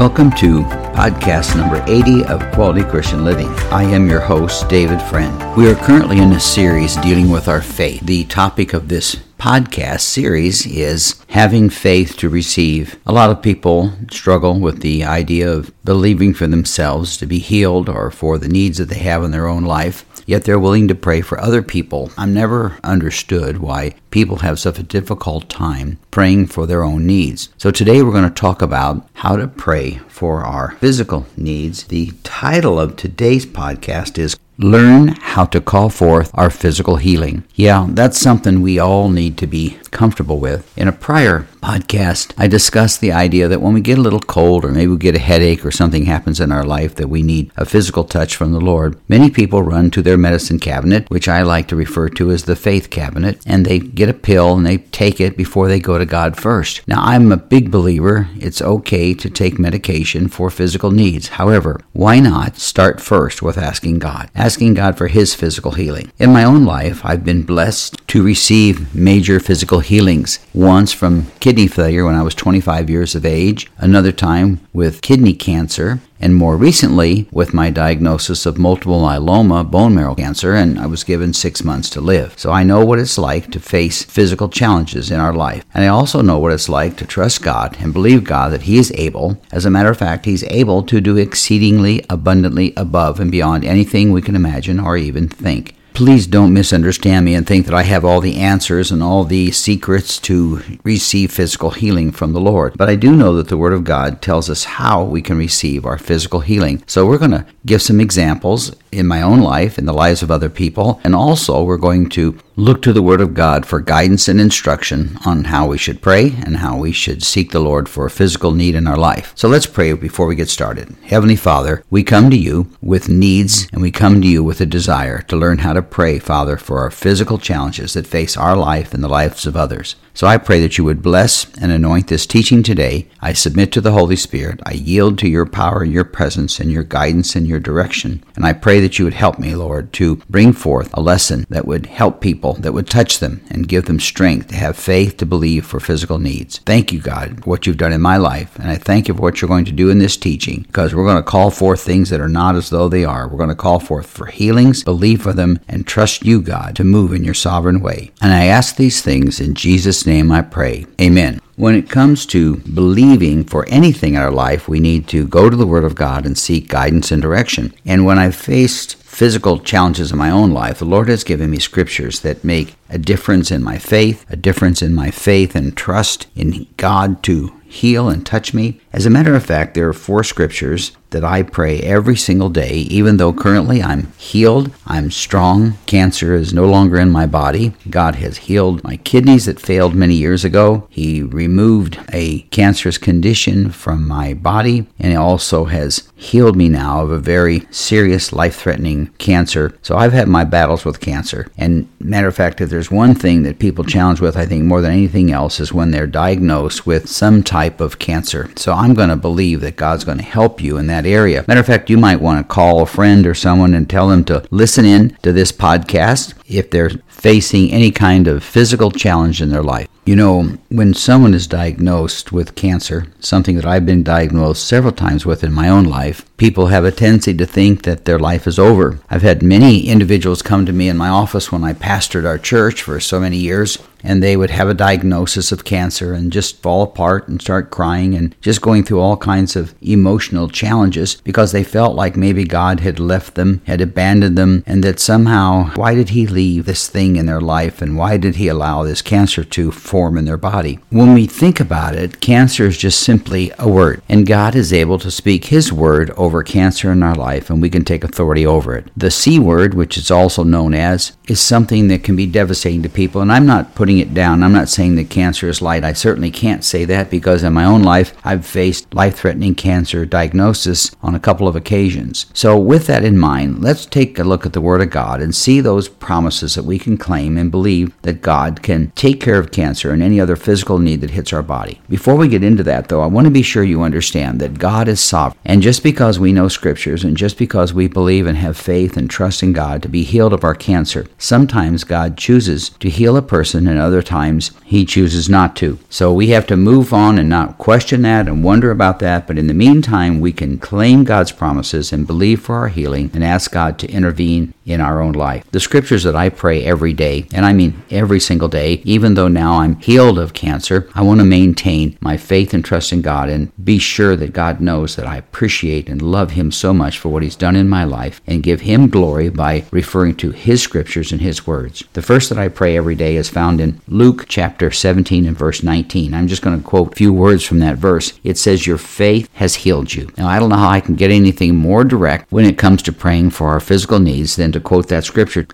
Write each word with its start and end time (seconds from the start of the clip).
Welcome 0.00 0.30
to 0.36 0.62
podcast 0.96 1.54
number 1.54 1.84
80 1.86 2.24
of 2.24 2.40
Quality 2.52 2.84
Christian 2.84 3.22
Living. 3.22 3.48
I 3.70 3.82
am 3.82 4.08
your 4.08 4.20
host, 4.20 4.66
David 4.66 4.98
Friend. 4.98 5.54
We 5.58 5.70
are 5.70 5.74
currently 5.74 6.20
in 6.20 6.32
a 6.32 6.40
series 6.40 6.96
dealing 6.96 7.28
with 7.28 7.48
our 7.48 7.60
faith. 7.60 8.00
The 8.06 8.24
topic 8.24 8.72
of 8.72 8.88
this 8.88 9.16
podcast 9.38 10.00
series 10.00 10.64
is 10.64 11.22
having 11.28 11.68
faith 11.68 12.16
to 12.16 12.30
receive. 12.30 12.98
A 13.06 13.12
lot 13.12 13.28
of 13.28 13.42
people 13.42 13.92
struggle 14.10 14.58
with 14.58 14.80
the 14.80 15.04
idea 15.04 15.52
of 15.52 15.70
believing 15.84 16.32
for 16.32 16.46
themselves 16.46 17.18
to 17.18 17.26
be 17.26 17.38
healed 17.38 17.90
or 17.90 18.10
for 18.10 18.38
the 18.38 18.48
needs 18.48 18.78
that 18.78 18.88
they 18.88 19.00
have 19.00 19.22
in 19.22 19.32
their 19.32 19.48
own 19.48 19.64
life 19.64 20.06
yet 20.30 20.44
they're 20.44 20.60
willing 20.60 20.86
to 20.86 20.94
pray 20.94 21.20
for 21.20 21.40
other 21.40 21.60
people. 21.60 22.12
I've 22.16 22.28
never 22.28 22.78
understood 22.84 23.58
why 23.58 23.96
people 24.12 24.36
have 24.36 24.60
such 24.60 24.78
a 24.78 24.84
difficult 24.84 25.50
time 25.50 25.98
praying 26.12 26.46
for 26.46 26.68
their 26.68 26.84
own 26.84 27.04
needs. 27.04 27.48
So 27.58 27.72
today 27.72 28.00
we're 28.00 28.12
going 28.12 28.28
to 28.28 28.30
talk 28.30 28.62
about 28.62 29.04
how 29.14 29.34
to 29.34 29.48
pray 29.48 29.98
for 30.06 30.44
our 30.44 30.70
physical 30.78 31.26
needs. 31.36 31.82
The 31.82 32.12
title 32.22 32.78
of 32.78 32.94
today's 32.94 33.44
podcast 33.44 34.18
is 34.18 34.36
Learn 34.62 35.08
how 35.08 35.46
to 35.46 35.60
call 35.62 35.88
forth 35.88 36.30
our 36.34 36.50
physical 36.50 36.96
healing. 36.96 37.44
Yeah, 37.54 37.86
that's 37.88 38.20
something 38.20 38.60
we 38.60 38.78
all 38.78 39.08
need 39.08 39.38
to 39.38 39.46
be 39.46 39.78
comfortable 39.90 40.38
with. 40.38 40.70
In 40.76 40.86
a 40.86 40.92
prior 40.92 41.46
podcast, 41.62 42.32
I 42.38 42.46
discussed 42.46 43.00
the 43.00 43.12
idea 43.12 43.48
that 43.48 43.60
when 43.60 43.72
we 43.72 43.80
get 43.80 43.98
a 43.98 44.02
little 44.02 44.20
cold 44.20 44.64
or 44.64 44.70
maybe 44.70 44.88
we 44.88 44.98
get 44.98 45.14
a 45.14 45.18
headache 45.18 45.64
or 45.64 45.70
something 45.70 46.04
happens 46.04 46.40
in 46.40 46.52
our 46.52 46.64
life 46.64 46.94
that 46.96 47.08
we 47.08 47.22
need 47.22 47.50
a 47.56 47.64
physical 47.64 48.04
touch 48.04 48.36
from 48.36 48.52
the 48.52 48.60
Lord, 48.60 48.98
many 49.08 49.30
people 49.30 49.62
run 49.62 49.90
to 49.92 50.02
their 50.02 50.18
medicine 50.18 50.58
cabinet, 50.58 51.08
which 51.10 51.28
I 51.28 51.42
like 51.42 51.68
to 51.68 51.76
refer 51.76 52.08
to 52.10 52.30
as 52.30 52.44
the 52.44 52.56
faith 52.56 52.90
cabinet, 52.90 53.40
and 53.46 53.64
they 53.64 53.78
get 53.78 54.08
a 54.08 54.14
pill 54.14 54.54
and 54.54 54.66
they 54.66 54.78
take 54.78 55.20
it 55.20 55.36
before 55.36 55.68
they 55.68 55.80
go 55.80 55.98
to 55.98 56.06
God 56.06 56.36
first. 56.36 56.86
Now, 56.86 57.02
I'm 57.02 57.32
a 57.32 57.36
big 57.36 57.70
believer 57.70 58.28
it's 58.38 58.62
okay 58.62 59.14
to 59.14 59.30
take 59.30 59.58
medication 59.58 60.28
for 60.28 60.50
physical 60.50 60.90
needs. 60.90 61.28
However, 61.28 61.80
why 61.92 62.20
not 62.20 62.56
start 62.56 63.00
first 63.00 63.42
with 63.42 63.58
asking 63.58 63.98
God? 63.98 64.30
Asking 64.50 64.74
God 64.74 64.98
for 64.98 65.06
His 65.06 65.32
physical 65.32 65.70
healing. 65.70 66.10
In 66.18 66.32
my 66.32 66.42
own 66.42 66.64
life, 66.64 67.04
I've 67.04 67.24
been 67.24 67.44
blessed 67.44 68.04
to 68.08 68.20
receive 68.20 68.92
major 68.92 69.38
physical 69.38 69.78
healings. 69.78 70.40
Once 70.52 70.92
from 70.92 71.30
kidney 71.38 71.68
failure 71.68 72.04
when 72.04 72.16
I 72.16 72.22
was 72.22 72.34
25 72.34 72.90
years 72.90 73.14
of 73.14 73.24
age, 73.24 73.70
another 73.78 74.10
time 74.10 74.58
with 74.72 75.02
kidney 75.02 75.34
cancer, 75.34 76.00
and 76.20 76.34
more 76.34 76.56
recently 76.56 77.26
with 77.32 77.54
my 77.54 77.70
diagnosis 77.70 78.46
of 78.46 78.58
multiple 78.58 79.00
myeloma 79.00 79.68
bone 79.68 79.94
marrow 79.94 80.14
cancer, 80.14 80.54
and 80.54 80.78
I 80.78 80.86
was 80.86 81.04
given 81.04 81.32
six 81.32 81.64
months 81.64 81.90
to 81.90 82.00
live. 82.00 82.38
So 82.38 82.52
I 82.52 82.62
know 82.62 82.84
what 82.84 82.98
it's 82.98 83.18
like 83.18 83.50
to 83.52 83.60
face 83.60 84.04
physical 84.04 84.48
challenges 84.48 85.10
in 85.10 85.18
our 85.18 85.32
life. 85.32 85.64
And 85.74 85.84
I 85.84 85.88
also 85.88 86.22
know 86.22 86.38
what 86.38 86.52
it's 86.52 86.68
like 86.68 86.96
to 86.98 87.06
trust 87.06 87.42
God 87.42 87.76
and 87.80 87.92
believe 87.92 88.24
God 88.24 88.52
that 88.52 88.62
He 88.62 88.78
is 88.78 88.92
able. 88.92 89.40
As 89.50 89.64
a 89.64 89.70
matter 89.70 89.90
of 89.90 89.98
fact, 89.98 90.26
He's 90.26 90.44
able 90.44 90.82
to 90.84 91.00
do 91.00 91.16
exceedingly 91.16 92.04
abundantly 92.08 92.72
above 92.76 93.20
and 93.20 93.30
beyond 93.30 93.64
anything 93.64 94.12
we 94.12 94.22
can 94.22 94.36
imagine 94.36 94.78
or 94.78 94.96
even 94.96 95.28
think 95.28 95.74
please 95.94 96.26
don't 96.26 96.52
misunderstand 96.52 97.24
me 97.24 97.34
and 97.34 97.46
think 97.46 97.66
that 97.66 97.74
I 97.74 97.82
have 97.82 98.04
all 98.04 98.20
the 98.20 98.36
answers 98.36 98.90
and 98.90 99.02
all 99.02 99.24
the 99.24 99.50
secrets 99.50 100.18
to 100.20 100.62
receive 100.84 101.32
physical 101.32 101.70
healing 101.70 102.12
from 102.12 102.32
the 102.32 102.40
Lord. 102.40 102.74
But 102.76 102.88
I 102.88 102.96
do 102.96 103.14
know 103.14 103.34
that 103.36 103.48
the 103.48 103.56
Word 103.56 103.72
of 103.72 103.84
God 103.84 104.22
tells 104.22 104.48
us 104.48 104.64
how 104.64 105.04
we 105.04 105.22
can 105.22 105.36
receive 105.36 105.84
our 105.84 105.98
physical 105.98 106.40
healing. 106.40 106.82
So 106.86 107.06
we're 107.06 107.18
going 107.18 107.30
to 107.32 107.46
give 107.66 107.82
some 107.82 108.00
examples 108.00 108.74
in 108.92 109.06
my 109.06 109.22
own 109.22 109.40
life, 109.40 109.78
in 109.78 109.86
the 109.86 109.92
lives 109.92 110.22
of 110.22 110.30
other 110.30 110.48
people, 110.48 111.00
and 111.04 111.14
also 111.14 111.62
we're 111.62 111.76
going 111.76 112.08
to 112.10 112.38
look 112.56 112.82
to 112.82 112.92
the 112.92 113.02
Word 113.02 113.20
of 113.20 113.34
God 113.34 113.64
for 113.64 113.80
guidance 113.80 114.28
and 114.28 114.40
instruction 114.40 115.16
on 115.24 115.44
how 115.44 115.66
we 115.66 115.78
should 115.78 116.02
pray 116.02 116.34
and 116.44 116.58
how 116.58 116.76
we 116.76 116.92
should 116.92 117.22
seek 117.22 117.52
the 117.52 117.60
Lord 117.60 117.88
for 117.88 118.04
a 118.04 118.10
physical 118.10 118.52
need 118.52 118.74
in 118.74 118.86
our 118.86 118.98
life. 118.98 119.32
So 119.34 119.48
let's 119.48 119.66
pray 119.66 119.92
before 119.94 120.26
we 120.26 120.34
get 120.34 120.50
started. 120.50 120.94
Heavenly 121.02 121.36
Father, 121.36 121.82
we 121.88 122.02
come 122.02 122.28
to 122.30 122.36
you 122.36 122.70
with 122.82 123.08
needs 123.08 123.68
and 123.72 123.80
we 123.80 123.90
come 123.90 124.20
to 124.20 124.28
you 124.28 124.44
with 124.44 124.60
a 124.60 124.66
desire 124.66 125.22
to 125.22 125.36
learn 125.36 125.58
how 125.58 125.72
to 125.72 125.79
pray, 125.82 126.18
Father, 126.18 126.56
for 126.56 126.80
our 126.80 126.90
physical 126.90 127.38
challenges 127.38 127.94
that 127.94 128.06
face 128.06 128.36
our 128.36 128.56
life 128.56 128.92
and 128.94 129.02
the 129.02 129.08
lives 129.08 129.46
of 129.46 129.56
others. 129.56 129.96
So 130.14 130.26
I 130.26 130.38
pray 130.38 130.60
that 130.60 130.76
you 130.76 130.84
would 130.84 131.02
bless 131.02 131.52
and 131.58 131.72
anoint 131.72 132.08
this 132.08 132.26
teaching 132.26 132.62
today. 132.62 133.08
I 133.20 133.32
submit 133.32 133.72
to 133.72 133.80
the 133.80 133.92
Holy 133.92 134.16
Spirit. 134.16 134.60
I 134.64 134.72
yield 134.72 135.18
to 135.18 135.28
your 135.28 135.46
power, 135.46 135.84
your 135.84 136.04
presence, 136.04 136.60
and 136.60 136.70
your 136.70 136.82
guidance 136.82 137.36
and 137.36 137.46
your 137.46 137.60
direction. 137.60 138.22
And 138.36 138.44
I 138.44 138.52
pray 138.52 138.80
that 138.80 138.98
you 138.98 139.04
would 139.04 139.14
help 139.14 139.38
me, 139.38 139.54
Lord, 139.54 139.92
to 139.94 140.16
bring 140.28 140.52
forth 140.52 140.90
a 140.94 141.00
lesson 141.00 141.46
that 141.48 141.66
would 141.66 141.86
help 141.86 142.20
people, 142.20 142.54
that 142.54 142.72
would 142.72 142.88
touch 142.88 143.18
them 143.18 143.42
and 143.50 143.68
give 143.68 143.86
them 143.86 144.00
strength 144.00 144.48
to 144.48 144.56
have 144.56 144.76
faith 144.76 145.16
to 145.18 145.26
believe 145.26 145.64
for 145.64 145.80
physical 145.80 146.18
needs. 146.18 146.58
Thank 146.58 146.92
you, 146.92 147.00
God, 147.00 147.42
for 147.42 147.50
what 147.50 147.66
you've 147.66 147.76
done 147.76 147.92
in 147.92 148.00
my 148.00 148.16
life. 148.16 148.58
And 148.58 148.70
I 148.70 148.76
thank 148.76 149.08
you 149.08 149.14
for 149.14 149.22
what 149.22 149.40
you're 149.40 149.48
going 149.48 149.64
to 149.66 149.72
do 149.72 149.90
in 149.90 149.98
this 149.98 150.16
teaching 150.16 150.62
because 150.62 150.94
we're 150.94 151.04
going 151.04 151.16
to 151.16 151.22
call 151.22 151.50
forth 151.50 151.80
things 151.80 152.10
that 152.10 152.20
are 152.20 152.28
not 152.28 152.56
as 152.56 152.70
though 152.70 152.88
they 152.88 153.04
are. 153.04 153.28
We're 153.28 153.38
going 153.38 153.48
to 153.50 153.54
call 153.54 153.78
forth 153.78 154.06
for 154.06 154.26
healings, 154.26 154.84
believe 154.84 155.22
for 155.22 155.32
them, 155.32 155.60
and 155.68 155.86
trust 155.86 156.24
you, 156.24 156.40
God, 156.40 156.76
to 156.76 156.84
move 156.84 157.12
in 157.12 157.24
your 157.24 157.34
sovereign 157.34 157.80
way. 157.80 158.10
And 158.20 158.32
I 158.32 158.46
ask 158.46 158.76
these 158.76 159.02
things 159.02 159.40
in 159.40 159.54
Jesus' 159.54 159.99
Jesus' 160.00 160.14
name 160.14 160.32
I 160.32 160.40
pray. 160.40 160.86
Amen. 160.98 161.40
When 161.56 161.74
it 161.74 161.90
comes 161.90 162.24
to 162.26 162.56
believing 162.58 163.44
for 163.44 163.66
anything 163.68 164.14
in 164.14 164.20
our 164.20 164.30
life, 164.30 164.66
we 164.66 164.80
need 164.80 165.06
to 165.08 165.26
go 165.26 165.50
to 165.50 165.56
the 165.56 165.66
Word 165.66 165.84
of 165.84 165.94
God 165.94 166.24
and 166.24 166.38
seek 166.38 166.68
guidance 166.68 167.12
and 167.12 167.20
direction. 167.20 167.74
And 167.84 168.06
when 168.06 168.18
I've 168.18 168.34
faced 168.34 168.96
physical 168.96 169.58
challenges 169.58 170.10
in 170.10 170.16
my 170.16 170.30
own 170.30 170.52
life, 170.52 170.78
the 170.78 170.86
Lord 170.86 171.08
has 171.08 171.22
given 171.22 171.50
me 171.50 171.58
scriptures 171.58 172.20
that 172.20 172.44
make 172.44 172.76
a 172.88 172.96
difference 172.96 173.50
in 173.50 173.62
my 173.62 173.76
faith, 173.76 174.24
a 174.30 174.36
difference 174.36 174.80
in 174.80 174.94
my 174.94 175.10
faith 175.10 175.54
and 175.54 175.76
trust 175.76 176.28
in 176.34 176.66
God 176.78 177.22
to 177.24 177.52
heal 177.66 178.08
and 178.08 178.24
touch 178.24 178.54
me. 178.54 178.80
As 178.94 179.04
a 179.04 179.10
matter 179.10 179.34
of 179.34 179.44
fact, 179.44 179.74
there 179.74 179.86
are 179.86 179.92
four 179.92 180.24
scriptures 180.24 180.92
that 181.10 181.24
I 181.24 181.42
pray 181.42 181.80
every 181.80 182.16
single 182.16 182.48
day, 182.48 182.74
even 182.74 183.16
though 183.16 183.32
currently 183.32 183.82
I'm 183.82 184.12
healed, 184.12 184.72
I'm 184.86 185.10
strong, 185.10 185.74
cancer 185.86 186.34
is 186.34 186.54
no 186.54 186.66
longer 186.66 186.98
in 186.98 187.10
my 187.10 187.26
body. 187.26 187.74
God 187.88 188.16
has 188.16 188.38
healed 188.38 188.82
my 188.84 188.96
kidneys 188.96 189.46
that 189.46 189.60
failed 189.60 189.94
many 189.94 190.14
years 190.14 190.44
ago. 190.44 190.86
He 190.90 191.22
removed 191.22 191.98
a 192.12 192.40
cancerous 192.50 192.98
condition 192.98 193.70
from 193.70 194.06
my 194.06 194.34
body, 194.34 194.86
and 194.98 195.16
also 195.16 195.66
has 195.66 196.08
healed 196.16 196.56
me 196.56 196.68
now 196.68 197.02
of 197.02 197.10
a 197.10 197.18
very 197.18 197.66
serious 197.70 198.32
life 198.32 198.56
threatening 198.56 199.06
cancer. 199.18 199.76
So 199.82 199.96
I've 199.96 200.12
had 200.12 200.28
my 200.28 200.44
battles 200.44 200.84
with 200.84 201.00
cancer. 201.00 201.50
And 201.56 201.88
matter 201.98 202.28
of 202.28 202.36
fact, 202.36 202.60
if 202.60 202.70
there's 202.70 202.90
one 202.90 203.14
thing 203.14 203.42
that 203.44 203.58
people 203.58 203.84
challenge 203.84 204.20
with, 204.20 204.36
I 204.36 204.46
think 204.46 204.64
more 204.64 204.80
than 204.80 204.92
anything 204.92 205.32
else, 205.32 205.60
is 205.60 205.72
when 205.72 205.90
they're 205.90 206.06
diagnosed 206.06 206.86
with 206.86 207.08
some 207.08 207.42
type 207.42 207.80
of 207.80 207.98
cancer. 207.98 208.50
So 208.56 208.72
I'm 208.72 208.94
going 208.94 209.08
to 209.08 209.16
believe 209.16 209.60
that 209.60 209.76
God's 209.76 210.04
going 210.04 210.18
to 210.18 210.24
help 210.24 210.60
you 210.60 210.76
in 210.76 210.86
that 210.88 210.99
area. 211.06 211.44
Matter 211.46 211.60
of 211.60 211.66
fact, 211.66 211.90
you 211.90 211.98
might 211.98 212.20
want 212.20 212.38
to 212.38 212.54
call 212.54 212.82
a 212.82 212.86
friend 212.86 213.26
or 213.26 213.34
someone 213.34 213.74
and 213.74 213.88
tell 213.88 214.08
them 214.08 214.24
to 214.24 214.44
listen 214.50 214.84
in 214.84 215.16
to 215.22 215.32
this 215.32 215.52
podcast 215.52 216.34
if 216.50 216.70
they're 216.70 216.90
facing 217.08 217.70
any 217.70 217.90
kind 217.90 218.26
of 218.26 218.42
physical 218.42 218.90
challenge 218.90 219.40
in 219.40 219.50
their 219.50 219.62
life. 219.62 219.88
You 220.06 220.16
know, 220.16 220.58
when 220.70 220.94
someone 220.94 221.34
is 221.34 221.46
diagnosed 221.46 222.32
with 222.32 222.54
cancer, 222.54 223.06
something 223.20 223.54
that 223.56 223.66
I've 223.66 223.86
been 223.86 224.02
diagnosed 224.02 224.66
several 224.66 224.92
times 224.92 225.26
with 225.26 225.44
in 225.44 225.52
my 225.52 225.68
own 225.68 225.84
life, 225.84 226.24
people 226.36 226.68
have 226.68 226.84
a 226.84 226.90
tendency 226.90 227.34
to 227.34 227.46
think 227.46 227.82
that 227.82 228.06
their 228.06 228.18
life 228.18 228.46
is 228.46 228.58
over. 228.58 228.98
I've 229.10 229.22
had 229.22 229.42
many 229.42 229.86
individuals 229.86 230.42
come 230.42 230.64
to 230.66 230.72
me 230.72 230.88
in 230.88 230.96
my 230.96 231.10
office 231.10 231.52
when 231.52 231.62
I 231.62 231.74
pastored 231.74 232.26
our 232.26 232.38
church 232.38 232.82
for 232.82 232.98
so 232.98 233.20
many 233.20 233.36
years, 233.36 233.78
and 234.02 234.22
they 234.22 234.36
would 234.36 234.50
have 234.50 234.68
a 234.68 234.74
diagnosis 234.74 235.52
of 235.52 235.64
cancer 235.64 236.14
and 236.14 236.32
just 236.32 236.62
fall 236.62 236.82
apart 236.82 237.28
and 237.28 237.40
start 237.40 237.70
crying 237.70 238.14
and 238.14 238.34
just 238.40 238.62
going 238.62 238.82
through 238.82 239.00
all 239.00 239.18
kinds 239.18 239.54
of 239.54 239.74
emotional 239.82 240.48
challenges 240.48 241.16
because 241.16 241.52
they 241.52 241.62
felt 241.62 241.94
like 241.94 242.16
maybe 242.16 242.44
God 242.44 242.80
had 242.80 242.98
left 242.98 243.34
them, 243.34 243.60
had 243.66 243.82
abandoned 243.82 244.38
them, 244.38 244.64
and 244.66 244.82
that 244.82 244.98
somehow, 244.98 245.70
why 245.74 245.94
did 245.94 246.08
He 246.08 246.26
leave 246.26 246.39
this 246.40 246.88
thing 246.88 247.16
in 247.16 247.26
their 247.26 247.40
life 247.40 247.82
and 247.82 247.96
why 247.96 248.16
did 248.16 248.36
He 248.36 248.48
allow 248.48 248.82
this 248.82 249.02
cancer 249.02 249.44
to 249.44 249.70
form 249.70 250.16
in 250.16 250.24
their 250.24 250.36
body? 250.36 250.78
When 250.88 251.12
we 251.12 251.26
think 251.26 251.60
about 251.60 251.94
it, 251.94 252.20
cancer 252.20 252.66
is 252.66 252.78
just 252.78 253.00
simply 253.00 253.52
a 253.58 253.68
word, 253.68 254.02
and 254.08 254.26
God 254.26 254.54
is 254.54 254.72
able 254.72 254.98
to 255.00 255.10
speak 255.10 255.46
His 255.46 255.72
word 255.72 256.10
over 256.12 256.42
cancer 256.42 256.90
in 256.90 257.02
our 257.02 257.14
life 257.14 257.50
and 257.50 257.60
we 257.60 257.70
can 257.70 257.84
take 257.84 258.02
authority 258.02 258.46
over 258.46 258.74
it. 258.74 258.90
The 258.96 259.10
C 259.10 259.38
word, 259.38 259.74
which 259.74 259.98
is 259.98 260.10
also 260.10 260.42
known 260.42 260.72
as, 260.72 261.16
is 261.26 261.40
something 261.40 261.88
that 261.88 262.02
can 262.02 262.16
be 262.16 262.26
devastating 262.26 262.82
to 262.82 262.88
people. 262.88 263.20
And 263.20 263.30
I'm 263.30 263.46
not 263.46 263.74
putting 263.74 263.98
it 263.98 264.14
down. 264.14 264.42
I'm 264.42 264.52
not 264.52 264.68
saying 264.68 264.96
that 264.96 265.10
cancer 265.10 265.48
is 265.48 265.60
light. 265.60 265.84
I 265.84 265.92
certainly 265.92 266.30
can't 266.30 266.64
say 266.64 266.84
that 266.86 267.10
because 267.10 267.42
in 267.42 267.52
my 267.52 267.64
own 267.64 267.82
life, 267.82 268.16
I've 268.24 268.46
faced 268.46 268.94
life 268.94 269.16
threatening 269.16 269.54
cancer 269.54 270.06
diagnosis 270.06 270.90
on 271.02 271.14
a 271.14 271.20
couple 271.20 271.46
of 271.46 271.56
occasions. 271.56 272.26
So, 272.32 272.58
with 272.58 272.86
that 272.86 273.04
in 273.04 273.18
mind, 273.18 273.62
let's 273.62 273.86
take 273.86 274.18
a 274.18 274.24
look 274.24 274.46
at 274.46 274.52
the 274.52 274.60
Word 274.60 274.80
of 274.80 274.90
God 274.90 275.20
and 275.20 275.34
see 275.34 275.60
those 275.60 275.88
promises 275.88 276.29
promises 276.30 276.54
that 276.54 276.64
we 276.64 276.78
can 276.78 276.96
claim 276.96 277.36
and 277.36 277.50
believe 277.50 278.00
that 278.02 278.22
God 278.22 278.62
can 278.62 278.92
take 278.92 279.20
care 279.20 279.40
of 279.40 279.50
cancer 279.50 279.90
and 279.90 280.00
any 280.00 280.20
other 280.20 280.36
physical 280.36 280.78
need 280.78 281.00
that 281.00 281.10
hits 281.10 281.32
our 281.32 281.42
body. 281.42 281.80
Before 281.88 282.14
we 282.14 282.28
get 282.28 282.44
into 282.44 282.62
that, 282.62 282.86
though, 282.86 283.00
I 283.00 283.06
want 283.06 283.24
to 283.24 283.32
be 283.32 283.42
sure 283.42 283.64
you 283.64 283.82
understand 283.82 284.40
that 284.40 284.60
God 284.60 284.86
is 284.86 285.00
sovereign. 285.00 285.40
And 285.44 285.60
just 285.60 285.82
because 285.82 286.20
we 286.20 286.32
know 286.32 286.46
scriptures 286.46 287.02
and 287.02 287.16
just 287.16 287.36
because 287.36 287.74
we 287.74 287.88
believe 287.88 288.28
and 288.28 288.38
have 288.38 288.56
faith 288.56 288.96
and 288.96 289.10
trust 289.10 289.42
in 289.42 289.52
God 289.52 289.82
to 289.82 289.88
be 289.88 290.04
healed 290.04 290.32
of 290.32 290.44
our 290.44 290.54
cancer, 290.54 291.08
sometimes 291.18 291.82
God 291.82 292.16
chooses 292.16 292.70
to 292.78 292.88
heal 292.88 293.16
a 293.16 293.22
person 293.22 293.66
and 293.66 293.80
other 293.80 294.00
times 294.00 294.52
he 294.64 294.84
chooses 294.84 295.28
not 295.28 295.56
to. 295.56 295.80
So 295.88 296.12
we 296.12 296.28
have 296.28 296.46
to 296.46 296.56
move 296.56 296.92
on 296.92 297.18
and 297.18 297.28
not 297.28 297.58
question 297.58 298.02
that 298.02 298.28
and 298.28 298.44
wonder 298.44 298.70
about 298.70 299.00
that. 299.00 299.26
But 299.26 299.36
in 299.36 299.48
the 299.48 299.54
meantime, 299.54 300.20
we 300.20 300.32
can 300.32 300.58
claim 300.58 301.02
God's 301.02 301.32
promises 301.32 301.92
and 301.92 302.06
believe 302.06 302.40
for 302.40 302.54
our 302.54 302.68
healing 302.68 303.10
and 303.14 303.24
ask 303.24 303.50
God 303.50 303.80
to 303.80 303.90
intervene 303.90 304.54
in 304.64 304.80
our 304.80 305.00
own 305.00 305.12
life. 305.12 305.44
The 305.50 305.58
scriptures 305.58 306.04
that 306.04 306.14
I 306.20 306.28
pray 306.28 306.62
every 306.62 306.92
day, 306.92 307.26
and 307.32 307.46
I 307.46 307.54
mean 307.54 307.82
every 307.90 308.20
single 308.20 308.48
day, 308.48 308.82
even 308.84 309.14
though 309.14 309.28
now 309.28 309.60
I'm 309.60 309.76
healed 309.76 310.18
of 310.18 310.34
cancer, 310.34 310.86
I 310.94 311.00
want 311.00 311.20
to 311.20 311.24
maintain 311.24 311.96
my 312.02 312.18
faith 312.18 312.52
and 312.52 312.62
trust 312.62 312.92
in 312.92 313.00
God 313.00 313.30
and 313.30 313.50
be 313.64 313.78
sure 313.78 314.16
that 314.16 314.34
God 314.34 314.60
knows 314.60 314.96
that 314.96 315.06
I 315.06 315.16
appreciate 315.16 315.88
and 315.88 316.02
love 316.02 316.32
Him 316.32 316.52
so 316.52 316.74
much 316.74 316.98
for 316.98 317.08
what 317.08 317.22
He's 317.22 317.36
done 317.36 317.56
in 317.56 317.70
my 317.70 317.84
life 317.84 318.20
and 318.26 318.42
give 318.42 318.60
Him 318.60 318.90
glory 318.90 319.30
by 319.30 319.64
referring 319.70 320.14
to 320.16 320.30
His 320.30 320.62
scriptures 320.62 321.10
and 321.10 321.22
His 321.22 321.46
words. 321.46 321.84
The 321.94 322.02
first 322.02 322.28
that 322.28 322.38
I 322.38 322.48
pray 322.48 322.76
every 322.76 322.96
day 322.96 323.16
is 323.16 323.30
found 323.30 323.58
in 323.58 323.80
Luke 323.88 324.26
chapter 324.28 324.70
17 324.70 325.24
and 325.24 325.38
verse 325.38 325.62
19. 325.62 326.12
I'm 326.12 326.28
just 326.28 326.42
going 326.42 326.60
to 326.60 326.68
quote 326.68 326.92
a 326.92 326.96
few 326.96 327.14
words 327.14 327.44
from 327.44 327.60
that 327.60 327.78
verse. 327.78 328.12
It 328.22 328.36
says, 328.36 328.66
Your 328.66 328.76
faith 328.76 329.30
has 329.36 329.54
healed 329.54 329.94
you. 329.94 330.10
Now, 330.18 330.28
I 330.28 330.38
don't 330.38 330.50
know 330.50 330.56
how 330.56 330.68
I 330.68 330.80
can 330.80 330.96
get 330.96 331.10
anything 331.10 331.56
more 331.56 331.82
direct 331.82 332.30
when 332.30 332.44
it 332.44 332.58
comes 332.58 332.82
to 332.82 332.92
praying 332.92 333.30
for 333.30 333.48
our 333.48 333.60
physical 333.60 334.00
needs 334.00 334.36
than 334.36 334.52
to 334.52 334.60
quote 334.60 334.88
that 334.88 335.04
scripture. 335.04 335.46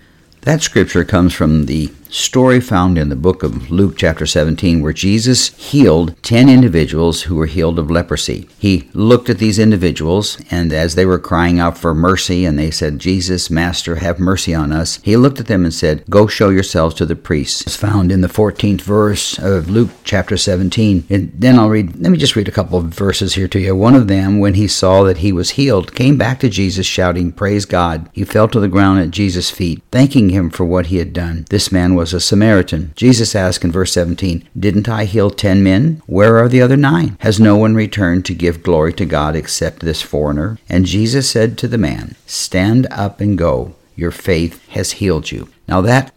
That 0.46 0.62
scripture 0.62 1.04
comes 1.04 1.34
from 1.34 1.66
the 1.66 1.90
story 2.10 2.60
found 2.60 2.98
in 2.98 3.08
the 3.08 3.16
book 3.16 3.42
of 3.42 3.70
Luke, 3.70 3.96
chapter 3.96 4.26
17, 4.26 4.80
where 4.82 4.92
Jesus 4.92 5.54
healed 5.56 6.20
10 6.22 6.48
individuals 6.48 7.22
who 7.22 7.36
were 7.36 7.46
healed 7.46 7.78
of 7.78 7.90
leprosy. 7.90 8.48
He 8.58 8.88
looked 8.92 9.28
at 9.28 9.38
these 9.38 9.58
individuals, 9.58 10.40
and 10.50 10.72
as 10.72 10.94
they 10.94 11.06
were 11.06 11.18
crying 11.18 11.58
out 11.58 11.76
for 11.76 11.94
mercy, 11.94 12.44
and 12.44 12.58
they 12.58 12.70
said, 12.70 12.98
Jesus, 12.98 13.50
Master, 13.50 13.96
have 13.96 14.18
mercy 14.18 14.54
on 14.54 14.72
us, 14.72 15.00
he 15.02 15.16
looked 15.16 15.40
at 15.40 15.46
them 15.46 15.64
and 15.64 15.74
said, 15.74 16.04
Go 16.08 16.26
show 16.26 16.50
yourselves 16.50 16.94
to 16.96 17.06
the 17.06 17.16
priests. 17.16 17.62
It's 17.62 17.76
found 17.76 18.12
in 18.12 18.20
the 18.20 18.28
14th 18.28 18.82
verse 18.82 19.38
of 19.38 19.68
Luke, 19.68 19.90
chapter 20.04 20.36
17. 20.36 21.06
And 21.10 21.32
then 21.34 21.58
I'll 21.58 21.68
read, 21.68 21.98
let 22.00 22.12
me 22.12 22.18
just 22.18 22.36
read 22.36 22.46
a 22.46 22.52
couple 22.52 22.78
of 22.78 22.84
verses 22.86 23.34
here 23.34 23.48
to 23.48 23.58
you. 23.58 23.74
One 23.74 23.96
of 23.96 24.06
them, 24.06 24.38
when 24.38 24.54
he 24.54 24.68
saw 24.68 25.02
that 25.02 25.18
he 25.18 25.32
was 25.32 25.50
healed, 25.50 25.94
came 25.94 26.16
back 26.16 26.38
to 26.40 26.48
Jesus 26.48 26.86
shouting, 26.86 27.32
Praise 27.32 27.64
God. 27.64 28.08
He 28.12 28.24
fell 28.24 28.46
to 28.48 28.60
the 28.60 28.68
ground 28.68 29.00
at 29.00 29.10
Jesus' 29.10 29.50
feet, 29.50 29.82
thanking 29.90 30.30
him 30.30 30.50
for 30.50 30.64
what 30.64 30.86
he 30.86 30.98
had 30.98 31.12
done. 31.12 31.46
This 31.50 31.72
man 31.72 31.95
was 31.96 32.14
a 32.14 32.20
Samaritan. 32.20 32.92
Jesus 32.94 33.34
asked 33.34 33.64
in 33.64 33.72
verse 33.72 33.92
17, 33.92 34.48
Didn't 34.58 34.88
I 34.88 35.04
heal 35.06 35.30
ten 35.30 35.62
men? 35.62 36.02
Where 36.06 36.36
are 36.36 36.48
the 36.48 36.62
other 36.62 36.76
nine? 36.76 37.16
Has 37.20 37.40
no 37.40 37.56
one 37.56 37.74
returned 37.74 38.24
to 38.26 38.34
give 38.34 38.62
glory 38.62 38.92
to 38.94 39.04
God 39.04 39.34
except 39.34 39.80
this 39.80 40.02
foreigner? 40.02 40.58
And 40.68 40.86
Jesus 40.86 41.28
said 41.28 41.58
to 41.58 41.68
the 41.68 41.78
man, 41.78 42.14
Stand 42.26 42.86
up 42.90 43.20
and 43.20 43.36
go. 43.36 43.74
Your 43.96 44.10
faith 44.10 44.66
has 44.68 44.92
healed 44.92 45.32
you. 45.32 45.48
Now 45.66 45.80
that 45.80 46.12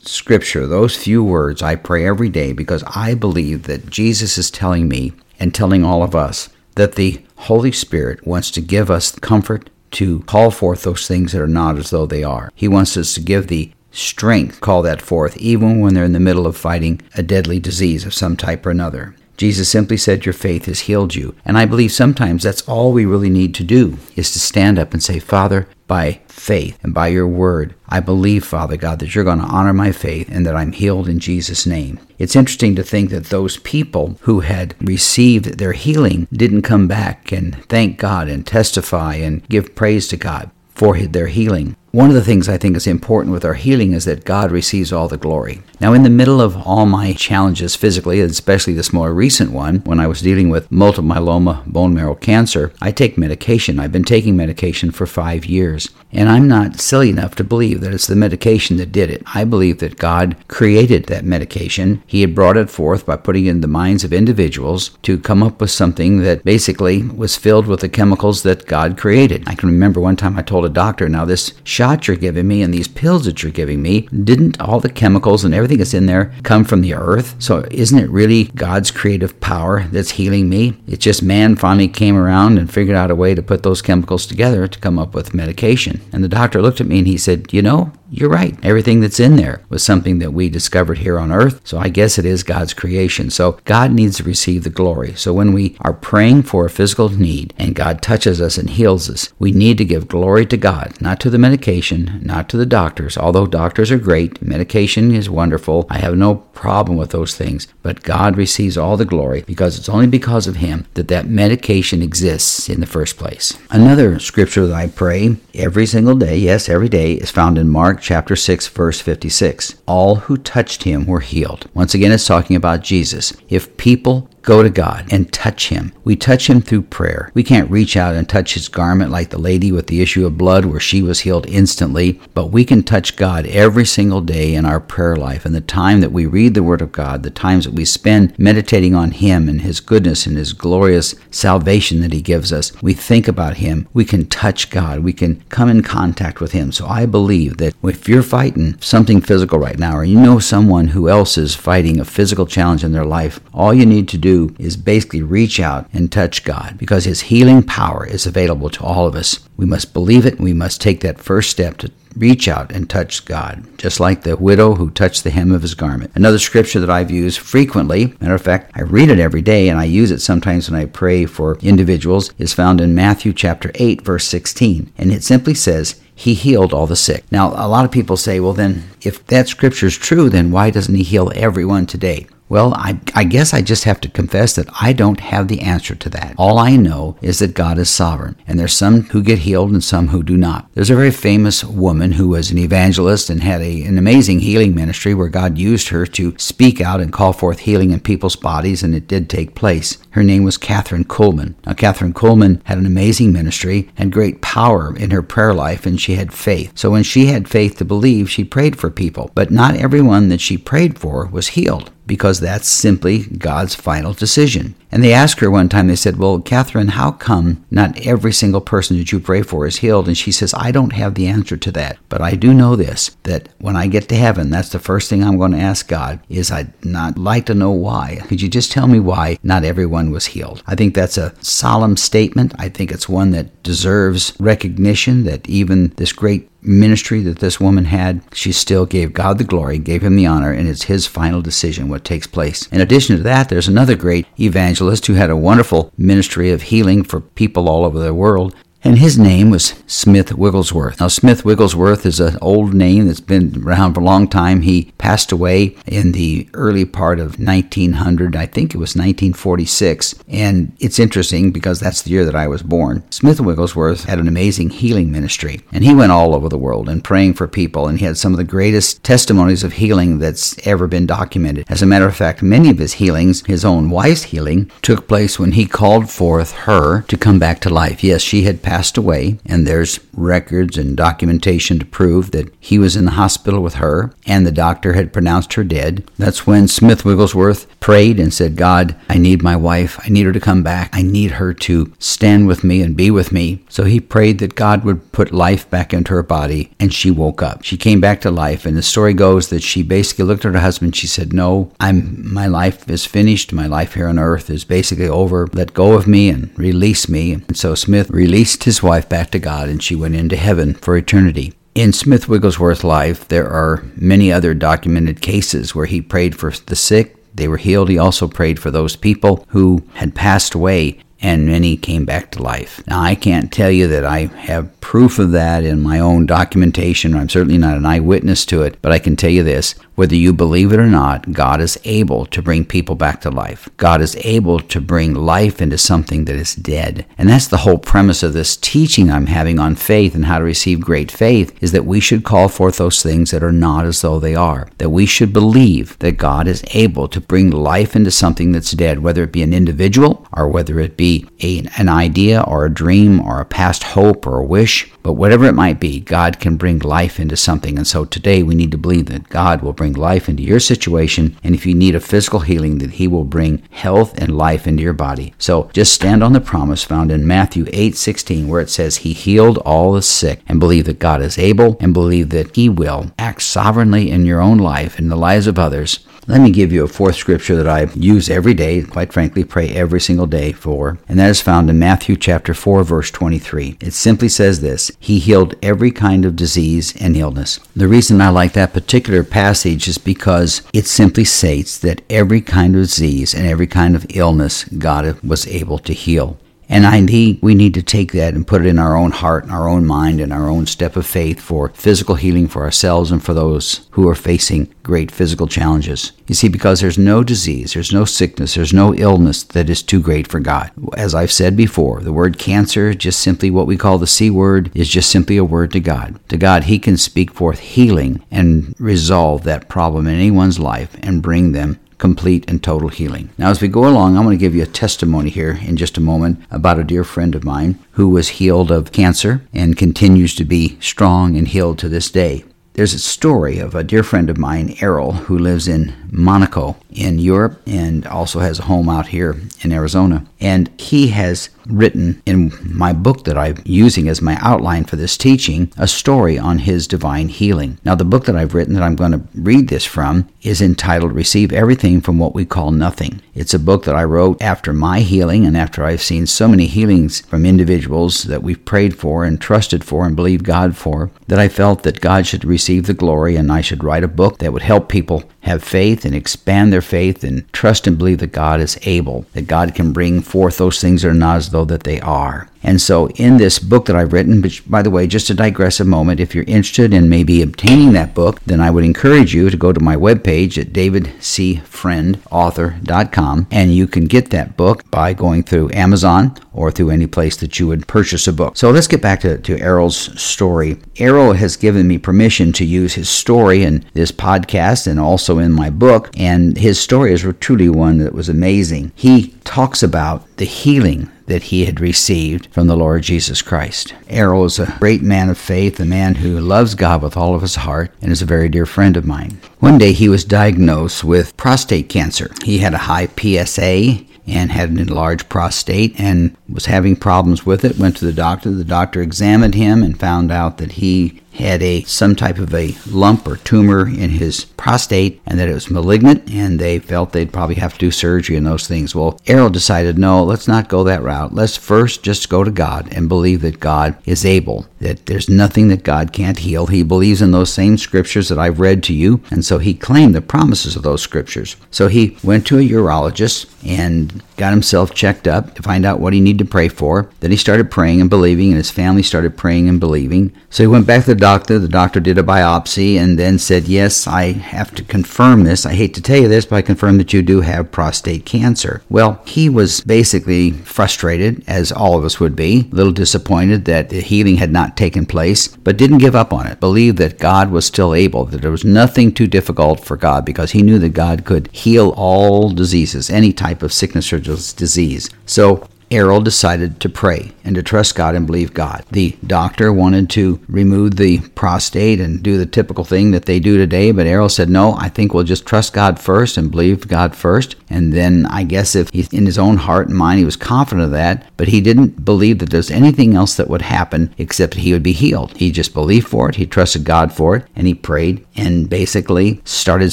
scripture, 0.00 0.66
those 0.66 0.96
few 0.96 1.22
words, 1.22 1.62
I 1.62 1.74
pray 1.76 2.06
every 2.06 2.28
day 2.28 2.52
because 2.52 2.84
I 2.84 3.14
believe 3.14 3.64
that 3.64 3.90
Jesus 3.90 4.38
is 4.38 4.50
telling 4.50 4.88
me 4.88 5.12
and 5.40 5.54
telling 5.54 5.84
all 5.84 6.02
of 6.02 6.14
us 6.14 6.48
that 6.76 6.94
the 6.94 7.22
Holy 7.36 7.72
Spirit 7.72 8.26
wants 8.26 8.50
to 8.52 8.60
give 8.60 8.90
us 8.90 9.12
comfort 9.12 9.70
to 9.92 10.20
call 10.20 10.50
forth 10.50 10.82
those 10.82 11.06
things 11.06 11.32
that 11.32 11.40
are 11.40 11.46
not 11.46 11.78
as 11.78 11.90
though 11.90 12.06
they 12.06 12.24
are. 12.24 12.50
He 12.54 12.66
wants 12.66 12.96
us 12.96 13.14
to 13.14 13.20
give 13.20 13.46
the 13.46 13.72
strength, 13.94 14.60
call 14.60 14.82
that 14.82 15.00
forth, 15.00 15.36
even 15.36 15.80
when 15.80 15.94
they're 15.94 16.04
in 16.04 16.12
the 16.12 16.20
middle 16.20 16.46
of 16.46 16.56
fighting 16.56 17.00
a 17.14 17.22
deadly 17.22 17.60
disease 17.60 18.04
of 18.04 18.14
some 18.14 18.36
type 18.36 18.66
or 18.66 18.70
another. 18.70 19.14
Jesus 19.36 19.68
simply 19.68 19.96
said, 19.96 20.24
Your 20.24 20.32
faith 20.32 20.66
has 20.66 20.80
healed 20.80 21.14
you. 21.14 21.34
And 21.44 21.58
I 21.58 21.64
believe 21.64 21.92
sometimes 21.92 22.42
that's 22.42 22.66
all 22.68 22.92
we 22.92 23.04
really 23.04 23.30
need 23.30 23.54
to 23.56 23.64
do 23.64 23.98
is 24.14 24.32
to 24.32 24.38
stand 24.38 24.78
up 24.78 24.92
and 24.92 25.02
say, 25.02 25.18
Father, 25.18 25.68
by 25.86 26.20
faith 26.28 26.78
and 26.82 26.94
by 26.94 27.08
your 27.08 27.26
word, 27.26 27.74
I 27.88 28.00
believe, 28.00 28.44
Father 28.44 28.76
God, 28.76 29.00
that 29.00 29.14
you're 29.14 29.24
going 29.24 29.40
to 29.40 29.44
honor 29.44 29.72
my 29.72 29.92
faith 29.92 30.28
and 30.30 30.46
that 30.46 30.56
I'm 30.56 30.72
healed 30.72 31.08
in 31.08 31.18
Jesus' 31.18 31.66
name. 31.66 31.98
It's 32.18 32.36
interesting 32.36 32.76
to 32.76 32.82
think 32.82 33.10
that 33.10 33.26
those 33.26 33.56
people 33.58 34.18
who 34.22 34.40
had 34.40 34.74
received 34.80 35.58
their 35.58 35.72
healing 35.72 36.28
didn't 36.32 36.62
come 36.62 36.86
back 36.88 37.32
and 37.32 37.62
thank 37.64 37.98
God 37.98 38.28
and 38.28 38.46
testify 38.46 39.16
and 39.16 39.46
give 39.48 39.74
praise 39.74 40.08
to 40.08 40.16
God 40.16 40.50
for 40.74 40.98
their 40.98 41.26
healing. 41.26 41.76
One 41.94 42.08
of 42.08 42.16
the 42.16 42.24
things 42.24 42.48
I 42.48 42.58
think 42.58 42.76
is 42.76 42.88
important 42.88 43.32
with 43.32 43.44
our 43.44 43.54
healing 43.54 43.92
is 43.92 44.04
that 44.04 44.24
God 44.24 44.50
receives 44.50 44.92
all 44.92 45.06
the 45.06 45.16
glory. 45.16 45.62
Now, 45.80 45.92
in 45.92 46.02
the 46.02 46.10
middle 46.10 46.40
of 46.40 46.56
all 46.66 46.86
my 46.86 47.12
challenges 47.12 47.76
physically, 47.76 48.18
especially 48.18 48.72
this 48.72 48.92
more 48.92 49.14
recent 49.14 49.52
one, 49.52 49.76
when 49.84 50.00
I 50.00 50.08
was 50.08 50.20
dealing 50.20 50.48
with 50.48 50.72
multiple 50.72 51.08
myeloma 51.08 51.64
bone 51.66 51.94
marrow 51.94 52.16
cancer, 52.16 52.72
I 52.82 52.90
take 52.90 53.16
medication. 53.16 53.78
I've 53.78 53.92
been 53.92 54.02
taking 54.02 54.36
medication 54.36 54.90
for 54.90 55.06
five 55.06 55.46
years. 55.46 55.88
And 56.10 56.28
I'm 56.28 56.48
not 56.48 56.80
silly 56.80 57.10
enough 57.10 57.36
to 57.36 57.44
believe 57.44 57.80
that 57.80 57.94
it's 57.94 58.08
the 58.08 58.16
medication 58.16 58.76
that 58.78 58.90
did 58.90 59.08
it. 59.08 59.22
I 59.32 59.44
believe 59.44 59.78
that 59.78 59.96
God 59.96 60.36
created 60.48 61.06
that 61.06 61.24
medication. 61.24 62.02
He 62.08 62.22
had 62.22 62.34
brought 62.34 62.56
it 62.56 62.70
forth 62.70 63.06
by 63.06 63.16
putting 63.16 63.46
it 63.46 63.50
in 63.50 63.60
the 63.60 63.68
minds 63.68 64.02
of 64.02 64.12
individuals 64.12 64.90
to 65.02 65.18
come 65.18 65.44
up 65.44 65.60
with 65.60 65.70
something 65.70 66.22
that 66.22 66.44
basically 66.44 67.04
was 67.04 67.36
filled 67.36 67.68
with 67.68 67.80
the 67.80 67.88
chemicals 67.88 68.42
that 68.42 68.66
God 68.66 68.98
created. 68.98 69.44
I 69.46 69.54
can 69.54 69.68
remember 69.68 70.00
one 70.00 70.16
time 70.16 70.36
I 70.36 70.42
told 70.42 70.64
a 70.64 70.68
doctor, 70.68 71.08
now 71.08 71.24
this 71.24 71.52
shot 71.84 72.08
you're 72.08 72.16
giving 72.16 72.48
me 72.48 72.62
and 72.62 72.72
these 72.72 72.88
pills 72.88 73.26
that 73.26 73.42
you're 73.42 73.52
giving 73.52 73.82
me, 73.82 74.08
didn't 74.30 74.58
all 74.58 74.80
the 74.80 74.88
chemicals 74.88 75.44
and 75.44 75.52
everything 75.52 75.76
that's 75.76 75.92
in 75.92 76.06
there 76.06 76.32
come 76.42 76.64
from 76.64 76.80
the 76.80 76.94
earth? 76.94 77.36
So 77.38 77.62
isn't 77.70 77.98
it 77.98 78.08
really 78.08 78.44
God's 78.44 78.90
creative 78.90 79.38
power 79.40 79.84
that's 79.92 80.12
healing 80.12 80.48
me? 80.48 80.78
It's 80.86 81.04
just 81.04 81.22
man 81.22 81.56
finally 81.56 81.88
came 81.88 82.16
around 82.16 82.56
and 82.56 82.72
figured 82.72 82.96
out 82.96 83.10
a 83.10 83.14
way 83.14 83.34
to 83.34 83.42
put 83.42 83.64
those 83.64 83.82
chemicals 83.82 84.24
together 84.24 84.66
to 84.66 84.78
come 84.78 84.98
up 84.98 85.14
with 85.14 85.34
medication. 85.34 86.00
And 86.10 86.24
the 86.24 86.28
doctor 86.28 86.62
looked 86.62 86.80
at 86.80 86.86
me 86.86 87.00
and 87.00 87.06
he 87.06 87.18
said, 87.18 87.52
You 87.52 87.60
know, 87.60 87.92
you're 88.16 88.30
right. 88.30 88.56
Everything 88.62 89.00
that's 89.00 89.18
in 89.18 89.34
there 89.34 89.60
was 89.68 89.82
something 89.82 90.20
that 90.20 90.32
we 90.32 90.48
discovered 90.48 90.98
here 90.98 91.18
on 91.18 91.32
earth. 91.32 91.60
So 91.64 91.78
I 91.78 91.88
guess 91.88 92.16
it 92.16 92.24
is 92.24 92.44
God's 92.44 92.72
creation. 92.72 93.28
So 93.28 93.58
God 93.64 93.90
needs 93.90 94.18
to 94.18 94.22
receive 94.22 94.62
the 94.62 94.70
glory. 94.70 95.14
So 95.16 95.32
when 95.32 95.52
we 95.52 95.76
are 95.80 95.92
praying 95.92 96.44
for 96.44 96.64
a 96.64 96.70
physical 96.70 97.08
need 97.08 97.52
and 97.58 97.74
God 97.74 98.00
touches 98.02 98.40
us 98.40 98.56
and 98.56 98.70
heals 98.70 99.10
us, 99.10 99.32
we 99.40 99.50
need 99.50 99.78
to 99.78 99.84
give 99.84 100.06
glory 100.06 100.46
to 100.46 100.56
God, 100.56 100.94
not 101.00 101.18
to 101.20 101.30
the 101.30 101.38
medication, 101.38 101.73
not 102.22 102.48
to 102.48 102.56
the 102.56 102.66
doctors. 102.66 103.16
Although 103.16 103.46
doctors 103.46 103.90
are 103.90 103.98
great, 103.98 104.40
medication 104.42 105.14
is 105.14 105.28
wonderful. 105.28 105.86
I 105.90 105.98
have 105.98 106.16
no 106.16 106.36
problem 106.36 106.96
with 106.96 107.10
those 107.10 107.34
things. 107.34 107.66
But 107.82 108.02
God 108.02 108.36
receives 108.36 108.78
all 108.78 108.96
the 108.96 109.04
glory 109.04 109.42
because 109.46 109.78
it's 109.78 109.88
only 109.88 110.06
because 110.06 110.46
of 110.46 110.56
Him 110.56 110.86
that 110.94 111.08
that 111.08 111.26
medication 111.26 112.02
exists 112.02 112.68
in 112.68 112.80
the 112.80 112.86
first 112.86 113.16
place. 113.16 113.58
Another 113.70 114.18
scripture 114.18 114.66
that 114.66 114.74
I 114.74 114.86
pray 114.88 115.36
every 115.54 115.86
single 115.86 116.14
day, 116.14 116.38
yes, 116.38 116.68
every 116.68 116.88
day, 116.88 117.14
is 117.14 117.30
found 117.30 117.58
in 117.58 117.68
Mark 117.68 118.00
chapter 118.00 118.36
6 118.36 118.68
verse 118.68 119.00
56. 119.00 119.76
All 119.86 120.16
who 120.16 120.36
touched 120.36 120.84
him 120.84 121.06
were 121.06 121.20
healed. 121.20 121.68
Once 121.74 121.94
again 121.94 122.12
it's 122.12 122.26
talking 122.26 122.56
about 122.56 122.82
Jesus. 122.82 123.32
If 123.48 123.76
people 123.76 124.28
go 124.44 124.62
to 124.62 124.70
God 124.70 125.06
and 125.10 125.32
touch 125.32 125.68
Him. 125.68 125.92
We 126.04 126.16
touch 126.16 126.48
Him 126.48 126.60
through 126.60 126.82
prayer. 126.82 127.30
We 127.34 127.42
can't 127.42 127.70
reach 127.70 127.96
out 127.96 128.14
and 128.14 128.28
touch 128.28 128.54
His 128.54 128.68
garment 128.68 129.10
like 129.10 129.30
the 129.30 129.38
lady 129.38 129.72
with 129.72 129.86
the 129.86 130.02
issue 130.02 130.26
of 130.26 130.38
blood 130.38 130.66
where 130.66 130.80
she 130.80 131.02
was 131.02 131.20
healed 131.20 131.46
instantly, 131.46 132.20
but 132.34 132.50
we 132.50 132.64
can 132.64 132.82
touch 132.82 133.16
God 133.16 133.46
every 133.46 133.86
single 133.86 134.20
day 134.20 134.54
in 134.54 134.66
our 134.66 134.80
prayer 134.80 135.16
life. 135.16 135.44
And 135.44 135.54
the 135.54 135.60
time 135.60 136.00
that 136.00 136.12
we 136.12 136.26
read 136.26 136.54
the 136.54 136.62
Word 136.62 136.82
of 136.82 136.92
God, 136.92 137.22
the 137.22 137.30
times 137.30 137.64
that 137.64 137.74
we 137.74 137.84
spend 137.84 138.38
meditating 138.38 138.94
on 138.94 139.12
Him 139.12 139.48
and 139.48 139.62
His 139.62 139.80
goodness 139.80 140.26
and 140.26 140.36
His 140.36 140.52
glorious 140.52 141.14
salvation 141.30 142.00
that 142.00 142.12
He 142.12 142.22
gives 142.22 142.52
us, 142.52 142.70
we 142.82 142.92
think 142.92 143.26
about 143.26 143.56
Him. 143.56 143.88
We 143.94 144.04
can 144.04 144.26
touch 144.26 144.70
God. 144.70 145.00
We 145.00 145.12
can 145.12 145.42
come 145.48 145.68
in 145.70 145.82
contact 145.82 146.40
with 146.40 146.52
Him. 146.52 146.70
So 146.70 146.86
I 146.86 147.06
believe 147.06 147.56
that 147.56 147.74
if 147.82 148.08
you're 148.08 148.22
fighting 148.22 148.78
something 148.80 149.20
physical 149.20 149.58
right 149.58 149.78
now, 149.78 149.96
or 149.96 150.04
you 150.04 150.20
know 150.20 150.38
someone 150.38 150.88
who 150.88 151.08
else 151.08 151.38
is 151.38 151.54
fighting 151.54 151.98
a 151.98 152.04
physical 152.04 152.46
challenge 152.46 152.84
in 152.84 152.92
their 152.92 153.04
life, 153.04 153.40
all 153.52 153.72
you 153.72 153.86
need 153.86 154.08
to 154.08 154.18
do 154.18 154.33
is 154.58 154.76
basically 154.76 155.22
reach 155.22 155.60
out 155.60 155.88
and 155.92 156.10
touch 156.10 156.44
God 156.44 156.76
because 156.78 157.04
His 157.04 157.22
healing 157.22 157.62
power 157.62 158.06
is 158.06 158.26
available 158.26 158.70
to 158.70 158.84
all 158.84 159.06
of 159.06 159.14
us. 159.14 159.48
We 159.56 159.66
must 159.66 159.92
believe 159.92 160.26
it 160.26 160.34
and 160.34 160.44
we 160.44 160.52
must 160.52 160.80
take 160.80 161.00
that 161.00 161.20
first 161.20 161.50
step 161.50 161.78
to 161.78 161.90
reach 162.16 162.46
out 162.48 162.70
and 162.72 162.88
touch 162.88 163.24
God, 163.24 163.64
just 163.78 164.00
like 164.00 164.22
the 164.22 164.36
widow 164.36 164.74
who 164.74 164.90
touched 164.90 165.24
the 165.24 165.30
hem 165.30 165.50
of 165.52 165.62
his 165.62 165.74
garment. 165.74 166.12
Another 166.14 166.38
scripture 166.38 166.80
that 166.80 166.90
I've 166.90 167.10
used 167.10 167.40
frequently, 167.40 168.14
matter 168.20 168.34
of 168.34 168.42
fact, 168.42 168.70
I 168.74 168.82
read 168.82 169.10
it 169.10 169.18
every 169.18 169.42
day 169.42 169.68
and 169.68 169.78
I 169.78 169.84
use 169.84 170.10
it 170.10 170.20
sometimes 170.20 170.70
when 170.70 170.80
I 170.80 170.86
pray 170.86 171.26
for 171.26 171.58
individuals, 171.58 172.32
is 172.38 172.54
found 172.54 172.80
in 172.80 172.94
Matthew 172.94 173.32
chapter 173.32 173.70
8, 173.74 174.02
verse 174.02 174.26
16. 174.26 174.92
And 174.96 175.12
it 175.12 175.24
simply 175.24 175.54
says, 175.54 176.00
he 176.14 176.34
healed 176.34 176.72
all 176.72 176.86
the 176.86 176.96
sick. 176.96 177.24
Now, 177.32 177.48
a 177.48 177.66
lot 177.66 177.84
of 177.84 177.90
people 177.90 178.16
say, 178.16 178.38
well, 178.38 178.52
then, 178.52 178.84
if 179.04 179.26
that 179.26 179.48
scripture 179.48 179.86
is 179.86 179.96
true, 179.96 180.28
then 180.28 180.50
why 180.50 180.70
doesn't 180.70 180.94
he 180.94 181.02
heal 181.02 181.32
everyone 181.34 181.86
today? 181.86 182.26
Well, 182.46 182.74
I, 182.74 183.00
I, 183.14 183.24
guess 183.24 183.54
I 183.54 183.62
just 183.62 183.84
have 183.84 184.02
to 184.02 184.08
confess 184.08 184.54
that 184.54 184.68
I 184.78 184.92
don't 184.92 185.20
have 185.20 185.48
the 185.48 185.62
answer 185.62 185.94
to 185.94 186.10
that. 186.10 186.34
All 186.36 186.58
I 186.58 186.76
know 186.76 187.16
is 187.22 187.38
that 187.38 187.54
God 187.54 187.78
is 187.78 187.88
sovereign, 187.88 188.36
and 188.46 188.60
there's 188.60 188.74
some 188.74 189.02
who 189.04 189.22
get 189.22 189.40
healed 189.40 189.70
and 189.70 189.82
some 189.82 190.08
who 190.08 190.22
do 190.22 190.36
not. 190.36 190.68
There's 190.74 190.90
a 190.90 190.94
very 190.94 191.10
famous 191.10 191.64
woman 191.64 192.12
who 192.12 192.28
was 192.28 192.50
an 192.50 192.58
evangelist 192.58 193.30
and 193.30 193.42
had 193.42 193.62
a, 193.62 193.82
an 193.84 193.96
amazing 193.96 194.40
healing 194.40 194.74
ministry 194.74 195.14
where 195.14 195.30
God 195.30 195.56
used 195.56 195.88
her 195.88 196.04
to 196.06 196.34
speak 196.36 196.82
out 196.82 197.00
and 197.00 197.12
call 197.12 197.32
forth 197.32 197.60
healing 197.60 197.92
in 197.92 198.00
people's 198.00 198.36
bodies, 198.36 198.82
and 198.82 198.94
it 198.94 199.08
did 199.08 199.30
take 199.30 199.54
place. 199.54 199.96
Her 200.10 200.22
name 200.22 200.44
was 200.44 200.58
Kathryn 200.58 201.04
Kuhlman. 201.04 201.54
Now, 201.64 201.72
Kathryn 201.72 202.12
Kuhlman 202.12 202.60
had 202.64 202.76
an 202.76 202.86
amazing 202.86 203.32
ministry 203.32 203.90
and 203.96 204.12
great 204.12 204.42
power 204.42 204.94
in 204.94 205.10
her 205.12 205.22
prayer 205.22 205.54
life, 205.54 205.86
and 205.86 205.98
she 205.98 206.16
had 206.16 206.32
faith. 206.32 206.72
So 206.76 206.90
when 206.90 207.04
she 207.04 207.26
had 207.26 207.48
faith 207.48 207.78
to 207.78 207.86
believe, 207.86 208.30
she 208.30 208.44
prayed 208.44 208.78
for 208.78 208.90
people. 208.94 209.30
But 209.34 209.50
not 209.50 209.76
everyone 209.76 210.28
that 210.28 210.40
she 210.40 210.56
prayed 210.58 210.98
for 210.98 211.26
was 211.26 211.48
healed 211.48 211.90
because 212.06 212.40
that's 212.40 212.68
simply 212.68 213.24
God's 213.24 213.74
final 213.74 214.12
decision. 214.12 214.74
And 214.92 215.02
they 215.02 215.12
asked 215.12 215.40
her 215.40 215.50
one 215.50 215.68
time, 215.68 215.88
they 215.88 215.96
said, 215.96 216.18
Well, 216.18 216.38
Kathryn, 216.40 216.90
how 216.90 217.12
come 217.12 217.64
not 217.70 217.98
every 218.06 218.32
single 218.32 218.60
person 218.60 218.96
that 218.96 219.10
you 219.10 219.18
pray 219.18 219.42
for 219.42 219.66
is 219.66 219.78
healed? 219.78 220.06
And 220.06 220.16
she 220.16 220.30
says, 220.30 220.54
I 220.54 220.70
don't 220.70 220.92
have 220.92 221.14
the 221.14 221.26
answer 221.26 221.56
to 221.56 221.72
that. 221.72 221.98
But 222.08 222.20
I 222.20 222.34
do 222.34 222.54
know 222.54 222.76
this 222.76 223.16
that 223.24 223.48
when 223.58 223.76
I 223.76 223.86
get 223.86 224.08
to 224.10 224.16
heaven, 224.16 224.50
that's 224.50 224.68
the 224.68 224.78
first 224.78 225.10
thing 225.10 225.24
I'm 225.24 225.38
going 225.38 225.52
to 225.52 225.58
ask 225.58 225.88
God 225.88 226.20
is 226.28 226.50
I'd 226.50 226.72
not 226.84 227.18
like 227.18 227.46
to 227.46 227.54
know 227.54 227.72
why. 227.72 228.20
Could 228.28 228.42
you 228.42 228.48
just 228.48 228.70
tell 228.70 228.86
me 228.86 229.00
why 229.00 229.38
not 229.42 229.64
everyone 229.64 230.10
was 230.10 230.26
healed? 230.26 230.62
I 230.66 230.74
think 230.74 230.94
that's 230.94 231.18
a 231.18 231.34
solemn 231.42 231.96
statement. 231.96 232.54
I 232.58 232.68
think 232.68 232.92
it's 232.92 233.08
one 233.08 233.30
that 233.32 233.62
deserves 233.62 234.36
recognition 234.38 235.24
that 235.24 235.48
even 235.48 235.88
this 235.96 236.12
great 236.12 236.48
ministry 236.64 237.20
that 237.22 237.38
this 237.38 237.60
woman 237.60 237.86
had, 237.86 238.22
she 238.32 238.52
still 238.52 238.86
gave 238.86 239.12
God 239.12 239.38
the 239.38 239.44
glory, 239.44 239.78
gave 239.78 240.02
him 240.02 240.16
the 240.16 240.26
honor, 240.26 240.52
and 240.52 240.68
it's 240.68 240.84
his 240.84 241.06
final 241.06 241.42
decision 241.42 241.88
what 241.88 242.04
takes 242.04 242.26
place. 242.26 242.66
In 242.68 242.80
addition 242.80 243.16
to 243.16 243.22
that, 243.22 243.48
there's 243.48 243.68
another 243.68 243.96
great 243.96 244.26
evangelist 244.38 245.06
who 245.06 245.14
had 245.14 245.30
a 245.30 245.36
wonderful 245.36 245.92
ministry 245.96 246.50
of 246.50 246.62
healing 246.62 247.02
for 247.04 247.20
people 247.20 247.68
all 247.68 247.84
over 247.84 247.98
the 247.98 248.14
world 248.14 248.54
and 248.84 248.98
his 248.98 249.18
name 249.18 249.48
was 249.48 249.74
Smith 249.86 250.34
Wigglesworth. 250.34 251.00
Now, 251.00 251.08
Smith 251.08 251.42
Wigglesworth 251.42 252.04
is 252.04 252.20
an 252.20 252.36
old 252.42 252.74
name 252.74 253.06
that's 253.06 253.18
been 253.20 253.62
around 253.64 253.94
for 253.94 254.00
a 254.00 254.04
long 254.04 254.28
time. 254.28 254.60
He 254.60 254.92
passed 254.98 255.32
away 255.32 255.74
in 255.86 256.12
the 256.12 256.48
early 256.52 256.84
part 256.84 257.18
of 257.18 257.40
1900, 257.40 258.36
I 258.36 258.44
think 258.44 258.74
it 258.74 258.78
was 258.78 258.90
1946. 258.90 260.16
And 260.28 260.76
it's 260.80 260.98
interesting 260.98 261.50
because 261.50 261.80
that's 261.80 262.02
the 262.02 262.10
year 262.10 262.26
that 262.26 262.34
I 262.34 262.46
was 262.46 262.62
born. 262.62 263.02
Smith 263.10 263.40
Wigglesworth 263.40 264.04
had 264.04 264.18
an 264.18 264.28
amazing 264.28 264.68
healing 264.68 265.10
ministry, 265.10 265.62
and 265.72 265.82
he 265.82 265.94
went 265.94 266.12
all 266.12 266.34
over 266.34 266.50
the 266.50 266.58
world 266.58 266.88
and 266.88 267.02
praying 267.02 267.34
for 267.34 267.48
people, 267.48 267.88
and 267.88 267.98
he 267.98 268.04
had 268.04 268.18
some 268.18 268.32
of 268.32 268.38
the 268.38 268.44
greatest 268.44 269.02
testimonies 269.02 269.64
of 269.64 269.72
healing 269.74 270.18
that's 270.18 270.54
ever 270.66 270.86
been 270.86 271.06
documented. 271.06 271.64
As 271.70 271.80
a 271.80 271.86
matter 271.86 272.06
of 272.06 272.16
fact, 272.16 272.42
many 272.42 272.68
of 272.68 272.78
his 272.78 272.94
healings, 272.94 273.46
his 273.46 273.64
own 273.64 273.88
wife's 273.88 274.24
healing, 274.24 274.70
took 274.82 275.08
place 275.08 275.38
when 275.38 275.52
he 275.52 275.64
called 275.64 276.10
forth 276.10 276.52
her 276.52 277.00
to 277.02 277.16
come 277.16 277.38
back 277.38 277.60
to 277.60 277.70
life. 277.70 278.04
Yes, 278.04 278.20
she 278.20 278.42
had 278.42 278.62
passed 278.62 278.73
passed 278.74 278.98
away, 278.98 279.38
and 279.46 279.68
there's 279.68 280.00
records 280.12 280.76
and 280.76 280.96
documentation 280.96 281.78
to 281.78 281.84
prove 281.84 282.32
that 282.32 282.52
he 282.58 282.76
was 282.76 282.96
in 282.96 283.04
the 283.04 283.12
hospital 283.12 283.60
with 283.62 283.74
her 283.74 284.12
and 284.26 284.46
the 284.46 284.52
doctor 284.52 284.94
had 284.94 285.12
pronounced 285.12 285.54
her 285.54 285.64
dead. 285.64 286.08
That's 286.18 286.46
when 286.46 286.68
Smith 286.68 287.04
Wigglesworth 287.04 287.68
prayed 287.80 288.18
and 288.18 288.32
said, 288.32 288.56
God, 288.56 288.96
I 289.08 289.18
need 289.18 289.42
my 289.42 289.56
wife. 289.56 290.00
I 290.04 290.08
need 290.08 290.26
her 290.26 290.32
to 290.32 290.40
come 290.40 290.62
back. 290.62 290.90
I 290.92 291.02
need 291.02 291.32
her 291.32 291.52
to 291.54 291.92
stand 291.98 292.46
with 292.46 292.64
me 292.64 292.80
and 292.80 292.96
be 292.96 293.10
with 293.10 293.32
me. 293.32 293.64
So 293.68 293.84
he 293.84 294.00
prayed 294.00 294.38
that 294.38 294.54
God 294.54 294.84
would 294.84 295.12
put 295.12 295.32
life 295.32 295.68
back 295.68 295.92
into 295.92 296.12
her 296.14 296.22
body, 296.22 296.72
and 296.80 296.92
she 296.92 297.10
woke 297.10 297.42
up. 297.42 297.62
She 297.62 297.76
came 297.76 298.00
back 298.00 298.20
to 298.22 298.30
life, 298.30 298.64
and 298.64 298.76
the 298.76 298.82
story 298.82 299.14
goes 299.14 299.48
that 299.48 299.62
she 299.62 299.82
basically 299.82 300.24
looked 300.24 300.44
at 300.44 300.54
her 300.54 300.60
husband. 300.60 300.96
She 300.96 301.06
said, 301.06 301.32
No, 301.32 301.72
I'm 301.78 302.32
my 302.32 302.46
life 302.46 302.88
is 302.88 303.04
finished. 303.04 303.52
My 303.52 303.66
life 303.66 303.94
here 303.94 304.08
on 304.08 304.18
earth 304.18 304.48
is 304.50 304.64
basically 304.64 305.08
over. 305.08 305.48
Let 305.52 305.74
go 305.74 305.92
of 305.92 306.06
me 306.06 306.28
and 306.30 306.56
release 306.58 307.08
me. 307.08 307.34
And 307.34 307.56
so 307.56 307.74
Smith 307.74 308.10
released 308.10 308.63
his 308.64 308.82
wife 308.82 309.08
back 309.08 309.30
to 309.30 309.38
God, 309.38 309.68
and 309.68 309.82
she 309.82 309.94
went 309.94 310.14
into 310.14 310.36
heaven 310.36 310.74
for 310.74 310.96
eternity. 310.96 311.52
In 311.74 311.92
Smith 311.92 312.28
Wigglesworth's 312.28 312.84
life, 312.84 313.26
there 313.28 313.48
are 313.48 313.84
many 313.96 314.32
other 314.32 314.54
documented 314.54 315.20
cases 315.20 315.74
where 315.74 315.86
he 315.86 316.00
prayed 316.00 316.36
for 316.36 316.50
the 316.50 316.76
sick, 316.76 317.16
they 317.34 317.48
were 317.48 317.56
healed. 317.56 317.88
He 317.88 317.98
also 317.98 318.28
prayed 318.28 318.60
for 318.60 318.70
those 318.70 318.94
people 318.94 319.44
who 319.48 319.82
had 319.94 320.14
passed 320.14 320.54
away 320.54 321.00
and 321.20 321.46
many 321.46 321.76
came 321.76 322.04
back 322.04 322.30
to 322.32 322.42
life. 322.42 322.86
Now, 322.86 323.00
I 323.00 323.14
can't 323.14 323.50
tell 323.50 323.70
you 323.70 323.88
that 323.88 324.04
I 324.04 324.26
have 324.26 324.78
proof 324.82 325.18
of 325.18 325.32
that 325.32 325.64
in 325.64 325.80
my 325.80 325.98
own 325.98 326.26
documentation. 326.26 327.14
I'm 327.14 327.30
certainly 327.30 327.56
not 327.56 327.78
an 327.78 327.86
eyewitness 327.86 328.44
to 328.46 328.62
it, 328.62 328.76
but 328.82 328.92
I 328.92 328.98
can 328.98 329.16
tell 329.16 329.30
you 329.30 329.42
this 329.42 329.74
whether 329.94 330.14
you 330.14 330.32
believe 330.32 330.72
it 330.72 330.80
or 330.80 330.86
not, 330.86 331.32
God 331.32 331.60
is 331.60 331.78
able 331.84 332.26
to 332.26 332.42
bring 332.42 332.64
people 332.64 332.94
back 332.94 333.20
to 333.20 333.30
life. 333.30 333.68
God 333.76 334.00
is 334.00 334.16
able 334.16 334.60
to 334.60 334.80
bring 334.80 335.14
life 335.14 335.62
into 335.62 335.78
something 335.78 336.24
that 336.24 336.36
is 336.36 336.54
dead. 336.54 337.06
And 337.16 337.28
that's 337.28 337.46
the 337.46 337.58
whole 337.58 337.78
premise 337.78 338.22
of 338.22 338.32
this 338.32 338.56
teaching 338.56 339.10
I'm 339.10 339.26
having 339.26 339.58
on 339.58 339.76
faith 339.76 340.14
and 340.14 340.24
how 340.24 340.38
to 340.38 340.44
receive 340.44 340.80
great 340.80 341.10
faith 341.10 341.56
is 341.62 341.72
that 341.72 341.84
we 341.84 342.00
should 342.00 342.24
call 342.24 342.48
forth 342.48 342.78
those 342.78 343.02
things 343.02 343.30
that 343.30 343.42
are 343.42 343.52
not 343.52 343.86
as 343.86 344.00
though 344.00 344.18
they 344.18 344.34
are. 344.34 344.68
That 344.78 344.90
we 344.90 345.06
should 345.06 345.32
believe 345.32 345.98
that 346.00 346.18
God 346.18 346.48
is 346.48 346.64
able 346.72 347.08
to 347.08 347.20
bring 347.20 347.50
life 347.50 347.94
into 347.94 348.10
something 348.10 348.52
that's 348.52 348.72
dead, 348.72 349.00
whether 349.00 349.22
it 349.22 349.32
be 349.32 349.42
an 349.42 349.54
individual 349.54 350.26
or 350.32 350.48
whether 350.48 350.80
it 350.80 350.96
be 350.96 351.26
a, 351.40 351.66
an 351.78 351.88
idea 351.88 352.42
or 352.42 352.64
a 352.64 352.74
dream 352.74 353.20
or 353.20 353.40
a 353.40 353.44
past 353.44 353.82
hope 353.84 354.26
or 354.26 354.38
a 354.38 354.44
wish, 354.44 354.90
but 355.02 355.12
whatever 355.12 355.44
it 355.44 355.52
might 355.52 355.78
be, 355.78 356.00
God 356.00 356.40
can 356.40 356.56
bring 356.56 356.78
life 356.78 357.20
into 357.20 357.36
something. 357.36 357.76
And 357.76 357.86
so 357.86 358.04
today 358.04 358.42
we 358.42 358.54
need 358.54 358.70
to 358.70 358.78
believe 358.78 359.06
that 359.06 359.28
God 359.28 359.62
will 359.62 359.72
bring 359.84 359.92
life 359.92 360.30
into 360.30 360.42
your 360.42 360.60
situation. 360.60 361.36
And 361.44 361.54
if 361.54 361.66
you 361.66 361.74
need 361.74 361.94
a 361.94 362.00
physical 362.00 362.40
healing, 362.40 362.78
that 362.78 362.92
He 362.92 363.06
will 363.06 363.24
bring 363.24 363.62
health 363.70 364.16
and 364.16 364.38
life 364.38 364.66
into 364.66 364.82
your 364.82 364.94
body. 364.94 365.34
So 365.36 365.68
just 365.74 365.92
stand 365.92 366.24
on 366.24 366.32
the 366.32 366.40
promise 366.40 366.82
found 366.82 367.12
in 367.12 367.26
Matthew 367.26 367.66
8 367.70 367.94
16, 367.94 368.48
where 368.48 368.62
it 368.62 368.70
says, 368.70 368.98
He 368.98 369.12
healed 369.12 369.58
all 369.58 369.92
the 369.92 370.00
sick, 370.00 370.40
and 370.48 370.58
believe 370.58 370.86
that 370.86 370.98
God 370.98 371.20
is 371.20 371.36
able, 371.36 371.76
and 371.80 371.92
believe 371.92 372.30
that 372.30 372.56
He 372.56 372.70
will 372.70 373.12
act 373.18 373.42
sovereignly 373.42 374.10
in 374.10 374.24
your 374.24 374.40
own 374.40 374.56
life 374.56 374.98
and 374.98 375.10
the 375.10 375.16
lives 375.16 375.46
of 375.46 375.58
others 375.58 375.98
let 376.26 376.40
me 376.40 376.50
give 376.50 376.72
you 376.72 376.84
a 376.84 376.88
fourth 376.88 377.16
scripture 377.16 377.56
that 377.56 377.68
I 377.68 377.92
use 377.94 378.30
every 378.30 378.54
day, 378.54 378.82
quite 378.82 379.12
frankly, 379.12 379.44
pray 379.44 379.70
every 379.70 380.00
single 380.00 380.26
day 380.26 380.52
for, 380.52 380.98
and 381.08 381.18
that 381.18 381.30
is 381.30 381.40
found 381.40 381.68
in 381.68 381.78
Matthew 381.78 382.16
chapter 382.16 382.54
4 382.54 382.82
verse 382.84 383.10
23. 383.10 383.76
It 383.80 383.92
simply 383.92 384.28
says 384.28 384.60
this, 384.60 384.90
He 384.98 385.18
healed 385.18 385.54
every 385.62 385.90
kind 385.90 386.24
of 386.24 386.36
disease 386.36 386.94
and 387.00 387.16
illness. 387.16 387.60
The 387.76 387.88
reason 387.88 388.20
I 388.20 388.30
like 388.30 388.54
that 388.54 388.72
particular 388.72 389.22
passage 389.22 389.86
is 389.86 389.98
because 389.98 390.62
it 390.72 390.86
simply 390.86 391.24
states 391.24 391.78
that 391.78 392.02
every 392.08 392.40
kind 392.40 392.74
of 392.74 392.82
disease 392.82 393.34
and 393.34 393.46
every 393.46 393.66
kind 393.66 393.94
of 393.94 394.06
illness 394.10 394.64
God 394.64 395.20
was 395.22 395.46
able 395.46 395.78
to 395.80 395.92
heal. 395.92 396.38
And 396.68 396.86
I 396.86 397.00
need, 397.00 397.40
we 397.42 397.54
need 397.54 397.74
to 397.74 397.82
take 397.82 398.12
that 398.12 398.34
and 398.34 398.46
put 398.46 398.62
it 398.62 398.68
in 398.68 398.78
our 398.78 398.96
own 398.96 399.10
heart 399.10 399.44
and 399.44 399.52
our 399.52 399.68
own 399.68 399.84
mind 399.86 400.20
and 400.20 400.32
our 400.32 400.48
own 400.48 400.66
step 400.66 400.96
of 400.96 401.06
faith 401.06 401.40
for 401.40 401.70
physical 401.70 402.14
healing 402.14 402.48
for 402.48 402.62
ourselves 402.62 403.10
and 403.10 403.22
for 403.22 403.34
those 403.34 403.86
who 403.92 404.08
are 404.08 404.14
facing 404.14 404.72
great 404.82 405.10
physical 405.10 405.46
challenges. 405.46 406.12
You 406.26 406.34
see, 406.34 406.48
because 406.48 406.80
there's 406.80 406.98
no 406.98 407.22
disease, 407.22 407.74
there's 407.74 407.92
no 407.92 408.04
sickness, 408.04 408.54
there's 408.54 408.72
no 408.72 408.94
illness 408.94 409.42
that 409.42 409.68
is 409.68 409.82
too 409.82 410.00
great 410.00 410.26
for 410.26 410.40
God. 410.40 410.70
As 410.96 411.14
I've 411.14 411.32
said 411.32 411.56
before, 411.56 412.00
the 412.00 412.12
word 412.12 412.38
cancer, 412.38 412.94
just 412.94 413.20
simply 413.20 413.50
what 413.50 413.66
we 413.66 413.76
call 413.76 413.98
the 413.98 414.06
C 414.06 414.30
word, 414.30 414.70
is 414.74 414.88
just 414.88 415.10
simply 415.10 415.36
a 415.36 415.44
word 415.44 415.72
to 415.72 415.80
God. 415.80 416.18
To 416.28 416.36
God, 416.36 416.64
He 416.64 416.78
can 416.78 416.96
speak 416.96 417.32
forth 417.32 417.58
healing 417.58 418.22
and 418.30 418.74
resolve 418.78 419.44
that 419.44 419.68
problem 419.68 420.06
in 420.06 420.14
anyone's 420.14 420.58
life 420.58 420.96
and 421.02 421.22
bring 421.22 421.52
them 421.52 421.78
complete 422.04 422.44
and 422.50 422.62
total 422.62 422.90
healing. 422.90 423.30
Now, 423.38 423.48
as 423.48 423.62
we 423.62 423.68
go 423.68 423.88
along, 423.88 424.14
I'm 424.14 424.24
going 424.24 424.36
to 424.36 424.44
give 424.44 424.54
you 424.54 424.62
a 424.62 424.66
testimony 424.66 425.30
here 425.30 425.58
in 425.62 425.78
just 425.78 425.96
a 425.96 426.02
moment 426.02 426.38
about 426.50 426.78
a 426.78 426.84
dear 426.84 427.02
friend 427.02 427.34
of 427.34 427.44
mine 427.44 427.78
who 427.92 428.10
was 428.10 428.36
healed 428.40 428.70
of 428.70 428.92
cancer 428.92 429.40
and 429.54 429.78
continues 429.78 430.34
to 430.34 430.44
be 430.44 430.76
strong 430.80 431.34
and 431.34 431.48
healed 431.48 431.78
to 431.78 431.88
this 431.88 432.10
day. 432.10 432.44
There's 432.74 432.92
a 432.92 432.98
story 432.98 433.58
of 433.58 433.74
a 433.74 433.82
dear 433.82 434.02
friend 434.02 434.28
of 434.28 434.36
mine, 434.36 434.76
Errol, 434.82 435.12
who 435.12 435.38
lives 435.38 435.66
in 435.66 435.94
Monaco 436.10 436.76
in 436.90 437.18
Europe 437.18 437.62
and 437.66 438.06
also 438.06 438.40
has 438.40 438.58
a 438.58 438.64
home 438.64 438.90
out 438.90 439.06
here 439.06 439.40
in 439.62 439.72
Arizona. 439.72 440.26
And 440.40 440.68
he 440.78 441.08
has 441.08 441.48
written 441.66 442.22
in 442.26 442.52
my 442.62 442.92
book 442.92 443.24
that 443.24 443.38
I'm 443.38 443.56
using 443.64 444.08
as 444.08 444.22
my 444.22 444.38
outline 444.40 444.84
for 444.84 444.96
this 444.96 445.16
teaching 445.16 445.72
a 445.76 445.86
story 445.86 446.38
on 446.38 446.60
his 446.60 446.86
divine 446.86 447.28
healing. 447.28 447.78
Now, 447.84 447.94
the 447.94 448.04
book 448.04 448.26
that 448.26 448.36
I've 448.36 448.54
written 448.54 448.74
that 448.74 448.82
I'm 448.82 448.96
going 448.96 449.12
to 449.12 449.22
read 449.34 449.68
this 449.68 449.84
from 449.84 450.28
is 450.42 450.60
entitled 450.60 451.12
Receive 451.12 451.52
Everything 451.52 452.00
from 452.00 452.18
What 452.18 452.34
We 452.34 452.44
Call 452.44 452.70
Nothing. 452.70 453.20
It's 453.34 453.54
a 453.54 453.58
book 453.58 453.84
that 453.84 453.96
I 453.96 454.04
wrote 454.04 454.40
after 454.42 454.72
my 454.72 455.00
healing 455.00 455.46
and 455.46 455.56
after 455.56 455.84
I've 455.84 456.02
seen 456.02 456.26
so 456.26 456.48
many 456.48 456.66
healings 456.66 457.20
from 457.22 457.46
individuals 457.46 458.24
that 458.24 458.42
we've 458.42 458.64
prayed 458.64 458.96
for 458.98 459.24
and 459.24 459.40
trusted 459.40 459.84
for 459.84 460.06
and 460.06 460.14
believed 460.14 460.44
God 460.44 460.76
for 460.76 461.10
that 461.28 461.38
I 461.38 461.48
felt 461.48 461.82
that 461.82 462.00
God 462.00 462.26
should 462.26 462.44
receive 462.44 462.86
the 462.86 462.94
glory 462.94 463.36
and 463.36 463.50
I 463.50 463.60
should 463.60 463.82
write 463.82 464.04
a 464.04 464.08
book 464.08 464.38
that 464.38 464.52
would 464.52 464.62
help 464.62 464.88
people 464.88 465.24
have 465.44 465.62
faith 465.62 466.04
and 466.06 466.14
expand 466.14 466.72
their 466.72 466.80
faith 466.80 467.22
and 467.22 467.50
trust 467.52 467.86
and 467.86 467.98
believe 467.98 468.18
that 468.18 468.32
God 468.32 468.60
is 468.60 468.78
able, 468.82 469.26
that 469.34 469.46
God 469.46 469.74
can 469.74 469.92
bring 469.92 470.22
forth 470.22 470.56
those 470.56 470.80
things 470.80 471.02
that 471.02 471.10
are 471.10 471.14
not 471.14 471.36
as 471.36 471.50
though 471.50 471.66
that 471.66 471.84
they 471.84 472.00
are. 472.00 472.48
And 472.64 472.80
so, 472.80 473.08
in 473.10 473.36
this 473.36 473.58
book 473.58 473.84
that 473.86 473.94
I've 473.94 474.12
written, 474.12 474.42
which, 474.42 474.68
by 474.68 474.82
the 474.82 474.90
way, 474.90 475.06
just 475.06 475.28
to 475.28 475.34
digress 475.34 475.78
a 475.80 475.84
moment, 475.84 476.18
if 476.18 476.34
you're 476.34 476.42
interested 476.44 476.92
in 476.94 477.08
maybe 477.08 477.42
obtaining 477.42 477.92
that 477.92 478.14
book, 478.14 478.40
then 478.46 478.60
I 478.60 478.70
would 478.70 478.84
encourage 478.84 479.34
you 479.34 479.50
to 479.50 479.56
go 479.56 479.72
to 479.72 479.80
my 479.80 479.96
webpage 479.96 480.58
at 480.58 480.72
davidcfriendauthor.com 480.72 483.46
and 483.50 483.74
you 483.74 483.86
can 483.86 484.06
get 484.06 484.30
that 484.30 484.56
book 484.56 484.90
by 484.90 485.12
going 485.12 485.42
through 485.42 485.70
Amazon 485.72 486.34
or 486.54 486.70
through 486.70 486.90
any 486.90 487.06
place 487.06 487.36
that 487.36 487.60
you 487.60 487.66
would 487.66 487.86
purchase 487.86 488.26
a 488.26 488.32
book. 488.32 488.56
So 488.56 488.70
let's 488.70 488.86
get 488.86 489.02
back 489.02 489.20
to, 489.20 489.36
to 489.38 489.58
Errol's 489.58 490.20
story. 490.20 490.78
Errol 490.96 491.34
has 491.34 491.56
given 491.56 491.86
me 491.86 491.98
permission 491.98 492.52
to 492.54 492.64
use 492.64 492.94
his 492.94 493.08
story 493.08 493.64
in 493.64 493.84
this 493.92 494.12
podcast 494.12 494.86
and 494.86 495.00
also 495.00 495.38
in 495.38 495.52
my 495.52 495.68
book, 495.68 496.10
and 496.16 496.56
his 496.56 496.80
story 496.80 497.12
is 497.12 497.26
truly 497.40 497.68
one 497.68 497.98
that 497.98 498.14
was 498.14 498.28
amazing. 498.28 498.92
He 498.94 499.34
talks 499.44 499.82
about 499.82 500.33
the 500.36 500.44
healing 500.44 501.10
that 501.26 501.44
he 501.44 501.64
had 501.64 501.80
received 501.80 502.46
from 502.52 502.66
the 502.66 502.76
Lord 502.76 503.02
Jesus 503.02 503.40
Christ. 503.40 503.94
Errol 504.08 504.44
is 504.44 504.58
a 504.58 504.76
great 504.78 505.02
man 505.02 505.30
of 505.30 505.38
faith, 505.38 505.80
a 505.80 505.84
man 505.84 506.16
who 506.16 506.40
loves 506.40 506.74
God 506.74 507.02
with 507.02 507.16
all 507.16 507.34
of 507.34 507.42
his 507.42 507.56
heart, 507.56 507.90
and 508.02 508.12
is 508.12 508.22
a 508.22 508.26
very 508.26 508.48
dear 508.48 508.66
friend 508.66 508.96
of 508.96 509.06
mine. 509.06 509.38
One 509.60 509.78
day 509.78 509.92
he 509.92 510.08
was 510.08 510.24
diagnosed 510.24 511.04
with 511.04 511.36
prostate 511.36 511.88
cancer. 511.88 512.30
He 512.44 512.58
had 512.58 512.74
a 512.74 512.78
high 512.78 513.06
PSA 513.06 514.04
and 514.26 514.52
had 514.52 514.70
an 514.70 514.78
enlarged 514.78 515.28
prostate 515.28 515.98
and 515.98 516.36
was 516.48 516.66
having 516.66 516.96
problems 516.96 517.44
with 517.44 517.64
it. 517.64 517.78
Went 517.78 517.96
to 517.98 518.04
the 518.04 518.12
doctor. 518.12 518.50
The 518.50 518.64
doctor 518.64 519.02
examined 519.02 519.54
him 519.54 519.82
and 519.82 519.98
found 519.98 520.32
out 520.32 520.58
that 520.58 520.72
he 520.72 521.20
had 521.34 521.62
a 521.62 521.82
some 521.84 522.14
type 522.14 522.38
of 522.38 522.54
a 522.54 522.74
lump 522.86 523.26
or 523.26 523.36
tumor 523.36 523.86
in 523.86 524.10
his 524.10 524.44
prostate 524.44 525.20
and 525.26 525.38
that 525.38 525.48
it 525.48 525.54
was 525.54 525.70
malignant 525.70 526.30
and 526.30 526.58
they 526.58 526.78
felt 526.78 527.12
they'd 527.12 527.32
probably 527.32 527.56
have 527.56 527.72
to 527.74 527.78
do 527.78 527.90
surgery 527.90 528.36
and 528.36 528.46
those 528.46 528.66
things. 528.66 528.94
Well, 528.94 529.20
Errol 529.26 529.50
decided, 529.50 529.98
no, 529.98 530.24
let's 530.24 530.48
not 530.48 530.68
go 530.68 530.84
that 530.84 531.02
route. 531.02 531.34
Let's 531.34 531.56
first 531.56 532.02
just 532.02 532.28
go 532.28 532.44
to 532.44 532.50
God 532.50 532.88
and 532.92 533.08
believe 533.08 533.42
that 533.42 533.60
God 533.60 533.96
is 534.04 534.24
able, 534.24 534.66
that 534.80 535.06
there's 535.06 535.28
nothing 535.28 535.68
that 535.68 535.82
God 535.82 536.12
can't 536.12 536.38
heal. 536.38 536.66
He 536.66 536.82
believes 536.82 537.22
in 537.22 537.32
those 537.32 537.52
same 537.52 537.76
scriptures 537.78 538.28
that 538.28 538.38
I've 538.38 538.60
read 538.60 538.82
to 538.84 538.94
you, 538.94 539.20
and 539.30 539.44
so 539.44 539.58
he 539.58 539.74
claimed 539.74 540.14
the 540.14 540.20
promises 540.20 540.76
of 540.76 540.82
those 540.82 541.02
scriptures. 541.02 541.56
So 541.70 541.88
he 541.88 542.16
went 542.22 542.46
to 542.46 542.58
a 542.58 542.62
urologist 542.62 543.50
and 543.66 544.22
got 544.36 544.52
himself 544.52 544.94
checked 544.94 545.26
up 545.26 545.54
to 545.54 545.62
find 545.62 545.84
out 545.84 546.00
what 546.00 546.12
he 546.12 546.20
needed 546.20 546.44
to 546.44 546.50
pray 546.50 546.68
for. 546.68 547.10
Then 547.20 547.30
he 547.30 547.36
started 547.36 547.70
praying 547.70 548.00
and 548.00 548.10
believing, 548.10 548.48
and 548.48 548.56
his 548.56 548.70
family 548.70 549.02
started 549.02 549.36
praying 549.36 549.68
and 549.68 549.80
believing. 549.80 550.32
So 550.50 550.62
he 550.62 550.66
went 550.66 550.86
back 550.86 551.04
to 551.04 551.14
the 551.14 551.20
doctor. 551.24 551.58
The 551.58 551.68
doctor 551.68 552.00
did 552.00 552.18
a 552.18 552.22
biopsy 552.22 552.96
and 552.96 553.18
then 553.18 553.38
said, 553.38 553.64
Yes, 553.64 554.06
I 554.06 554.32
have 554.32 554.74
to 554.74 554.84
confirm 554.84 555.44
this. 555.44 555.64
I 555.64 555.72
hate 555.72 555.94
to 555.94 556.02
tell 556.02 556.18
you 556.18 556.28
this, 556.28 556.44
but 556.44 556.56
I 556.56 556.60
confirm 556.62 556.98
that 556.98 557.14
you 557.14 557.22
do 557.22 557.40
have 557.40 557.72
prostate 557.72 558.26
cancer. 558.26 558.82
Well, 558.90 559.22
he 559.24 559.48
was 559.48 559.80
basically 559.80 560.50
frustrated, 560.50 561.42
as 561.46 561.72
all 561.72 561.96
of 561.96 562.04
us 562.04 562.20
would 562.20 562.36
be, 562.36 562.68
a 562.70 562.74
little 562.74 562.92
disappointed 562.92 563.64
that 563.64 563.88
the 563.88 564.02
healing 564.02 564.36
had 564.36 564.52
not 564.52 564.76
taken 564.76 565.06
place, 565.06 565.48
but 565.48 565.78
didn't 565.78 566.04
give 566.04 566.14
up 566.14 566.30
on 566.30 566.46
it. 566.46 566.60
Believed 566.60 566.98
that 566.98 567.18
God 567.18 567.50
was 567.50 567.64
still 567.64 567.94
able, 567.94 568.26
that 568.26 568.42
there 568.42 568.50
was 568.50 568.66
nothing 568.66 569.10
too 569.10 569.26
difficult 569.26 569.80
for 569.80 569.96
God 569.96 570.26
because 570.26 570.50
he 570.50 570.62
knew 570.62 570.78
that 570.78 570.90
God 570.90 571.24
could 571.24 571.48
heal 571.52 571.94
all 571.96 572.50
diseases, 572.50 573.08
any 573.08 573.32
type 573.32 573.62
of 573.62 573.72
sickness 573.72 574.12
or 574.12 574.18
disease. 574.18 575.08
So 575.24 575.66
Errol 575.90 576.20
decided 576.20 576.80
to 576.80 576.88
pray 576.88 577.32
and 577.44 577.54
to 577.54 577.62
trust 577.62 577.94
God 577.94 578.14
and 578.14 578.26
believe 578.26 578.54
God. 578.54 578.84
The 578.90 579.16
doctor 579.26 579.72
wanted 579.72 580.10
to 580.10 580.40
remove 580.48 580.96
the 580.96 581.20
prostate 581.30 582.00
and 582.00 582.22
do 582.22 582.38
the 582.38 582.46
typical 582.46 582.84
thing 582.84 583.10
that 583.10 583.26
they 583.26 583.38
do 583.40 583.58
today, 583.58 583.92
but 583.92 584.06
Errol 584.06 584.28
said, 584.28 584.48
No, 584.48 584.74
I 584.74 584.88
think 584.88 585.12
we'll 585.12 585.24
just 585.24 585.46
trust 585.46 585.72
God 585.72 585.98
first 585.98 586.36
and 586.36 586.50
believe 586.50 586.88
God 586.88 587.14
first. 587.14 587.56
And 587.68 587.92
then 587.92 588.26
I 588.26 588.44
guess 588.44 588.74
if 588.74 588.88
he, 588.90 589.06
in 589.16 589.26
his 589.26 589.38
own 589.38 589.56
heart 589.56 589.88
and 589.88 589.96
mind, 589.96 590.18
he 590.18 590.24
was 590.24 590.36
confident 590.36 590.86
of 590.86 590.90
that, 590.92 591.26
but 591.36 591.48
he 591.48 591.60
didn't 591.60 592.04
believe 592.04 592.38
that 592.38 592.50
there's 592.50 592.70
anything 592.70 593.14
else 593.14 593.34
that 593.36 593.48
would 593.48 593.62
happen 593.62 594.14
except 594.16 594.54
he 594.54 594.72
would 594.72 594.82
be 594.82 594.92
healed. 594.92 595.36
He 595.36 595.50
just 595.50 595.74
believed 595.74 596.08
for 596.08 596.28
it, 596.28 596.36
he 596.36 596.46
trusted 596.46 596.84
God 596.84 597.12
for 597.12 597.36
it, 597.36 597.46
and 597.54 597.66
he 597.66 597.74
prayed 597.74 598.24
and 598.36 598.70
basically 598.70 599.40
started 599.44 599.92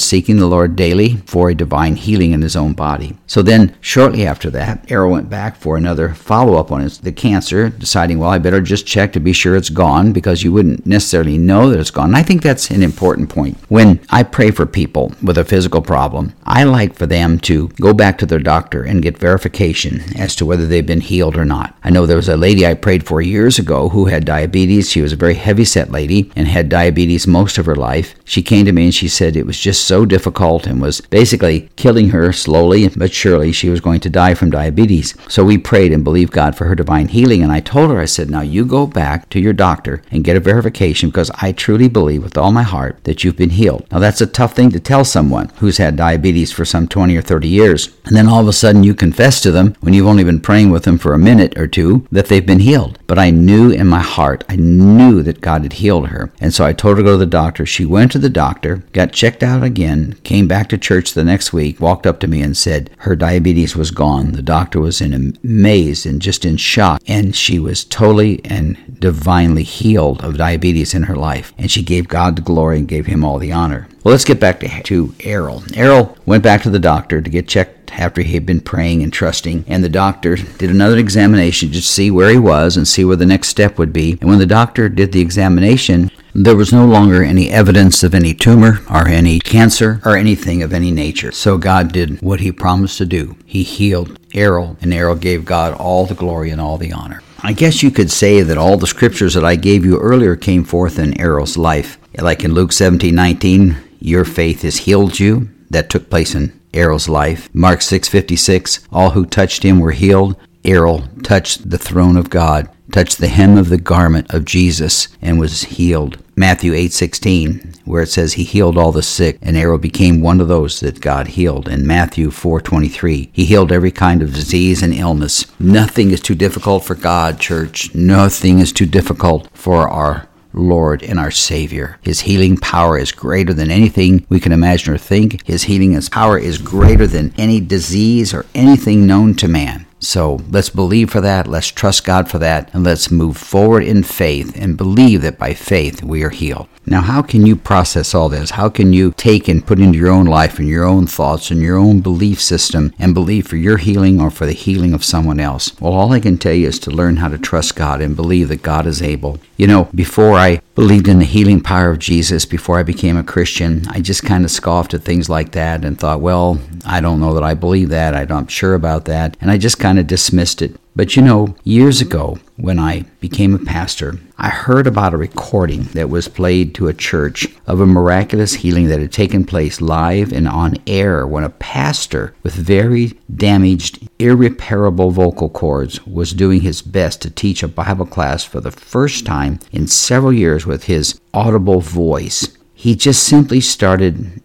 seeking 0.00 0.38
the 0.38 0.46
Lord 0.46 0.76
daily 0.76 1.16
for 1.26 1.50
a 1.50 1.54
divine 1.54 1.96
healing 1.96 2.32
in 2.32 2.42
his 2.42 2.56
own 2.56 2.72
body. 2.72 3.16
So 3.26 3.42
then, 3.42 3.74
shortly 3.80 4.26
after 4.26 4.50
that, 4.50 4.90
Errol 4.90 5.12
went 5.12 5.28
back 5.28 5.56
for 5.56 5.76
another 5.76 5.91
follow 6.14 6.58
up 6.58 6.72
on 6.72 6.80
his, 6.80 6.98
the 6.98 7.12
cancer, 7.12 7.68
deciding, 7.68 8.18
well, 8.18 8.30
I 8.30 8.38
better 8.38 8.60
just 8.60 8.86
check 8.86 9.12
to 9.12 9.20
be 9.20 9.32
sure 9.32 9.56
it's 9.56 9.70
gone 9.70 10.12
because 10.12 10.42
you 10.42 10.52
wouldn't 10.52 10.86
necessarily 10.86 11.38
know 11.38 11.70
that 11.70 11.80
it's 11.80 11.90
gone. 11.90 12.10
And 12.10 12.16
I 12.16 12.22
think 12.22 12.42
that's 12.42 12.70
an 12.70 12.82
important 12.82 13.28
point. 13.28 13.58
When 13.68 14.00
I 14.10 14.22
pray 14.22 14.50
for 14.50 14.66
people 14.66 15.12
with 15.22 15.38
a 15.38 15.44
physical 15.44 15.82
problem, 15.82 16.34
I 16.44 16.64
like 16.64 16.94
for 16.94 17.06
them 17.06 17.38
to 17.40 17.68
go 17.80 17.92
back 17.94 18.18
to 18.18 18.26
their 18.26 18.38
doctor 18.38 18.82
and 18.82 19.02
get 19.02 19.18
verification 19.18 20.02
as 20.16 20.34
to 20.36 20.46
whether 20.46 20.66
they've 20.66 20.86
been 20.86 21.00
healed 21.00 21.36
or 21.36 21.44
not. 21.44 21.76
I 21.84 21.90
know 21.90 22.06
there 22.06 22.16
was 22.16 22.28
a 22.28 22.36
lady 22.36 22.66
I 22.66 22.74
prayed 22.74 23.06
for 23.06 23.20
years 23.20 23.58
ago 23.58 23.88
who 23.88 24.06
had 24.06 24.24
diabetes. 24.24 24.90
She 24.90 25.02
was 25.02 25.12
a 25.12 25.16
very 25.16 25.34
heavy 25.34 25.64
set 25.64 25.90
lady 25.90 26.30
and 26.36 26.48
had 26.48 26.68
diabetes 26.68 27.26
most 27.26 27.58
of 27.58 27.66
her 27.66 27.76
life. 27.76 28.14
She 28.24 28.42
came 28.42 28.66
to 28.66 28.72
me 28.72 28.84
and 28.84 28.94
she 28.94 29.08
said 29.08 29.36
it 29.36 29.46
was 29.46 29.58
just 29.58 29.84
so 29.86 30.04
difficult 30.04 30.66
and 30.66 30.80
was 30.80 31.00
basically 31.00 31.70
killing 31.76 32.10
her 32.10 32.32
slowly 32.32 32.88
but 32.88 33.12
surely. 33.12 33.52
She 33.52 33.68
was 33.68 33.80
going 33.80 34.00
to 34.00 34.10
die 34.10 34.34
from 34.34 34.50
diabetes. 34.50 35.14
So 35.28 35.44
we 35.44 35.58
prayed 35.72 35.90
and 35.90 36.04
believed 36.04 36.34
God 36.34 36.54
for 36.54 36.66
her 36.66 36.74
divine 36.74 37.08
healing. 37.08 37.42
And 37.42 37.50
I 37.50 37.60
told 37.60 37.90
her, 37.90 37.98
I 37.98 38.04
said, 38.04 38.28
now 38.28 38.42
you 38.42 38.66
go 38.66 38.86
back 38.86 39.30
to 39.30 39.40
your 39.40 39.54
doctor 39.54 40.02
and 40.10 40.22
get 40.22 40.36
a 40.36 40.40
verification 40.40 41.08
because 41.08 41.30
I 41.40 41.52
truly 41.52 41.88
believe 41.88 42.22
with 42.22 42.36
all 42.36 42.52
my 42.52 42.62
heart 42.62 43.02
that 43.04 43.24
you've 43.24 43.38
been 43.38 43.48
healed. 43.48 43.86
Now 43.90 43.98
that's 43.98 44.20
a 44.20 44.26
tough 44.26 44.54
thing 44.54 44.70
to 44.72 44.80
tell 44.80 45.02
someone 45.02 45.48
who's 45.60 45.78
had 45.78 45.96
diabetes 45.96 46.52
for 46.52 46.66
some 46.66 46.88
20 46.88 47.16
or 47.16 47.22
30 47.22 47.48
years. 47.48 47.88
And 48.04 48.14
then 48.14 48.28
all 48.28 48.42
of 48.42 48.48
a 48.48 48.52
sudden 48.52 48.82
you 48.82 48.94
confess 48.94 49.40
to 49.40 49.50
them 49.50 49.74
when 49.80 49.94
you've 49.94 50.06
only 50.06 50.24
been 50.24 50.42
praying 50.42 50.68
with 50.68 50.84
them 50.84 50.98
for 50.98 51.14
a 51.14 51.18
minute 51.18 51.56
or 51.56 51.66
two 51.66 52.06
that 52.12 52.26
they've 52.26 52.44
been 52.44 52.60
healed. 52.60 52.98
But 53.06 53.18
I 53.18 53.30
knew 53.30 53.70
in 53.70 53.86
my 53.86 54.02
heart, 54.02 54.44
I 54.50 54.56
knew 54.56 55.22
that 55.22 55.40
God 55.40 55.62
had 55.62 55.72
healed 55.72 56.08
her. 56.08 56.30
And 56.38 56.52
so 56.52 56.66
I 56.66 56.74
told 56.74 56.98
her 56.98 57.02
to 57.02 57.06
go 57.06 57.12
to 57.12 57.16
the 57.16 57.24
doctor. 57.24 57.64
She 57.64 57.86
went 57.86 58.12
to 58.12 58.18
the 58.18 58.28
doctor, 58.28 58.84
got 58.92 59.14
checked 59.14 59.42
out 59.42 59.62
again, 59.62 60.18
came 60.22 60.46
back 60.46 60.68
to 60.68 60.76
church 60.76 61.14
the 61.14 61.24
next 61.24 61.54
week, 61.54 61.80
walked 61.80 62.06
up 62.06 62.20
to 62.20 62.28
me 62.28 62.42
and 62.42 62.54
said 62.54 62.90
her 62.98 63.16
diabetes 63.16 63.74
was 63.74 63.90
gone. 63.90 64.32
The 64.32 64.42
doctor 64.42 64.78
was 64.78 65.00
in 65.00 65.38
amaze 65.62 66.04
and 66.04 66.20
just 66.20 66.44
in 66.44 66.56
shock. 66.56 67.00
And 67.06 67.36
she 67.36 67.58
was 67.60 67.84
totally 67.84 68.44
and 68.44 68.76
divinely 68.98 69.62
healed 69.62 70.22
of 70.24 70.36
diabetes 70.36 70.92
in 70.92 71.04
her 71.04 71.16
life. 71.16 71.52
And 71.56 71.70
she 71.70 71.82
gave 71.82 72.08
God 72.08 72.34
the 72.34 72.42
glory 72.42 72.78
and 72.78 72.88
gave 72.88 73.06
him 73.06 73.24
all 73.24 73.38
the 73.38 73.52
honor. 73.52 73.86
Well, 74.02 74.10
let's 74.10 74.24
get 74.24 74.40
back 74.40 74.58
to, 74.60 74.82
to 74.82 75.14
Errol. 75.20 75.62
Errol 75.74 76.18
went 76.26 76.42
back 76.42 76.62
to 76.62 76.70
the 76.70 76.80
doctor 76.80 77.22
to 77.22 77.30
get 77.30 77.46
checked 77.46 77.81
after 77.92 78.22
he 78.22 78.34
had 78.34 78.46
been 78.46 78.60
praying 78.60 79.02
and 79.02 79.12
trusting, 79.12 79.64
and 79.68 79.82
the 79.82 79.88
doctor 79.88 80.36
did 80.36 80.70
another 80.70 80.98
examination 80.98 81.70
to 81.72 81.82
see 81.82 82.10
where 82.10 82.30
he 82.30 82.38
was 82.38 82.76
and 82.76 82.86
see 82.86 83.04
where 83.04 83.16
the 83.16 83.26
next 83.26 83.48
step 83.48 83.78
would 83.78 83.92
be. 83.92 84.18
And 84.20 84.28
when 84.28 84.38
the 84.38 84.46
doctor 84.46 84.88
did 84.88 85.12
the 85.12 85.20
examination, 85.20 86.10
there 86.34 86.56
was 86.56 86.72
no 86.72 86.86
longer 86.86 87.22
any 87.22 87.50
evidence 87.50 88.02
of 88.02 88.14
any 88.14 88.32
tumor 88.32 88.80
or 88.90 89.06
any 89.06 89.38
cancer 89.38 90.00
or 90.04 90.16
anything 90.16 90.62
of 90.62 90.72
any 90.72 90.90
nature. 90.90 91.30
So 91.32 91.58
God 91.58 91.92
did 91.92 92.22
what 92.22 92.40
he 92.40 92.52
promised 92.52 92.98
to 92.98 93.06
do. 93.06 93.36
He 93.44 93.62
healed 93.62 94.18
Errol, 94.34 94.76
and 94.80 94.94
Errol 94.94 95.16
gave 95.16 95.44
God 95.44 95.74
all 95.74 96.06
the 96.06 96.14
glory 96.14 96.50
and 96.50 96.60
all 96.60 96.78
the 96.78 96.92
honor. 96.92 97.22
I 97.44 97.52
guess 97.52 97.82
you 97.82 97.90
could 97.90 98.10
say 98.10 98.40
that 98.42 98.56
all 98.56 98.76
the 98.76 98.86
scriptures 98.86 99.34
that 99.34 99.44
I 99.44 99.56
gave 99.56 99.84
you 99.84 99.98
earlier 99.98 100.36
came 100.36 100.64
forth 100.64 100.98
in 100.98 101.20
Errol's 101.20 101.56
life. 101.56 101.98
Like 102.16 102.44
in 102.44 102.54
Luke 102.54 102.72
17 102.72 103.14
19, 103.14 103.76
your 103.98 104.24
faith 104.24 104.62
has 104.62 104.78
healed 104.78 105.18
you. 105.18 105.48
That 105.68 105.90
took 105.90 106.08
place 106.08 106.34
in 106.34 106.58
Errol's 106.74 107.08
life. 107.08 107.48
Mark 107.52 107.80
6:56, 107.80 108.80
all 108.92 109.10
who 109.10 109.24
touched 109.24 109.62
him 109.62 109.80
were 109.80 109.92
healed. 109.92 110.36
Errol 110.64 111.04
touched 111.22 111.70
the 111.70 111.78
throne 111.78 112.16
of 112.16 112.30
God, 112.30 112.68
touched 112.92 113.18
the 113.18 113.28
hem 113.28 113.56
of 113.56 113.68
the 113.68 113.78
garment 113.78 114.32
of 114.32 114.44
Jesus 114.44 115.08
and 115.20 115.38
was 115.38 115.64
healed. 115.64 116.18
Matthew 116.36 116.72
8:16, 116.72 117.74
where 117.84 118.02
it 118.02 118.08
says 118.08 118.34
he 118.34 118.44
healed 118.44 118.78
all 118.78 118.92
the 118.92 119.02
sick, 119.02 119.38
and 119.42 119.56
Errol 119.56 119.78
became 119.78 120.20
one 120.20 120.40
of 120.40 120.48
those 120.48 120.80
that 120.80 121.00
God 121.00 121.28
healed. 121.28 121.68
In 121.68 121.86
Matthew 121.86 122.30
4:23, 122.30 123.28
he 123.32 123.44
healed 123.44 123.72
every 123.72 123.90
kind 123.90 124.22
of 124.22 124.34
disease 124.34 124.82
and 124.82 124.94
illness. 124.94 125.46
Nothing 125.58 126.10
is 126.10 126.20
too 126.20 126.34
difficult 126.34 126.84
for 126.84 126.94
God, 126.94 127.38
church. 127.38 127.94
Nothing 127.94 128.60
is 128.60 128.72
too 128.72 128.86
difficult 128.86 129.48
for 129.52 129.88
our 129.88 130.26
Lord 130.52 131.02
and 131.02 131.18
our 131.18 131.30
Savior. 131.30 131.98
His 132.02 132.20
healing 132.20 132.56
power 132.56 132.98
is 132.98 133.12
greater 133.12 133.52
than 133.54 133.70
anything 133.70 134.26
we 134.28 134.40
can 134.40 134.52
imagine 134.52 134.94
or 134.94 134.98
think. 134.98 135.44
His 135.46 135.64
healing 135.64 136.00
power 136.10 136.38
is 136.38 136.58
greater 136.58 137.06
than 137.06 137.34
any 137.38 137.60
disease 137.60 138.34
or 138.34 138.46
anything 138.54 139.06
known 139.06 139.34
to 139.36 139.48
man. 139.48 139.86
So 140.02 140.40
let's 140.50 140.68
believe 140.68 141.10
for 141.10 141.20
that, 141.20 141.46
let's 141.46 141.68
trust 141.68 142.04
God 142.04 142.28
for 142.28 142.38
that, 142.40 142.74
and 142.74 142.82
let's 142.82 143.10
move 143.10 143.36
forward 143.36 143.84
in 143.84 144.02
faith 144.02 144.52
and 144.56 144.76
believe 144.76 145.22
that 145.22 145.38
by 145.38 145.54
faith 145.54 146.02
we 146.02 146.24
are 146.24 146.30
healed. 146.30 146.66
Now, 146.84 147.00
how 147.00 147.22
can 147.22 147.46
you 147.46 147.54
process 147.54 148.12
all 148.12 148.28
this? 148.28 148.50
How 148.50 148.68
can 148.68 148.92
you 148.92 149.12
take 149.16 149.46
and 149.46 149.64
put 149.64 149.78
into 149.78 149.98
your 149.98 150.10
own 150.10 150.26
life 150.26 150.58
and 150.58 150.66
your 150.66 150.84
own 150.84 151.06
thoughts 151.06 151.52
and 151.52 151.62
your 151.62 151.76
own 151.76 152.00
belief 152.00 152.40
system 152.40 152.92
and 152.98 153.14
believe 153.14 153.46
for 153.46 153.56
your 153.56 153.76
healing 153.76 154.20
or 154.20 154.32
for 154.32 154.46
the 154.46 154.52
healing 154.52 154.92
of 154.92 155.04
someone 155.04 155.38
else? 155.38 155.78
Well, 155.80 155.92
all 155.92 156.12
I 156.12 156.18
can 156.18 156.38
tell 156.38 156.52
you 156.54 156.66
is 156.66 156.80
to 156.80 156.90
learn 156.90 157.18
how 157.18 157.28
to 157.28 157.38
trust 157.38 157.76
God 157.76 158.00
and 158.00 158.16
believe 158.16 158.48
that 158.48 158.62
God 158.62 158.88
is 158.88 159.00
able. 159.00 159.38
You 159.56 159.68
know, 159.68 159.88
before 159.94 160.34
I 160.34 160.60
believed 160.74 161.06
in 161.06 161.20
the 161.20 161.24
healing 161.24 161.60
power 161.60 161.90
of 161.90 162.00
Jesus, 162.00 162.44
before 162.44 162.80
I 162.80 162.82
became 162.82 163.16
a 163.16 163.22
Christian, 163.22 163.86
I 163.88 164.00
just 164.00 164.24
kind 164.24 164.44
of 164.44 164.50
scoffed 164.50 164.92
at 164.92 165.02
things 165.02 165.28
like 165.28 165.52
that 165.52 165.84
and 165.84 165.96
thought, 165.96 166.20
well, 166.20 166.58
I 166.84 167.00
don't 167.00 167.20
know 167.20 167.34
that 167.34 167.44
I 167.44 167.54
believe 167.54 167.90
that. 167.90 168.16
I'm 168.16 168.26
not 168.26 168.50
sure 168.50 168.74
about 168.74 169.04
that. 169.04 169.36
And 169.40 169.52
I 169.52 169.56
just 169.58 169.78
kind 169.78 169.91
of 169.98 170.06
dismissed 170.06 170.62
it. 170.62 170.76
But 170.94 171.16
you 171.16 171.22
know, 171.22 171.54
years 171.64 172.00
ago, 172.02 172.38
when 172.56 172.78
I 172.78 173.06
became 173.20 173.54
a 173.54 173.58
pastor, 173.58 174.18
I 174.36 174.50
heard 174.50 174.86
about 174.86 175.14
a 175.14 175.16
recording 175.16 175.84
that 175.94 176.10
was 176.10 176.28
played 176.28 176.74
to 176.74 176.88
a 176.88 176.94
church 176.94 177.46
of 177.66 177.80
a 177.80 177.86
miraculous 177.86 178.54
healing 178.54 178.88
that 178.88 179.00
had 179.00 179.12
taken 179.12 179.44
place 179.44 179.80
live 179.80 180.32
and 180.32 180.46
on 180.46 180.76
air 180.86 181.26
when 181.26 181.44
a 181.44 181.48
pastor 181.48 182.34
with 182.42 182.54
very 182.54 183.18
damaged, 183.34 184.06
irreparable 184.18 185.10
vocal 185.10 185.48
cords 185.48 186.06
was 186.06 186.32
doing 186.32 186.60
his 186.60 186.82
best 186.82 187.22
to 187.22 187.30
teach 187.30 187.62
a 187.62 187.68
Bible 187.68 188.06
class 188.06 188.44
for 188.44 188.60
the 188.60 188.70
first 188.70 189.24
time 189.24 189.60
in 189.72 189.86
several 189.86 190.32
years 190.32 190.66
with 190.66 190.84
his 190.84 191.18
audible 191.32 191.80
voice. 191.80 192.48
He 192.74 192.96
just 192.96 193.22
simply 193.24 193.60
started 193.60 194.42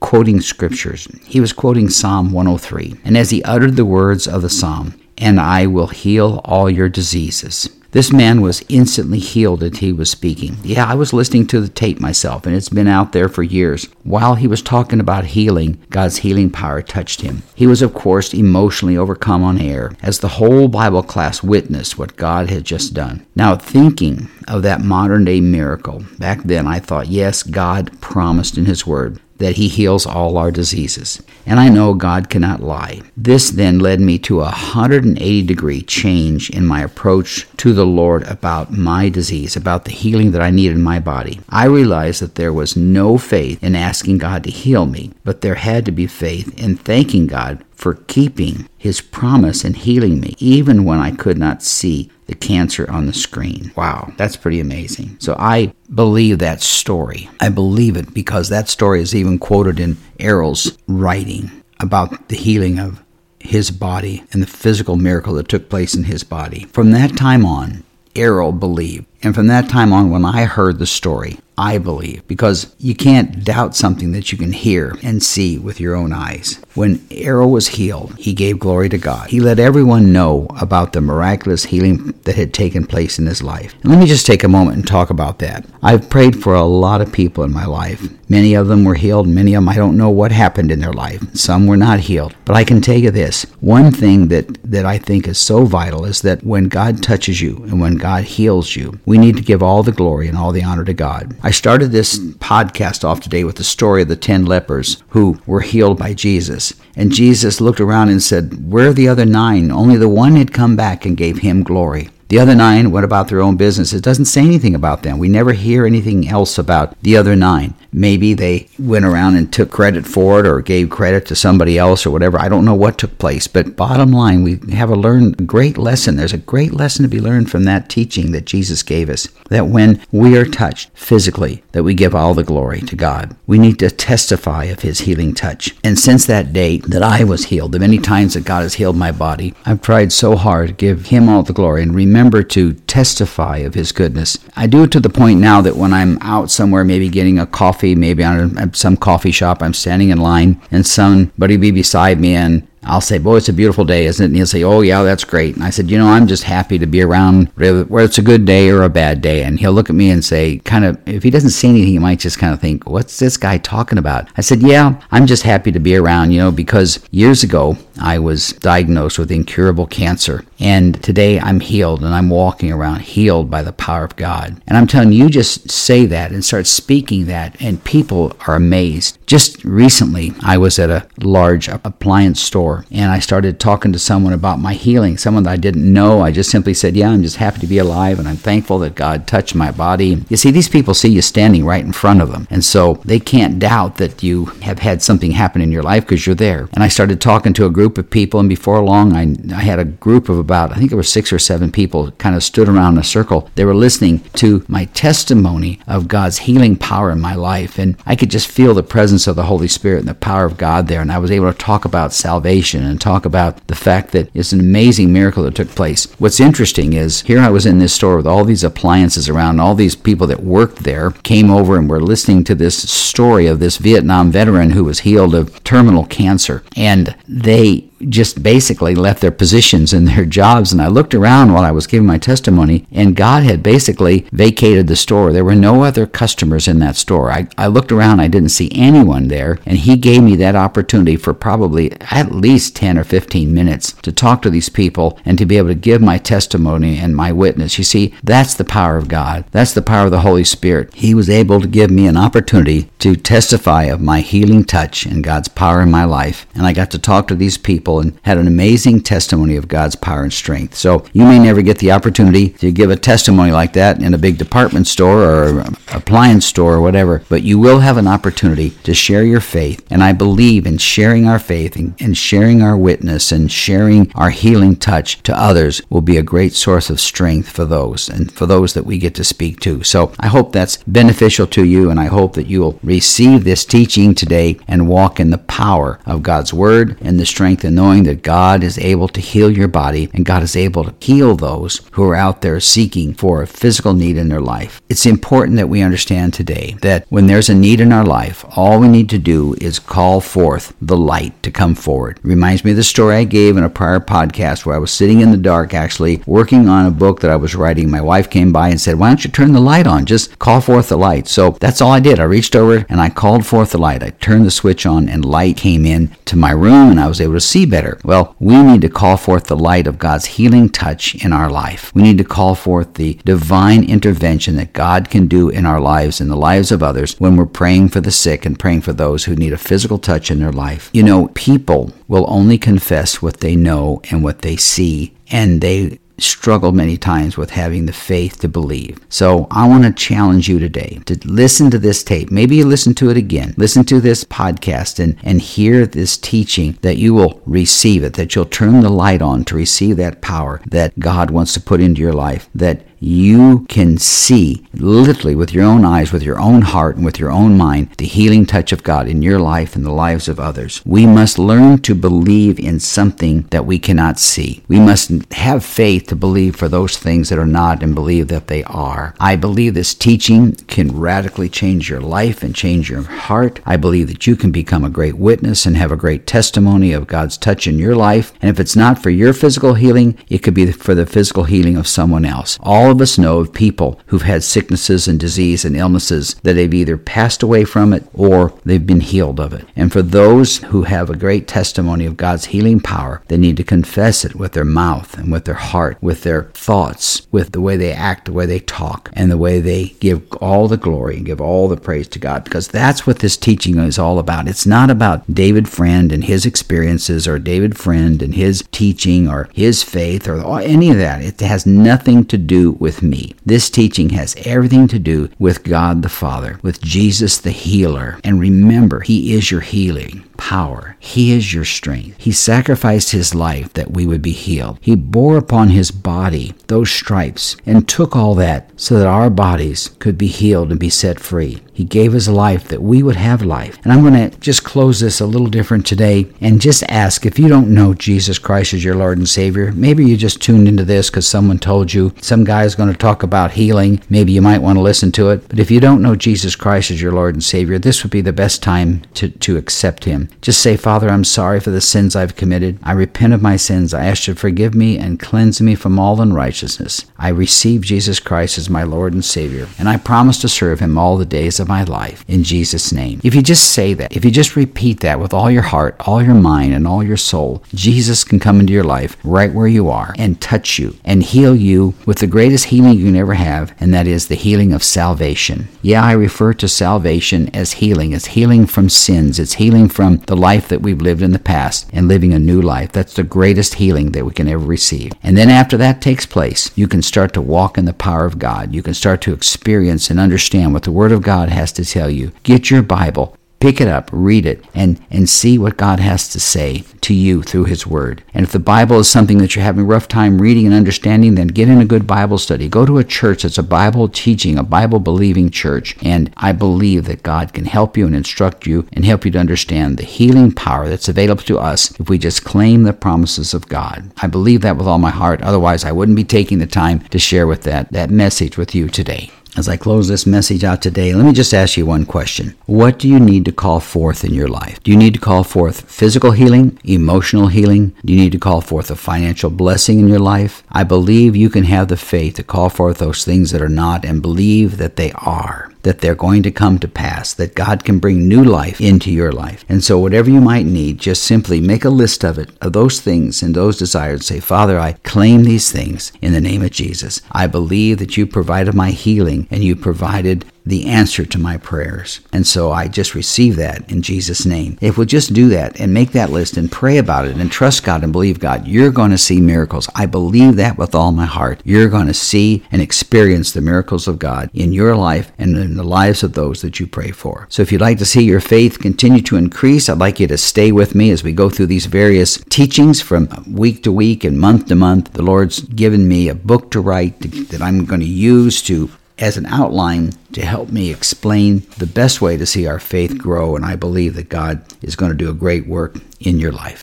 quoting 0.00 0.40
scriptures. 0.40 1.06
He 1.24 1.40
was 1.40 1.52
quoting 1.52 1.88
Psalm 1.88 2.32
103. 2.32 2.96
And 3.04 3.16
as 3.16 3.30
he 3.30 3.42
uttered 3.44 3.76
the 3.76 3.84
words 3.84 4.26
of 4.26 4.42
the 4.42 4.50
psalm, 4.50 5.00
and 5.18 5.38
I 5.38 5.66
will 5.66 5.88
heal 5.88 6.40
all 6.44 6.68
your 6.68 6.88
diseases. 6.88 7.68
This 7.92 8.12
man 8.12 8.40
was 8.40 8.64
instantly 8.68 9.18
healed 9.18 9.64
as 9.64 9.78
he 9.78 9.92
was 9.92 10.08
speaking. 10.08 10.58
Yeah, 10.62 10.86
I 10.86 10.94
was 10.94 11.12
listening 11.12 11.48
to 11.48 11.60
the 11.60 11.68
tape 11.68 11.98
myself, 11.98 12.46
and 12.46 12.54
it's 12.54 12.68
been 12.68 12.86
out 12.86 13.10
there 13.10 13.28
for 13.28 13.42
years. 13.42 13.88
While 14.04 14.36
he 14.36 14.46
was 14.46 14.62
talking 14.62 15.00
about 15.00 15.24
healing, 15.24 15.80
God's 15.90 16.18
healing 16.18 16.50
power 16.50 16.82
touched 16.82 17.22
him. 17.22 17.42
He 17.56 17.66
was, 17.66 17.82
of 17.82 17.92
course, 17.92 18.32
emotionally 18.32 18.96
overcome 18.96 19.42
on 19.42 19.60
air 19.60 19.90
as 20.02 20.20
the 20.20 20.28
whole 20.28 20.68
Bible 20.68 21.02
class 21.02 21.42
witnessed 21.42 21.98
what 21.98 22.16
God 22.16 22.48
had 22.48 22.62
just 22.62 22.94
done. 22.94 23.26
Now, 23.34 23.56
thinking 23.56 24.28
of 24.46 24.62
that 24.62 24.82
modern 24.82 25.24
day 25.24 25.40
miracle, 25.40 26.04
back 26.16 26.44
then 26.44 26.68
I 26.68 26.78
thought, 26.78 27.08
yes, 27.08 27.42
God 27.42 28.00
promised 28.00 28.56
in 28.56 28.66
His 28.66 28.86
Word 28.86 29.20
that 29.40 29.56
he 29.56 29.68
heals 29.68 30.06
all 30.06 30.38
our 30.38 30.50
diseases. 30.50 31.22
And 31.44 31.58
I 31.58 31.68
know 31.68 31.94
God 31.94 32.30
cannot 32.30 32.62
lie. 32.62 33.02
This 33.16 33.50
then 33.50 33.78
led 33.78 34.00
me 34.00 34.18
to 34.20 34.40
a 34.40 34.44
180 34.44 35.42
degree 35.42 35.82
change 35.82 36.50
in 36.50 36.66
my 36.66 36.82
approach 36.82 37.48
to 37.56 37.72
the 37.72 37.86
Lord 37.86 38.22
about 38.24 38.70
my 38.70 39.08
disease, 39.08 39.56
about 39.56 39.84
the 39.84 39.90
healing 39.90 40.30
that 40.30 40.42
I 40.42 40.50
needed 40.50 40.76
in 40.76 40.82
my 40.82 41.00
body. 41.00 41.40
I 41.48 41.64
realized 41.64 42.22
that 42.22 42.36
there 42.36 42.52
was 42.52 42.76
no 42.76 43.18
faith 43.18 43.62
in 43.62 43.74
asking 43.74 44.18
God 44.18 44.44
to 44.44 44.50
heal 44.50 44.86
me, 44.86 45.12
but 45.24 45.40
there 45.40 45.56
had 45.56 45.84
to 45.86 45.92
be 45.92 46.06
faith 46.06 46.56
in 46.58 46.76
thanking 46.76 47.26
God 47.26 47.64
for 47.72 47.94
keeping 47.94 48.68
his 48.76 49.00
promise 49.00 49.64
and 49.64 49.74
healing 49.74 50.20
me, 50.20 50.34
even 50.38 50.84
when 50.84 50.98
I 50.98 51.12
could 51.12 51.38
not 51.38 51.62
see 51.62 52.10
the 52.30 52.36
cancer 52.36 52.88
on 52.88 53.06
the 53.06 53.12
screen. 53.12 53.72
Wow, 53.76 54.12
that's 54.16 54.36
pretty 54.36 54.60
amazing. 54.60 55.16
So 55.18 55.34
I 55.36 55.74
believe 55.92 56.38
that 56.38 56.62
story. 56.62 57.28
I 57.40 57.48
believe 57.48 57.96
it 57.96 58.14
because 58.14 58.48
that 58.48 58.68
story 58.68 59.02
is 59.02 59.16
even 59.16 59.40
quoted 59.40 59.80
in 59.80 59.96
Errol's 60.20 60.78
writing 60.86 61.50
about 61.80 62.28
the 62.28 62.36
healing 62.36 62.78
of 62.78 63.02
his 63.40 63.72
body 63.72 64.22
and 64.32 64.40
the 64.40 64.46
physical 64.46 64.96
miracle 64.96 65.34
that 65.34 65.48
took 65.48 65.68
place 65.68 65.92
in 65.94 66.04
his 66.04 66.22
body. 66.22 66.66
From 66.66 66.92
that 66.92 67.16
time 67.16 67.44
on, 67.44 67.82
Errol 68.14 68.52
believed. 68.52 69.06
And 69.24 69.34
from 69.34 69.48
that 69.48 69.68
time 69.68 69.92
on, 69.92 70.10
when 70.10 70.24
I 70.24 70.44
heard 70.44 70.78
the 70.78 70.86
story, 70.86 71.38
I 71.60 71.76
believe, 71.76 72.26
because 72.26 72.74
you 72.78 72.94
can't 72.94 73.44
doubt 73.44 73.76
something 73.76 74.12
that 74.12 74.32
you 74.32 74.38
can 74.38 74.52
hear 74.52 74.96
and 75.02 75.22
see 75.22 75.58
with 75.58 75.78
your 75.78 75.94
own 75.94 76.10
eyes. 76.10 76.58
When 76.74 77.06
Errol 77.10 77.50
was 77.50 77.68
healed, 77.68 78.16
he 78.16 78.32
gave 78.32 78.58
glory 78.58 78.88
to 78.88 78.96
God. 78.96 79.28
He 79.28 79.40
let 79.40 79.58
everyone 79.58 80.10
know 80.10 80.46
about 80.58 80.94
the 80.94 81.02
miraculous 81.02 81.64
healing 81.64 82.14
that 82.22 82.36
had 82.36 82.54
taken 82.54 82.86
place 82.86 83.18
in 83.18 83.26
his 83.26 83.42
life. 83.42 83.74
And 83.82 83.92
let 83.92 84.00
me 84.00 84.06
just 84.06 84.24
take 84.24 84.42
a 84.42 84.48
moment 84.48 84.76
and 84.76 84.86
talk 84.86 85.10
about 85.10 85.38
that. 85.40 85.66
I've 85.82 86.08
prayed 86.08 86.42
for 86.42 86.54
a 86.54 86.64
lot 86.64 87.02
of 87.02 87.12
people 87.12 87.44
in 87.44 87.52
my 87.52 87.66
life. 87.66 88.08
Many 88.30 88.54
of 88.54 88.68
them 88.68 88.84
were 88.84 88.94
healed, 88.94 89.28
many 89.28 89.52
of 89.52 89.62
them 89.62 89.68
I 89.68 89.74
don't 89.74 89.98
know 89.98 90.08
what 90.08 90.32
happened 90.32 90.70
in 90.70 90.80
their 90.80 90.94
life. 90.94 91.22
Some 91.34 91.66
were 91.66 91.76
not 91.76 92.00
healed. 92.00 92.34
But 92.46 92.56
I 92.56 92.64
can 92.64 92.80
tell 92.80 92.96
you 92.96 93.10
this 93.10 93.42
one 93.60 93.90
thing 93.90 94.28
that, 94.28 94.46
that 94.70 94.86
I 94.86 94.96
think 94.96 95.28
is 95.28 95.36
so 95.36 95.64
vital 95.66 96.06
is 96.06 96.22
that 96.22 96.42
when 96.42 96.68
God 96.68 97.02
touches 97.02 97.42
you 97.42 97.56
and 97.64 97.80
when 97.80 97.96
God 97.96 98.24
heals 98.24 98.76
you, 98.76 98.98
we 99.04 99.18
need 99.18 99.36
to 99.36 99.42
give 99.42 99.62
all 99.62 99.82
the 99.82 99.92
glory 99.92 100.26
and 100.28 100.38
all 100.38 100.52
the 100.52 100.62
honor 100.62 100.84
to 100.84 100.94
God. 100.94 101.36
Started 101.50 101.90
this 101.90 102.18
podcast 102.18 103.04
off 103.04 103.20
today 103.20 103.44
with 103.44 103.56
the 103.56 103.64
story 103.64 104.02
of 104.02 104.08
the 104.08 104.16
10 104.16 104.44
lepers 104.46 105.02
who 105.10 105.40
were 105.46 105.60
healed 105.60 105.98
by 105.98 106.14
Jesus. 106.14 106.74
And 106.96 107.12
Jesus 107.12 107.60
looked 107.60 107.80
around 107.80 108.08
and 108.08 108.22
said, 108.22 108.70
Where 108.70 108.88
are 108.88 108.92
the 108.92 109.08
other 109.08 109.24
nine? 109.24 109.70
Only 109.70 109.96
the 109.96 110.08
one 110.08 110.36
had 110.36 110.52
come 110.52 110.76
back 110.76 111.04
and 111.06 111.16
gave 111.16 111.38
him 111.38 111.62
glory. 111.62 112.10
The 112.28 112.38
other 112.38 112.54
nine 112.54 112.92
went 112.92 113.04
about 113.04 113.28
their 113.28 113.40
own 113.40 113.56
business. 113.56 113.92
It 113.92 114.04
doesn't 114.04 114.26
say 114.26 114.42
anything 114.42 114.74
about 114.74 115.02
them. 115.02 115.18
We 115.18 115.28
never 115.28 115.52
hear 115.52 115.84
anything 115.84 116.28
else 116.28 116.58
about 116.58 116.94
the 117.02 117.16
other 117.16 117.34
nine. 117.34 117.74
Maybe 117.92 118.34
they 118.34 118.68
went 118.78 119.04
around 119.04 119.36
and 119.36 119.52
took 119.52 119.70
credit 119.70 120.06
for 120.06 120.40
it 120.40 120.46
or 120.46 120.60
gave 120.60 120.90
credit 120.90 121.26
to 121.26 121.36
somebody 121.36 121.78
else 121.78 122.06
or 122.06 122.10
whatever. 122.10 122.38
I 122.38 122.48
don't 122.48 122.64
know 122.64 122.74
what 122.74 122.98
took 122.98 123.18
place. 123.18 123.46
But 123.46 123.76
bottom 123.76 124.12
line, 124.12 124.42
we 124.42 124.60
have 124.72 124.90
a 124.90 124.96
learned 124.96 125.46
great 125.46 125.76
lesson. 125.76 126.16
There's 126.16 126.32
a 126.32 126.38
great 126.38 126.72
lesson 126.72 127.02
to 127.02 127.08
be 127.08 127.20
learned 127.20 127.50
from 127.50 127.64
that 127.64 127.88
teaching 127.88 128.32
that 128.32 128.44
Jesus 128.44 128.82
gave 128.82 129.10
us. 129.10 129.28
That 129.48 129.66
when 129.66 130.00
we 130.12 130.36
are 130.38 130.44
touched 130.44 130.90
physically, 130.94 131.62
that 131.72 131.82
we 131.82 131.94
give 131.94 132.14
all 132.14 132.34
the 132.34 132.44
glory 132.44 132.80
to 132.82 132.96
God. 132.96 133.36
We 133.46 133.58
need 133.58 133.78
to 133.80 133.90
testify 133.90 134.64
of 134.64 134.80
his 134.80 135.00
healing 135.00 135.34
touch. 135.34 135.74
And 135.82 135.98
since 135.98 136.26
that 136.26 136.52
day 136.52 136.78
that 136.78 137.02
I 137.02 137.24
was 137.24 137.46
healed, 137.46 137.72
the 137.72 137.78
many 137.78 137.98
times 137.98 138.34
that 138.34 138.44
God 138.44 138.62
has 138.62 138.74
healed 138.74 138.96
my 138.96 139.12
body, 139.12 139.54
I've 139.66 139.82
tried 139.82 140.12
so 140.12 140.36
hard 140.36 140.68
to 140.68 140.74
give 140.74 141.06
him 141.06 141.28
all 141.28 141.42
the 141.42 141.52
glory 141.52 141.82
and 141.82 141.94
remember 141.94 142.42
to 142.44 142.74
testify 142.74 143.58
of 143.58 143.74
his 143.74 143.92
goodness. 143.92 144.38
I 144.56 144.66
do 144.66 144.84
it 144.84 144.92
to 144.92 145.00
the 145.00 145.08
point 145.08 145.40
now 145.40 145.60
that 145.62 145.76
when 145.76 145.92
I'm 145.92 146.18
out 146.20 146.50
somewhere, 146.50 146.84
maybe 146.84 147.08
getting 147.08 147.38
a 147.38 147.46
coffee, 147.46 147.79
maybe 147.82 148.24
on 148.24 148.74
some 148.74 148.96
coffee 148.96 149.30
shop, 149.30 149.62
I'm 149.62 149.74
standing 149.74 150.10
in 150.10 150.18
line 150.18 150.60
and 150.70 150.86
somebody 150.86 151.56
be 151.56 151.70
beside 151.70 152.20
me 152.20 152.34
and 152.34 152.66
I'll 152.82 153.00
say, 153.00 153.18
Boy, 153.18 153.36
it's 153.36 153.48
a 153.48 153.52
beautiful 153.52 153.84
day, 153.84 154.06
isn't 154.06 154.24
it? 154.24 154.28
And 154.28 154.36
he'll 154.36 154.46
say, 154.46 154.64
Oh, 154.64 154.80
yeah, 154.80 155.02
that's 155.02 155.24
great. 155.24 155.54
And 155.54 155.64
I 155.64 155.70
said, 155.70 155.90
You 155.90 155.98
know, 155.98 156.08
I'm 156.08 156.26
just 156.26 156.44
happy 156.44 156.78
to 156.78 156.86
be 156.86 157.02
around 157.02 157.48
where 157.56 158.04
it's 158.04 158.18
a 158.18 158.22
good 158.22 158.44
day 158.44 158.70
or 158.70 158.82
a 158.82 158.88
bad 158.88 159.20
day. 159.20 159.42
And 159.42 159.60
he'll 159.60 159.72
look 159.72 159.90
at 159.90 159.96
me 159.96 160.10
and 160.10 160.24
say, 160.24 160.58
kind 160.58 160.84
of, 160.84 160.98
if 161.06 161.22
he 161.22 161.30
doesn't 161.30 161.50
say 161.50 161.68
anything, 161.68 161.88
he 161.88 161.98
might 161.98 162.20
just 162.20 162.38
kind 162.38 162.54
of 162.54 162.60
think, 162.60 162.88
What's 162.88 163.18
this 163.18 163.36
guy 163.36 163.58
talking 163.58 163.98
about? 163.98 164.28
I 164.36 164.40
said, 164.40 164.62
Yeah, 164.62 165.00
I'm 165.10 165.26
just 165.26 165.42
happy 165.42 165.72
to 165.72 165.80
be 165.80 165.96
around, 165.96 166.32
you 166.32 166.38
know, 166.38 166.50
because 166.50 167.00
years 167.10 167.42
ago 167.42 167.76
I 168.00 168.18
was 168.18 168.52
diagnosed 168.54 169.18
with 169.18 169.30
incurable 169.30 169.86
cancer. 169.86 170.44
And 170.58 171.02
today 171.02 171.38
I'm 171.38 171.60
healed 171.60 172.02
and 172.02 172.14
I'm 172.14 172.30
walking 172.30 172.72
around 172.72 173.02
healed 173.02 173.50
by 173.50 173.62
the 173.62 173.72
power 173.72 174.04
of 174.04 174.16
God. 174.16 174.60
And 174.66 174.76
I'm 174.76 174.86
telling 174.86 175.12
you 175.12 175.28
just 175.28 175.70
say 175.70 176.06
that 176.06 176.32
and 176.32 176.44
start 176.44 176.66
speaking 176.66 177.26
that, 177.26 177.60
and 177.60 177.82
people 177.84 178.36
are 178.46 178.54
amazed. 178.54 179.18
Just 179.26 179.62
recently, 179.64 180.32
I 180.42 180.56
was 180.56 180.78
at 180.78 180.90
a 180.90 181.06
large 181.20 181.68
appliance 181.68 182.40
store 182.40 182.69
and 182.90 183.10
I 183.10 183.18
started 183.18 183.58
talking 183.58 183.92
to 183.92 183.98
someone 183.98 184.32
about 184.32 184.58
my 184.58 184.74
healing, 184.74 185.18
someone 185.18 185.44
that 185.44 185.52
I 185.52 185.56
didn't 185.56 185.92
know. 185.92 186.20
I 186.20 186.30
just 186.30 186.50
simply 186.50 186.74
said, 186.74 186.96
Yeah, 186.96 187.10
I'm 187.10 187.22
just 187.22 187.36
happy 187.36 187.60
to 187.60 187.66
be 187.66 187.78
alive 187.78 188.18
and 188.18 188.28
I'm 188.28 188.36
thankful 188.36 188.78
that 188.80 188.94
God 188.94 189.26
touched 189.26 189.54
my 189.54 189.70
body. 189.70 190.24
You 190.28 190.36
see, 190.36 190.50
these 190.50 190.68
people 190.68 190.94
see 190.94 191.10
you 191.10 191.22
standing 191.22 191.64
right 191.64 191.84
in 191.84 191.92
front 191.92 192.20
of 192.20 192.32
them. 192.32 192.46
And 192.50 192.64
so 192.64 192.94
they 193.04 193.20
can't 193.20 193.58
doubt 193.58 193.96
that 193.96 194.22
you 194.22 194.46
have 194.62 194.78
had 194.80 195.02
something 195.02 195.32
happen 195.32 195.62
in 195.62 195.72
your 195.72 195.82
life 195.82 196.04
because 196.04 196.26
you're 196.26 196.34
there. 196.34 196.68
And 196.72 196.82
I 196.82 196.88
started 196.88 197.20
talking 197.20 197.52
to 197.54 197.66
a 197.66 197.70
group 197.70 197.98
of 197.98 198.10
people, 198.10 198.40
and 198.40 198.48
before 198.48 198.80
long, 198.82 199.12
I, 199.14 199.34
I 199.54 199.60
had 199.60 199.78
a 199.78 199.84
group 199.84 200.28
of 200.28 200.38
about, 200.38 200.72
I 200.72 200.76
think 200.76 200.92
it 200.92 200.96
was 200.96 201.12
six 201.12 201.32
or 201.32 201.38
seven 201.38 201.72
people 201.72 202.10
kind 202.12 202.36
of 202.36 202.42
stood 202.42 202.68
around 202.68 202.94
in 202.94 203.00
a 203.00 203.04
circle. 203.04 203.50
They 203.54 203.64
were 203.64 203.74
listening 203.74 204.20
to 204.34 204.64
my 204.68 204.86
testimony 204.86 205.80
of 205.86 206.08
God's 206.08 206.38
healing 206.38 206.76
power 206.76 207.10
in 207.10 207.20
my 207.20 207.34
life. 207.34 207.78
And 207.78 207.96
I 208.06 208.16
could 208.16 208.30
just 208.30 208.48
feel 208.48 208.74
the 208.74 208.82
presence 208.82 209.26
of 209.26 209.36
the 209.36 209.44
Holy 209.44 209.68
Spirit 209.68 210.00
and 210.00 210.08
the 210.08 210.14
power 210.14 210.44
of 210.44 210.56
God 210.56 210.88
there. 210.88 211.00
And 211.00 211.12
I 211.12 211.18
was 211.18 211.30
able 211.30 211.52
to 211.52 211.58
talk 211.58 211.84
about 211.84 212.12
salvation 212.12 212.59
salvation 212.60 212.84
and 212.84 213.00
talk 213.00 213.24
about 213.24 213.66
the 213.68 213.74
fact 213.74 214.12
that 214.12 214.28
it's 214.34 214.52
an 214.52 214.60
amazing 214.60 215.12
miracle 215.12 215.44
that 215.44 215.54
took 215.54 215.68
place. 215.68 216.06
What's 216.18 216.40
interesting 216.40 216.92
is 216.92 217.22
here 217.22 217.40
I 217.40 217.48
was 217.48 217.66
in 217.66 217.78
this 217.78 217.94
store 217.94 218.16
with 218.16 218.26
all 218.26 218.44
these 218.44 218.64
appliances 218.64 219.28
around, 219.28 219.60
all 219.60 219.74
these 219.74 219.96
people 219.96 220.26
that 220.26 220.42
worked 220.42 220.84
there 220.84 221.10
came 221.22 221.50
over 221.50 221.76
and 221.76 221.88
were 221.88 222.02
listening 222.02 222.44
to 222.44 222.54
this 222.54 222.90
story 222.90 223.46
of 223.46 223.60
this 223.60 223.78
Vietnam 223.78 224.30
veteran 224.30 224.70
who 224.70 224.84
was 224.84 225.00
healed 225.00 225.34
of 225.34 225.62
terminal 225.64 226.04
cancer. 226.04 226.62
And 226.76 227.16
they 227.26 227.89
just 228.08 228.42
basically 228.42 228.94
left 228.94 229.20
their 229.20 229.30
positions 229.30 229.92
and 229.92 230.08
their 230.08 230.24
jobs. 230.24 230.72
And 230.72 230.80
I 230.80 230.88
looked 230.88 231.14
around 231.14 231.52
while 231.52 231.64
I 231.64 231.70
was 231.70 231.86
giving 231.86 232.06
my 232.06 232.18
testimony, 232.18 232.86
and 232.90 233.16
God 233.16 233.42
had 233.42 233.62
basically 233.62 234.26
vacated 234.32 234.86
the 234.86 234.96
store. 234.96 235.32
There 235.32 235.44
were 235.44 235.54
no 235.54 235.84
other 235.84 236.06
customers 236.06 236.68
in 236.68 236.78
that 236.80 236.96
store. 236.96 237.30
I, 237.30 237.48
I 237.58 237.66
looked 237.66 237.92
around, 237.92 238.20
I 238.20 238.28
didn't 238.28 238.50
see 238.50 238.70
anyone 238.74 239.28
there, 239.28 239.58
and 239.66 239.78
He 239.78 239.96
gave 239.96 240.22
me 240.22 240.36
that 240.36 240.56
opportunity 240.56 241.16
for 241.16 241.34
probably 241.34 241.92
at 242.00 242.32
least 242.32 242.76
10 242.76 242.98
or 242.98 243.04
15 243.04 243.52
minutes 243.52 243.92
to 243.92 244.12
talk 244.12 244.42
to 244.42 244.50
these 244.50 244.68
people 244.68 245.18
and 245.24 245.38
to 245.38 245.46
be 245.46 245.56
able 245.56 245.68
to 245.68 245.74
give 245.74 246.00
my 246.00 246.18
testimony 246.18 246.98
and 246.98 247.16
my 247.16 247.32
witness. 247.32 247.78
You 247.78 247.84
see, 247.84 248.14
that's 248.22 248.54
the 248.54 248.64
power 248.64 248.96
of 248.96 249.08
God, 249.08 249.44
that's 249.50 249.74
the 249.74 249.82
power 249.82 250.06
of 250.06 250.10
the 250.10 250.20
Holy 250.20 250.44
Spirit. 250.44 250.94
He 250.94 251.14
was 251.14 251.30
able 251.30 251.60
to 251.60 251.68
give 251.68 251.90
me 251.90 252.06
an 252.06 252.16
opportunity 252.16 252.89
to 253.00 253.16
testify 253.16 253.84
of 253.84 254.00
my 254.00 254.20
healing 254.20 254.64
touch 254.64 255.06
and 255.06 255.24
God's 255.24 255.48
power 255.48 255.80
in 255.82 255.90
my 255.90 256.04
life. 256.04 256.46
And 256.54 256.66
I 256.66 256.72
got 256.72 256.90
to 256.92 256.98
talk 256.98 257.28
to 257.28 257.34
these 257.34 257.58
people 257.58 258.00
and 258.00 258.18
had 258.22 258.38
an 258.38 258.46
amazing 258.46 259.02
testimony 259.02 259.56
of 259.56 259.68
God's 259.68 259.96
power 259.96 260.22
and 260.22 260.32
strength. 260.32 260.74
So 260.74 261.04
you 261.12 261.24
may 261.24 261.38
never 261.38 261.62
get 261.62 261.78
the 261.78 261.92
opportunity 261.92 262.50
to 262.50 262.70
give 262.70 262.90
a 262.90 262.96
testimony 262.96 263.50
like 263.50 263.72
that 263.74 264.02
in 264.02 264.14
a 264.14 264.18
big 264.18 264.38
department 264.38 264.86
store 264.86 265.24
or 265.24 265.64
appliance 265.92 266.46
store 266.46 266.74
or 266.74 266.80
whatever, 266.80 267.22
but 267.28 267.42
you 267.42 267.58
will 267.58 267.80
have 267.80 267.96
an 267.96 268.06
opportunity 268.06 268.70
to 268.84 268.94
share 268.94 269.24
your 269.24 269.40
faith. 269.40 269.84
And 269.90 270.02
I 270.02 270.12
believe 270.12 270.66
in 270.66 270.78
sharing 270.78 271.26
our 271.26 271.38
faith 271.38 271.76
and 271.76 272.16
sharing 272.16 272.62
our 272.62 272.76
witness 272.76 273.32
and 273.32 273.50
sharing 273.50 274.12
our 274.14 274.30
healing 274.30 274.76
touch 274.76 275.22
to 275.22 275.38
others 275.38 275.80
will 275.90 276.00
be 276.00 276.16
a 276.16 276.22
great 276.22 276.52
source 276.52 276.90
of 276.90 277.00
strength 277.00 277.48
for 277.48 277.64
those 277.64 278.08
and 278.08 278.30
for 278.30 278.46
those 278.46 278.74
that 278.74 278.86
we 278.86 278.98
get 278.98 279.14
to 279.14 279.24
speak 279.24 279.60
to. 279.60 279.82
So 279.82 280.12
I 280.20 280.28
hope 280.28 280.52
that's 280.52 280.78
beneficial 280.86 281.46
to 281.48 281.64
you 281.64 281.90
and 281.90 281.98
I 281.98 282.06
hope 282.06 282.34
that 282.34 282.46
you 282.46 282.60
will 282.60 282.78
receive 282.90 283.44
this 283.44 283.64
teaching 283.64 284.16
today 284.16 284.58
and 284.66 284.88
walk 284.88 285.20
in 285.20 285.30
the 285.30 285.38
power 285.38 286.00
of 286.04 286.24
God's 286.24 286.52
word 286.52 286.98
and 287.00 287.20
the 287.20 287.24
strength 287.24 287.64
in 287.64 287.76
knowing 287.76 288.02
that 288.02 288.24
God 288.24 288.64
is 288.64 288.78
able 288.78 289.06
to 289.08 289.20
heal 289.20 289.48
your 289.48 289.68
body 289.68 290.10
and 290.12 290.26
God 290.26 290.42
is 290.42 290.56
able 290.56 290.82
to 290.82 290.94
heal 291.00 291.36
those 291.36 291.82
who 291.92 292.02
are 292.02 292.16
out 292.16 292.42
there 292.42 292.58
seeking 292.58 293.14
for 293.14 293.42
a 293.42 293.46
physical 293.46 293.94
need 293.94 294.16
in 294.16 294.28
their 294.28 294.40
life. 294.40 294.82
It's 294.88 295.06
important 295.06 295.56
that 295.56 295.68
we 295.68 295.82
understand 295.82 296.34
today 296.34 296.76
that 296.82 297.06
when 297.10 297.28
there's 297.28 297.48
a 297.48 297.54
need 297.54 297.80
in 297.80 297.92
our 297.92 298.04
life, 298.04 298.44
all 298.56 298.80
we 298.80 298.88
need 298.88 299.08
to 299.10 299.18
do 299.18 299.54
is 299.60 299.78
call 299.78 300.20
forth 300.20 300.74
the 300.82 300.96
light 300.96 301.40
to 301.44 301.52
come 301.52 301.76
forward. 301.76 302.18
It 302.18 302.24
reminds 302.24 302.64
me 302.64 302.72
of 302.72 302.76
the 302.76 302.82
story 302.82 303.14
I 303.14 303.24
gave 303.24 303.56
in 303.56 303.62
a 303.62 303.70
prior 303.70 304.00
podcast 304.00 304.66
where 304.66 304.74
I 304.74 304.80
was 304.80 304.90
sitting 304.90 305.20
in 305.20 305.30
the 305.30 305.36
dark 305.36 305.74
actually 305.74 306.22
working 306.26 306.68
on 306.68 306.86
a 306.86 306.90
book 306.90 307.20
that 307.20 307.30
I 307.30 307.36
was 307.36 307.54
writing. 307.54 307.88
My 307.88 308.00
wife 308.00 308.28
came 308.28 308.52
by 308.52 308.70
and 308.70 308.80
said, 308.80 308.98
Why 308.98 309.10
don't 309.10 309.24
you 309.24 309.30
turn 309.30 309.52
the 309.52 309.60
light 309.60 309.86
on? 309.86 310.06
Just 310.06 310.40
call 310.40 310.60
forth 310.60 310.88
the 310.88 310.98
light. 310.98 311.28
So 311.28 311.50
that's 311.60 311.80
all 311.80 311.92
I 311.92 312.00
did. 312.00 312.18
I 312.18 312.24
reached 312.24 312.56
over 312.56 312.79
and 312.88 313.00
I 313.00 313.10
called 313.10 313.46
forth 313.46 313.70
the 313.72 313.78
light. 313.78 314.02
I 314.02 314.10
turned 314.10 314.46
the 314.46 314.50
switch 314.50 314.86
on 314.86 315.08
and 315.08 315.24
light 315.24 315.56
came 315.56 315.86
in 315.86 316.14
to 316.26 316.36
my 316.36 316.50
room 316.50 316.90
and 316.90 317.00
I 317.00 317.08
was 317.08 317.20
able 317.20 317.34
to 317.34 317.40
see 317.40 317.66
better. 317.66 317.98
Well, 318.04 318.34
we 318.38 318.60
need 318.62 318.80
to 318.82 318.88
call 318.88 319.16
forth 319.16 319.44
the 319.44 319.56
light 319.56 319.86
of 319.86 319.98
God's 319.98 320.26
healing 320.26 320.68
touch 320.68 321.14
in 321.24 321.32
our 321.32 321.50
life. 321.50 321.94
We 321.94 322.02
need 322.02 322.18
to 322.18 322.24
call 322.24 322.54
forth 322.54 322.94
the 322.94 323.14
divine 323.24 323.84
intervention 323.84 324.56
that 324.56 324.72
God 324.72 325.10
can 325.10 325.26
do 325.26 325.48
in 325.48 325.66
our 325.66 325.80
lives 325.80 326.20
and 326.20 326.30
the 326.30 326.36
lives 326.36 326.72
of 326.72 326.82
others 326.82 327.18
when 327.18 327.36
we're 327.36 327.46
praying 327.46 327.88
for 327.90 328.00
the 328.00 328.10
sick 328.10 328.44
and 328.44 328.58
praying 328.58 328.80
for 328.82 328.92
those 328.92 329.24
who 329.24 329.36
need 329.36 329.52
a 329.52 329.58
physical 329.58 329.98
touch 329.98 330.30
in 330.30 330.40
their 330.40 330.52
life. 330.52 330.90
You 330.92 331.02
know, 331.02 331.28
people 331.28 331.92
will 332.08 332.24
only 332.28 332.58
confess 332.58 333.22
what 333.22 333.38
they 333.38 333.54
know 333.54 334.02
and 334.10 334.24
what 334.24 334.42
they 334.42 334.56
see, 334.56 335.14
and 335.30 335.60
they 335.60 335.99
struggled 336.22 336.74
many 336.74 336.96
times 336.96 337.36
with 337.36 337.50
having 337.50 337.86
the 337.86 337.92
faith 337.92 338.40
to 338.40 338.48
believe. 338.48 339.00
So 339.08 339.46
I 339.50 339.68
want 339.68 339.84
to 339.84 339.92
challenge 339.92 340.48
you 340.48 340.58
today 340.58 341.00
to 341.06 341.18
listen 341.24 341.70
to 341.70 341.78
this 341.78 342.02
tape. 342.02 342.30
Maybe 342.30 342.56
you 342.56 342.66
listen 342.66 342.94
to 342.94 343.10
it 343.10 343.16
again. 343.16 343.54
Listen 343.56 343.84
to 343.84 344.00
this 344.00 344.24
podcast 344.24 344.98
and, 344.98 345.16
and 345.22 345.40
hear 345.40 345.86
this 345.86 346.16
teaching 346.16 346.78
that 346.82 346.96
you 346.96 347.14
will 347.14 347.40
receive 347.46 348.04
it, 348.04 348.14
that 348.14 348.34
you'll 348.34 348.44
turn 348.46 348.80
the 348.80 348.90
light 348.90 349.22
on 349.22 349.44
to 349.44 349.56
receive 349.56 349.96
that 349.96 350.20
power 350.20 350.60
that 350.66 350.98
God 350.98 351.30
wants 351.30 351.54
to 351.54 351.60
put 351.60 351.80
into 351.80 352.00
your 352.00 352.12
life, 352.12 352.48
that 352.54 352.82
you 353.00 353.64
can 353.68 353.96
see 353.96 354.64
literally 354.74 355.34
with 355.34 355.52
your 355.52 355.64
own 355.64 355.84
eyes, 355.84 356.12
with 356.12 356.22
your 356.22 356.38
own 356.38 356.62
heart, 356.62 356.96
and 356.96 357.04
with 357.04 357.18
your 357.18 357.30
own 357.30 357.56
mind 357.56 357.90
the 357.96 358.06
healing 358.06 358.44
touch 358.44 358.72
of 358.72 358.82
God 358.82 359.08
in 359.08 359.22
your 359.22 359.40
life 359.40 359.74
and 359.74 359.84
the 359.84 359.90
lives 359.90 360.28
of 360.28 360.38
others. 360.38 360.82
We 360.84 361.06
must 361.06 361.38
learn 361.38 361.78
to 361.78 361.94
believe 361.94 362.58
in 362.58 362.78
something 362.78 363.42
that 363.50 363.66
we 363.66 363.78
cannot 363.78 364.18
see. 364.18 364.62
We 364.68 364.78
must 364.78 365.10
have 365.32 365.64
faith 365.64 366.06
to 366.08 366.16
believe 366.16 366.56
for 366.56 366.68
those 366.68 366.98
things 366.98 367.30
that 367.30 367.38
are 367.38 367.46
not 367.46 367.82
and 367.82 367.94
believe 367.94 368.28
that 368.28 368.48
they 368.48 368.62
are. 368.64 369.14
I 369.18 369.36
believe 369.36 369.74
this 369.74 369.94
teaching 369.94 370.52
can 370.52 370.98
radically 370.98 371.48
change 371.48 371.88
your 371.88 372.00
life 372.00 372.42
and 372.42 372.54
change 372.54 372.90
your 372.90 373.02
heart. 373.02 373.60
I 373.64 373.76
believe 373.76 374.08
that 374.08 374.26
you 374.26 374.36
can 374.36 374.52
become 374.52 374.84
a 374.84 374.90
great 374.90 375.16
witness 375.16 375.64
and 375.64 375.76
have 375.76 375.92
a 375.92 375.96
great 375.96 376.26
testimony 376.26 376.92
of 376.92 377.06
God's 377.06 377.38
touch 377.38 377.66
in 377.66 377.78
your 377.78 377.96
life. 377.96 378.32
And 378.42 378.50
if 378.50 378.60
it's 378.60 378.76
not 378.76 378.98
for 379.02 379.10
your 379.10 379.32
physical 379.32 379.74
healing, 379.74 380.18
it 380.28 380.38
could 380.38 380.54
be 380.54 380.70
for 380.72 380.94
the 380.94 381.06
physical 381.06 381.44
healing 381.44 381.76
of 381.76 381.88
someone 381.88 382.24
else. 382.24 382.58
All 382.62 382.89
all 382.90 382.96
of 382.96 383.00
us 383.00 383.18
know 383.18 383.38
of 383.38 383.52
people 383.52 384.00
who've 384.06 384.22
had 384.22 384.42
sicknesses 384.42 385.06
and 385.06 385.20
disease 385.20 385.64
and 385.64 385.76
illnesses 385.76 386.34
that 386.42 386.54
they've 386.54 386.74
either 386.74 386.96
passed 386.96 387.40
away 387.40 387.64
from 387.64 387.92
it 387.92 388.04
or 388.12 388.52
they've 388.64 388.84
been 388.84 389.00
healed 389.00 389.38
of 389.38 389.52
it. 389.52 389.64
And 389.76 389.92
for 389.92 390.02
those 390.02 390.58
who 390.58 390.82
have 390.82 391.08
a 391.08 391.16
great 391.16 391.46
testimony 391.46 392.04
of 392.04 392.16
God's 392.16 392.46
healing 392.46 392.80
power, 392.80 393.22
they 393.28 393.36
need 393.36 393.56
to 393.58 393.62
confess 393.62 394.24
it 394.24 394.34
with 394.34 394.54
their 394.54 394.64
mouth 394.64 395.16
and 395.16 395.30
with 395.30 395.44
their 395.44 395.54
heart, 395.54 395.98
with 396.00 396.24
their 396.24 396.50
thoughts, 396.52 397.28
with 397.30 397.52
the 397.52 397.60
way 397.60 397.76
they 397.76 397.92
act, 397.92 398.24
the 398.24 398.32
way 398.32 398.44
they 398.44 398.58
talk, 398.58 399.08
and 399.12 399.30
the 399.30 399.38
way 399.38 399.60
they 399.60 399.90
give 400.00 400.26
all 400.40 400.66
the 400.66 400.76
glory 400.76 401.18
and 401.18 401.26
give 401.26 401.40
all 401.40 401.68
the 401.68 401.76
praise 401.76 402.08
to 402.08 402.18
God 402.18 402.42
because 402.42 402.66
that's 402.66 403.06
what 403.06 403.20
this 403.20 403.36
teaching 403.36 403.78
is 403.78 404.00
all 404.00 404.18
about. 404.18 404.48
It's 404.48 404.66
not 404.66 404.90
about 404.90 405.32
David 405.32 405.68
Friend 405.68 406.10
and 406.10 406.24
his 406.24 406.44
experiences 406.44 407.28
or 407.28 407.38
David 407.38 407.78
Friend 407.78 408.20
and 408.20 408.34
his 408.34 408.64
teaching 408.72 409.28
or 409.28 409.48
his 409.54 409.84
faith 409.84 410.26
or 410.26 410.60
any 410.60 410.90
of 410.90 410.96
that. 410.96 411.22
It 411.22 411.40
has 411.40 411.66
nothing 411.66 412.24
to 412.24 412.40
do 412.40 412.72
with 412.80 413.02
me. 413.02 413.34
This 413.46 413.70
teaching 413.70 414.10
has 414.10 414.34
everything 414.44 414.88
to 414.88 414.98
do 414.98 415.28
with 415.38 415.62
God 415.62 416.02
the 416.02 416.08
Father, 416.08 416.58
with 416.62 416.80
Jesus 416.80 417.38
the 417.38 417.52
healer. 417.52 418.18
And 418.24 418.40
remember, 418.40 419.00
He 419.00 419.34
is 419.34 419.52
your 419.52 419.60
healing 419.60 420.24
power. 420.40 420.96
He 420.98 421.32
is 421.32 421.52
your 421.52 421.66
strength. 421.66 422.16
He 422.18 422.32
sacrificed 422.32 423.12
his 423.12 423.34
life 423.34 423.74
that 423.74 423.90
we 423.90 424.06
would 424.06 424.22
be 424.22 424.32
healed. 424.32 424.78
He 424.80 424.96
bore 424.96 425.36
upon 425.36 425.68
his 425.68 425.90
body 425.90 426.54
those 426.66 426.90
stripes 426.90 427.58
and 427.66 427.86
took 427.86 428.16
all 428.16 428.34
that 428.36 428.70
so 428.80 428.98
that 428.98 429.06
our 429.06 429.28
bodies 429.28 429.90
could 429.98 430.16
be 430.16 430.28
healed 430.28 430.70
and 430.70 430.80
be 430.80 430.88
set 430.88 431.20
free. 431.20 431.60
He 431.74 431.84
gave 431.84 432.12
his 432.12 432.28
life 432.28 432.68
that 432.68 432.82
we 432.82 433.02
would 433.02 433.16
have 433.16 433.42
life. 433.42 433.78
And 433.84 433.92
I'm 433.92 434.02
going 434.02 434.30
to 434.30 434.38
just 434.38 434.64
close 434.64 435.00
this 435.00 435.20
a 435.20 435.26
little 435.26 435.46
different 435.46 435.86
today 435.86 436.26
and 436.40 436.60
just 436.60 436.82
ask 436.88 437.24
if 437.24 437.38
you 437.38 437.48
don't 437.48 437.74
know 437.74 437.92
Jesus 437.94 438.38
Christ 438.38 438.72
as 438.72 438.82
your 438.82 438.96
Lord 438.96 439.18
and 439.18 439.28
Savior, 439.28 439.72
maybe 439.72 440.04
you 440.04 440.16
just 440.16 440.42
tuned 440.42 440.68
into 440.68 440.84
this 440.84 441.10
because 441.10 441.26
someone 441.26 441.58
told 441.58 441.92
you 441.92 442.14
some 442.20 442.44
guy 442.44 442.64
is 442.64 442.74
going 442.74 442.90
to 442.90 442.98
talk 442.98 443.22
about 443.22 443.52
healing. 443.52 444.02
Maybe 444.08 444.32
you 444.32 444.42
might 444.42 444.62
want 444.62 444.76
to 444.76 444.82
listen 444.82 445.12
to 445.12 445.30
it. 445.30 445.48
But 445.48 445.58
if 445.58 445.70
you 445.70 445.80
don't 445.80 446.02
know 446.02 446.16
Jesus 446.16 446.56
Christ 446.56 446.90
as 446.90 447.02
your 447.02 447.12
Lord 447.12 447.34
and 447.34 447.44
Savior, 447.44 447.78
this 447.78 448.02
would 448.02 448.10
be 448.10 448.22
the 448.22 448.32
best 448.32 448.62
time 448.62 449.02
to, 449.14 449.28
to 449.28 449.58
accept 449.58 450.04
him. 450.04 450.29
Just 450.40 450.62
say, 450.62 450.76
Father, 450.76 451.08
I'm 451.08 451.24
sorry 451.24 451.60
for 451.60 451.70
the 451.70 451.80
sins 451.80 452.16
I've 452.16 452.36
committed. 452.36 452.78
I 452.82 452.92
repent 452.92 453.32
of 453.32 453.42
my 453.42 453.56
sins. 453.56 453.92
I 453.92 454.06
ask 454.06 454.26
you 454.26 454.34
to 454.34 454.40
forgive 454.40 454.74
me 454.74 454.98
and 454.98 455.20
cleanse 455.20 455.60
me 455.60 455.74
from 455.74 455.98
all 455.98 456.20
unrighteousness. 456.20 457.06
I 457.18 457.28
receive 457.28 457.82
Jesus 457.82 458.20
Christ 458.20 458.56
as 458.56 458.70
my 458.70 458.82
Lord 458.82 459.12
and 459.12 459.24
Savior, 459.24 459.68
and 459.78 459.88
I 459.88 459.96
promise 459.96 460.40
to 460.40 460.48
serve 460.48 460.80
him 460.80 460.96
all 460.96 461.16
the 461.16 461.24
days 461.24 461.60
of 461.60 461.68
my 461.68 461.84
life 461.84 462.24
in 462.26 462.42
Jesus' 462.42 462.92
name. 462.92 463.20
If 463.22 463.34
you 463.34 463.42
just 463.42 463.72
say 463.72 463.94
that, 463.94 464.16
if 464.16 464.24
you 464.24 464.30
just 464.30 464.56
repeat 464.56 465.00
that 465.00 465.20
with 465.20 465.34
all 465.34 465.50
your 465.50 465.62
heart, 465.62 465.96
all 466.00 466.22
your 466.22 466.34
mind, 466.34 466.72
and 466.72 466.86
all 466.86 467.02
your 467.02 467.16
soul, 467.16 467.62
Jesus 467.74 468.24
can 468.24 468.38
come 468.38 468.60
into 468.60 468.72
your 468.72 468.84
life 468.84 469.16
right 469.22 469.52
where 469.52 469.66
you 469.66 469.88
are 469.90 470.14
and 470.18 470.40
touch 470.40 470.78
you 470.78 470.96
and 471.04 471.22
heal 471.22 471.54
you 471.54 471.94
with 472.06 472.18
the 472.18 472.26
greatest 472.26 472.66
healing 472.66 472.98
you 472.98 473.06
can 473.06 473.16
ever 473.16 473.34
have, 473.34 473.74
and 473.80 473.92
that 473.92 474.06
is 474.06 474.28
the 474.28 474.34
healing 474.34 474.72
of 474.72 474.82
salvation. 474.82 475.68
Yeah, 475.82 476.02
I 476.04 476.12
refer 476.12 476.54
to 476.54 476.68
salvation 476.68 477.54
as 477.54 477.72
healing. 477.72 478.12
It's 478.12 478.26
healing 478.26 478.66
from 478.66 478.88
sins. 478.88 479.38
It's 479.38 479.54
healing 479.54 479.88
from 479.88 480.19
the 480.26 480.36
life 480.36 480.68
that 480.68 480.82
we've 480.82 481.00
lived 481.00 481.22
in 481.22 481.32
the 481.32 481.38
past 481.38 481.88
and 481.92 482.08
living 482.08 482.32
a 482.32 482.38
new 482.38 482.60
life. 482.60 482.92
That's 482.92 483.14
the 483.14 483.22
greatest 483.22 483.74
healing 483.74 484.12
that 484.12 484.24
we 484.24 484.32
can 484.32 484.48
ever 484.48 484.64
receive. 484.64 485.12
And 485.22 485.36
then 485.36 485.50
after 485.50 485.76
that 485.78 486.00
takes 486.02 486.26
place, 486.26 486.70
you 486.76 486.88
can 486.88 487.02
start 487.02 487.32
to 487.34 487.42
walk 487.42 487.78
in 487.78 487.84
the 487.84 487.92
power 487.92 488.26
of 488.26 488.38
God. 488.38 488.74
You 488.74 488.82
can 488.82 488.94
start 488.94 489.20
to 489.22 489.32
experience 489.32 490.10
and 490.10 490.20
understand 490.20 490.72
what 490.72 490.84
the 490.84 490.92
Word 490.92 491.12
of 491.12 491.22
God 491.22 491.48
has 491.48 491.72
to 491.72 491.84
tell 491.84 492.10
you. 492.10 492.32
Get 492.42 492.70
your 492.70 492.82
Bible. 492.82 493.36
Pick 493.60 493.78
it 493.78 493.88
up, 493.88 494.08
read 494.10 494.46
it, 494.46 494.64
and, 494.74 494.98
and 495.10 495.28
see 495.28 495.58
what 495.58 495.76
God 495.76 496.00
has 496.00 496.30
to 496.30 496.40
say 496.40 496.84
to 497.02 497.12
you 497.12 497.42
through 497.42 497.64
His 497.64 497.86
Word. 497.86 498.24
And 498.32 498.42
if 498.42 498.52
the 498.52 498.58
Bible 498.58 498.98
is 499.00 499.08
something 499.10 499.36
that 499.36 499.54
you're 499.54 499.62
having 499.62 499.82
a 499.82 499.86
rough 499.86 500.08
time 500.08 500.40
reading 500.40 500.64
and 500.64 500.74
understanding, 500.74 501.34
then 501.34 501.48
get 501.48 501.68
in 501.68 501.78
a 501.78 501.84
good 501.84 502.06
Bible 502.06 502.38
study. 502.38 502.70
Go 502.70 502.86
to 502.86 502.96
a 502.96 503.04
church 503.04 503.42
that's 503.42 503.58
a 503.58 503.62
Bible 503.62 504.08
teaching, 504.08 504.56
a 504.56 504.62
Bible 504.62 504.98
believing 504.98 505.50
church. 505.50 505.94
And 506.02 506.32
I 506.38 506.52
believe 506.52 507.04
that 507.04 507.22
God 507.22 507.52
can 507.52 507.66
help 507.66 507.98
you 507.98 508.06
and 508.06 508.16
instruct 508.16 508.66
you 508.66 508.86
and 508.94 509.04
help 509.04 509.26
you 509.26 509.30
to 509.32 509.38
understand 509.38 509.98
the 509.98 510.04
healing 510.04 510.52
power 510.52 510.88
that's 510.88 511.10
available 511.10 511.42
to 511.42 511.58
us 511.58 511.90
if 512.00 512.08
we 512.08 512.16
just 512.16 512.44
claim 512.44 512.84
the 512.84 512.94
promises 512.94 513.52
of 513.52 513.68
God. 513.68 514.10
I 514.22 514.26
believe 514.26 514.62
that 514.62 514.78
with 514.78 514.86
all 514.86 514.98
my 514.98 515.10
heart. 515.10 515.42
Otherwise, 515.42 515.84
I 515.84 515.92
wouldn't 515.92 516.16
be 516.16 516.24
taking 516.24 516.60
the 516.60 516.66
time 516.66 517.00
to 517.08 517.18
share 517.18 517.46
with 517.46 517.64
that, 517.64 517.92
that 517.92 518.08
message 518.08 518.56
with 518.56 518.74
you 518.74 518.88
today. 518.88 519.30
As 519.56 519.68
I 519.68 519.76
close 519.76 520.06
this 520.06 520.26
message 520.26 520.62
out 520.62 520.80
today, 520.80 521.12
let 521.12 521.26
me 521.26 521.32
just 521.32 521.52
ask 521.52 521.76
you 521.76 521.84
one 521.84 522.06
question. 522.06 522.54
What 522.66 523.00
do 523.00 523.08
you 523.08 523.18
need 523.18 523.44
to 523.46 523.52
call 523.52 523.80
forth 523.80 524.24
in 524.24 524.32
your 524.32 524.46
life? 524.46 524.80
Do 524.84 524.92
you 524.92 524.96
need 524.96 525.14
to 525.14 525.20
call 525.20 525.42
forth 525.42 525.90
physical 525.90 526.30
healing, 526.30 526.78
emotional 526.84 527.48
healing? 527.48 527.92
Do 528.04 528.12
you 528.12 528.20
need 528.20 528.32
to 528.32 528.38
call 528.38 528.60
forth 528.60 528.92
a 528.92 528.96
financial 528.96 529.50
blessing 529.50 529.98
in 529.98 530.06
your 530.06 530.20
life? 530.20 530.62
I 530.70 530.84
believe 530.84 531.34
you 531.34 531.50
can 531.50 531.64
have 531.64 531.88
the 531.88 531.96
faith 531.96 532.36
to 532.36 532.44
call 532.44 532.68
forth 532.68 532.98
those 532.98 533.24
things 533.24 533.50
that 533.50 533.60
are 533.60 533.68
not 533.68 534.04
and 534.04 534.22
believe 534.22 534.76
that 534.76 534.94
they 534.94 535.10
are 535.12 535.72
that 535.82 536.00
they're 536.00 536.14
going 536.14 536.42
to 536.42 536.50
come 536.50 536.78
to 536.78 536.88
pass, 536.88 537.34
that 537.34 537.54
God 537.54 537.84
can 537.84 537.98
bring 537.98 538.28
new 538.28 538.44
life 538.44 538.80
into 538.80 539.10
your 539.10 539.32
life. 539.32 539.64
And 539.68 539.82
so, 539.82 539.98
whatever 539.98 540.30
you 540.30 540.40
might 540.40 540.66
need, 540.66 540.98
just 540.98 541.22
simply 541.22 541.60
make 541.60 541.84
a 541.84 541.90
list 541.90 542.24
of 542.24 542.38
it, 542.38 542.50
of 542.60 542.72
those 542.72 543.00
things 543.00 543.42
and 543.42 543.54
those 543.54 543.78
desires. 543.78 544.26
Say, 544.26 544.40
Father, 544.40 544.78
I 544.78 544.92
claim 545.04 545.44
these 545.44 545.70
things 545.70 546.12
in 546.20 546.32
the 546.32 546.40
name 546.40 546.62
of 546.62 546.70
Jesus. 546.70 547.22
I 547.32 547.46
believe 547.46 547.98
that 547.98 548.16
you 548.16 548.26
provided 548.26 548.74
my 548.74 548.90
healing 548.90 549.48
and 549.50 549.64
you 549.64 549.76
provided 549.76 550.44
the 550.64 550.86
answer 550.86 551.24
to 551.24 551.38
my 551.38 551.56
prayers. 551.56 552.20
And 552.32 552.46
so 552.46 552.72
I 552.72 552.88
just 552.88 553.14
receive 553.14 553.56
that 553.56 553.90
in 553.90 554.02
Jesus' 554.02 554.46
name. 554.46 554.78
If 554.80 554.96
we'll 554.96 555.06
just 555.06 555.32
do 555.32 555.48
that 555.50 555.80
and 555.80 555.94
make 555.94 556.12
that 556.12 556.30
list 556.30 556.56
and 556.56 556.70
pray 556.70 556.98
about 556.98 557.26
it 557.26 557.36
and 557.36 557.50
trust 557.50 557.84
God 557.84 558.02
and 558.02 558.12
believe 558.12 558.38
God, 558.38 558.66
you're 558.66 558.90
going 558.90 559.10
to 559.10 559.18
see 559.18 559.40
miracles. 559.40 559.88
I 559.94 560.06
believe 560.06 560.56
that 560.56 560.78
with 560.78 560.94
all 560.94 561.12
my 561.12 561.26
heart. 561.26 561.60
You're 561.64 561.88
going 561.88 562.06
to 562.06 562.14
see 562.14 562.64
and 562.70 562.82
experience 562.82 563.52
the 563.52 563.60
miracles 563.60 564.08
of 564.08 564.18
God 564.18 564.50
in 564.54 564.72
your 564.72 564.96
life 564.96 565.32
and 565.38 565.56
in 565.56 565.76
the 565.76 565.82
lives 565.82 566.22
of 566.22 566.34
those 566.34 566.62
that 566.62 566.80
you 566.80 566.86
pray 566.86 567.10
for. 567.10 567.46
So 567.50 567.62
if 567.62 567.72
you'd 567.72 567.80
like 567.80 567.98
to 567.98 568.06
see 568.06 568.22
your 568.22 568.40
faith 568.40 568.78
continue 568.78 569.22
to 569.22 569.36
increase, 569.36 569.88
I'd 569.88 569.98
like 569.98 570.20
you 570.20 570.26
to 570.28 570.38
stay 570.38 570.72
with 570.72 570.94
me 570.94 571.10
as 571.10 571.22
we 571.22 571.32
go 571.32 571.50
through 571.50 571.66
these 571.66 571.86
various 571.86 572.38
teachings 572.48 573.00
from 573.00 573.28
week 573.48 573.82
to 573.84 573.92
week 573.92 574.24
and 574.24 574.38
month 574.38 574.66
to 574.66 574.74
month. 574.74 575.12
The 575.12 575.22
Lord's 575.22 575.60
given 575.60 576.08
me 576.08 576.28
a 576.28 576.34
book 576.34 576.70
to 576.72 576.80
write 576.80 577.20
that 577.50 577.62
I'm 577.62 577.84
going 577.84 578.00
to 578.00 578.06
use 578.06 578.62
to 578.62 578.90
as 579.20 579.36
an 579.36 579.46
outline 579.46 580.12
to 580.32 580.44
help 580.44 580.70
me 580.70 580.90
explain 580.90 581.60
the 581.78 581.86
best 581.86 582.20
way 582.20 582.36
to 582.36 582.46
see 582.46 582.66
our 582.66 582.80
faith 582.80 583.18
grow, 583.18 583.54
and 583.54 583.64
I 583.64 583.76
believe 583.76 584.14
that 584.14 584.28
God 584.28 584.64
is 584.82 584.96
going 584.96 585.12
to 585.12 585.16
do 585.16 585.30
a 585.30 585.34
great 585.34 585.66
work 585.66 585.96
in 586.18 586.38
your 586.38 586.52
life. 586.52 586.82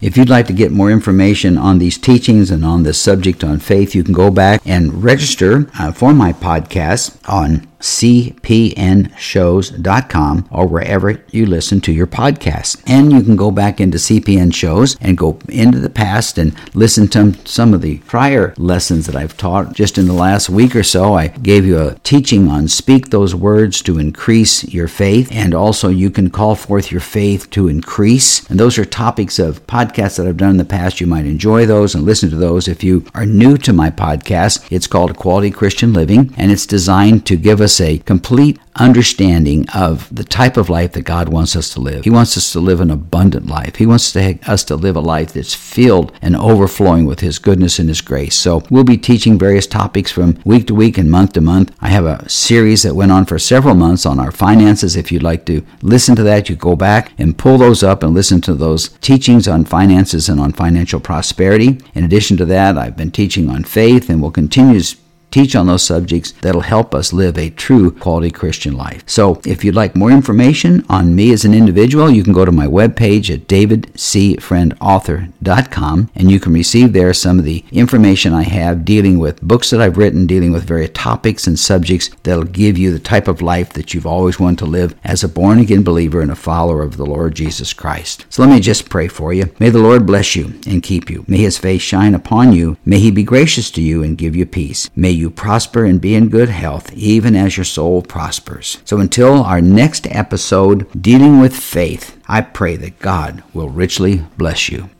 If 0.00 0.16
you'd 0.16 0.28
like 0.28 0.46
to 0.48 0.52
get 0.52 0.72
more 0.72 0.90
information 0.90 1.56
on 1.56 1.78
these 1.78 1.96
teachings 1.96 2.50
and 2.50 2.64
on 2.64 2.82
this 2.82 3.00
subject 3.00 3.42
on 3.42 3.60
faith, 3.60 3.94
you 3.94 4.04
can 4.04 4.12
go 4.12 4.30
back 4.30 4.60
and 4.66 5.02
register 5.02 5.70
uh, 5.78 5.90
for 5.92 6.12
my 6.12 6.34
podcast 6.34 7.16
on 7.28 7.66
cpnshows.com 7.86 10.48
or 10.50 10.66
wherever 10.66 11.22
you 11.30 11.46
listen 11.46 11.80
to 11.80 11.92
your 11.92 12.08
podcast. 12.08 12.82
And 12.86 13.12
you 13.12 13.22
can 13.22 13.36
go 13.36 13.52
back 13.52 13.80
into 13.80 13.98
CPN 13.98 14.52
shows 14.52 14.96
and 15.00 15.16
go 15.16 15.38
into 15.48 15.78
the 15.78 15.88
past 15.88 16.36
and 16.36 16.52
listen 16.74 17.06
to 17.08 17.34
some 17.46 17.72
of 17.72 17.82
the 17.82 17.98
prior 17.98 18.52
lessons 18.58 19.06
that 19.06 19.14
I've 19.14 19.36
taught. 19.36 19.72
Just 19.72 19.98
in 19.98 20.06
the 20.06 20.12
last 20.12 20.50
week 20.50 20.74
or 20.74 20.82
so, 20.82 21.14
I 21.14 21.28
gave 21.28 21.64
you 21.64 21.78
a 21.78 21.94
teaching 22.02 22.48
on 22.48 22.66
speak 22.66 23.10
those 23.10 23.36
words 23.36 23.80
to 23.82 24.00
increase 24.00 24.64
your 24.64 24.88
faith. 24.88 25.30
And 25.30 25.54
also, 25.54 25.88
you 25.88 26.10
can 26.10 26.30
call 26.30 26.56
forth 26.56 26.90
your 26.90 27.00
faith 27.00 27.48
to 27.50 27.68
increase. 27.68 28.44
And 28.50 28.58
those 28.58 28.78
are 28.78 28.84
topics 28.84 29.38
of 29.38 29.64
podcasts 29.66 30.16
that 30.16 30.26
I've 30.26 30.36
done 30.36 30.50
in 30.50 30.56
the 30.56 30.64
past. 30.64 31.00
You 31.00 31.06
might 31.06 31.26
enjoy 31.26 31.66
those 31.66 31.94
and 31.94 32.04
listen 32.04 32.30
to 32.30 32.36
those. 32.36 32.66
If 32.66 32.82
you 32.82 33.04
are 33.14 33.26
new 33.26 33.56
to 33.58 33.72
my 33.72 33.90
podcast, 33.90 34.66
it's 34.70 34.88
called 34.88 35.16
Quality 35.16 35.52
Christian 35.52 35.92
Living, 35.92 36.34
and 36.36 36.50
it's 36.50 36.66
designed 36.66 37.24
to 37.26 37.36
give 37.36 37.60
us 37.60 37.75
us 37.76 37.86
a 37.86 37.98
complete 37.98 38.58
understanding 38.76 39.66
of 39.74 40.14
the 40.14 40.24
type 40.24 40.56
of 40.56 40.68
life 40.68 40.92
that 40.92 41.02
God 41.02 41.28
wants 41.28 41.56
us 41.56 41.70
to 41.70 41.80
live. 41.80 42.04
He 42.04 42.10
wants 42.10 42.36
us 42.36 42.52
to 42.52 42.60
live 42.60 42.80
an 42.80 42.90
abundant 42.90 43.46
life. 43.46 43.76
He 43.76 43.86
wants 43.86 44.12
to, 44.12 44.38
us 44.46 44.64
to 44.64 44.76
live 44.76 44.96
a 44.96 45.00
life 45.00 45.32
that's 45.32 45.54
filled 45.54 46.12
and 46.20 46.36
overflowing 46.36 47.06
with 47.06 47.20
His 47.20 47.38
goodness 47.38 47.78
and 47.78 47.88
His 47.88 48.00
grace. 48.00 48.34
So 48.34 48.62
we'll 48.70 48.84
be 48.84 48.98
teaching 48.98 49.38
various 49.38 49.66
topics 49.66 50.12
from 50.12 50.38
week 50.44 50.66
to 50.66 50.74
week 50.74 50.98
and 50.98 51.10
month 51.10 51.32
to 51.34 51.40
month. 51.40 51.74
I 51.80 51.88
have 51.88 52.04
a 52.04 52.28
series 52.28 52.82
that 52.82 52.96
went 52.96 53.12
on 53.12 53.24
for 53.24 53.38
several 53.38 53.74
months 53.74 54.04
on 54.06 54.20
our 54.20 54.32
finances. 54.32 54.96
If 54.96 55.10
you'd 55.10 55.22
like 55.22 55.46
to 55.46 55.64
listen 55.82 56.16
to 56.16 56.22
that, 56.24 56.48
you 56.48 56.56
go 56.56 56.76
back 56.76 57.12
and 57.18 57.38
pull 57.38 57.58
those 57.58 57.82
up 57.82 58.02
and 58.02 58.14
listen 58.14 58.40
to 58.42 58.54
those 58.54 58.90
teachings 59.00 59.48
on 59.48 59.64
finances 59.64 60.28
and 60.28 60.40
on 60.40 60.52
financial 60.52 61.00
prosperity. 61.00 61.80
In 61.94 62.04
addition 62.04 62.36
to 62.38 62.44
that, 62.46 62.76
I've 62.76 62.96
been 62.96 63.10
teaching 63.10 63.48
on 63.48 63.64
faith 63.64 64.10
and 64.10 64.20
will 64.20 64.30
continue 64.30 64.80
to 64.80 64.96
teach 65.36 65.54
on 65.54 65.66
those 65.66 65.82
subjects 65.82 66.32
that'll 66.40 66.62
help 66.62 66.94
us 66.94 67.12
live 67.12 67.36
a 67.36 67.50
true 67.50 67.90
quality 67.90 68.30
Christian 68.30 68.74
life. 68.74 69.04
So, 69.06 69.38
if 69.44 69.62
you'd 69.62 69.74
like 69.74 69.94
more 69.94 70.10
information 70.10 70.82
on 70.88 71.14
me 71.14 71.30
as 71.30 71.44
an 71.44 71.52
individual, 71.52 72.10
you 72.10 72.24
can 72.24 72.32
go 72.32 72.46
to 72.46 72.52
my 72.52 72.66
webpage 72.66 73.28
at 73.28 73.46
davidcfriendauthor.com 73.46 76.10
and 76.14 76.30
you 76.30 76.40
can 76.40 76.54
receive 76.54 76.94
there 76.94 77.12
some 77.12 77.38
of 77.38 77.44
the 77.44 77.62
information 77.70 78.32
I 78.32 78.44
have 78.44 78.86
dealing 78.86 79.18
with 79.18 79.42
books 79.42 79.68
that 79.70 79.82
I've 79.82 79.98
written, 79.98 80.26
dealing 80.26 80.52
with 80.52 80.64
various 80.64 80.92
topics 80.94 81.46
and 81.46 81.58
subjects 81.58 82.08
that'll 82.22 82.44
give 82.44 82.78
you 82.78 82.90
the 82.90 82.98
type 82.98 83.28
of 83.28 83.42
life 83.42 83.74
that 83.74 83.92
you've 83.92 84.06
always 84.06 84.40
wanted 84.40 84.60
to 84.60 84.66
live 84.66 84.94
as 85.04 85.22
a 85.22 85.28
born 85.28 85.58
again 85.58 85.82
believer 85.82 86.22
and 86.22 86.30
a 86.30 86.36
follower 86.36 86.82
of 86.82 86.96
the 86.96 87.04
Lord 87.04 87.34
Jesus 87.34 87.74
Christ. 87.74 88.24
So, 88.30 88.42
let 88.42 88.50
me 88.50 88.60
just 88.60 88.88
pray 88.88 89.08
for 89.08 89.34
you. 89.34 89.52
May 89.58 89.68
the 89.68 89.80
Lord 89.80 90.06
bless 90.06 90.34
you 90.34 90.58
and 90.66 90.82
keep 90.82 91.10
you. 91.10 91.26
May 91.28 91.36
his 91.38 91.58
face 91.58 91.82
shine 91.82 92.14
upon 92.14 92.54
you. 92.54 92.78
May 92.86 93.00
he 93.00 93.10
be 93.10 93.22
gracious 93.22 93.70
to 93.72 93.82
you 93.82 94.02
and 94.02 94.16
give 94.16 94.34
you 94.34 94.46
peace. 94.46 94.88
May 94.96 95.25
you 95.26 95.30
prosper 95.32 95.84
and 95.84 96.00
be 96.00 96.14
in 96.14 96.28
good 96.28 96.48
health, 96.48 96.92
even 96.92 97.34
as 97.34 97.56
your 97.56 97.64
soul 97.64 98.00
prospers. 98.00 98.78
So 98.84 99.00
until 99.00 99.42
our 99.42 99.60
next 99.60 100.06
episode, 100.06 100.86
Dealing 101.02 101.40
with 101.40 101.56
Faith, 101.56 102.16
I 102.28 102.42
pray 102.42 102.76
that 102.76 103.00
God 103.00 103.42
will 103.52 103.68
richly 103.68 104.22
bless 104.38 104.68
you. 104.68 104.88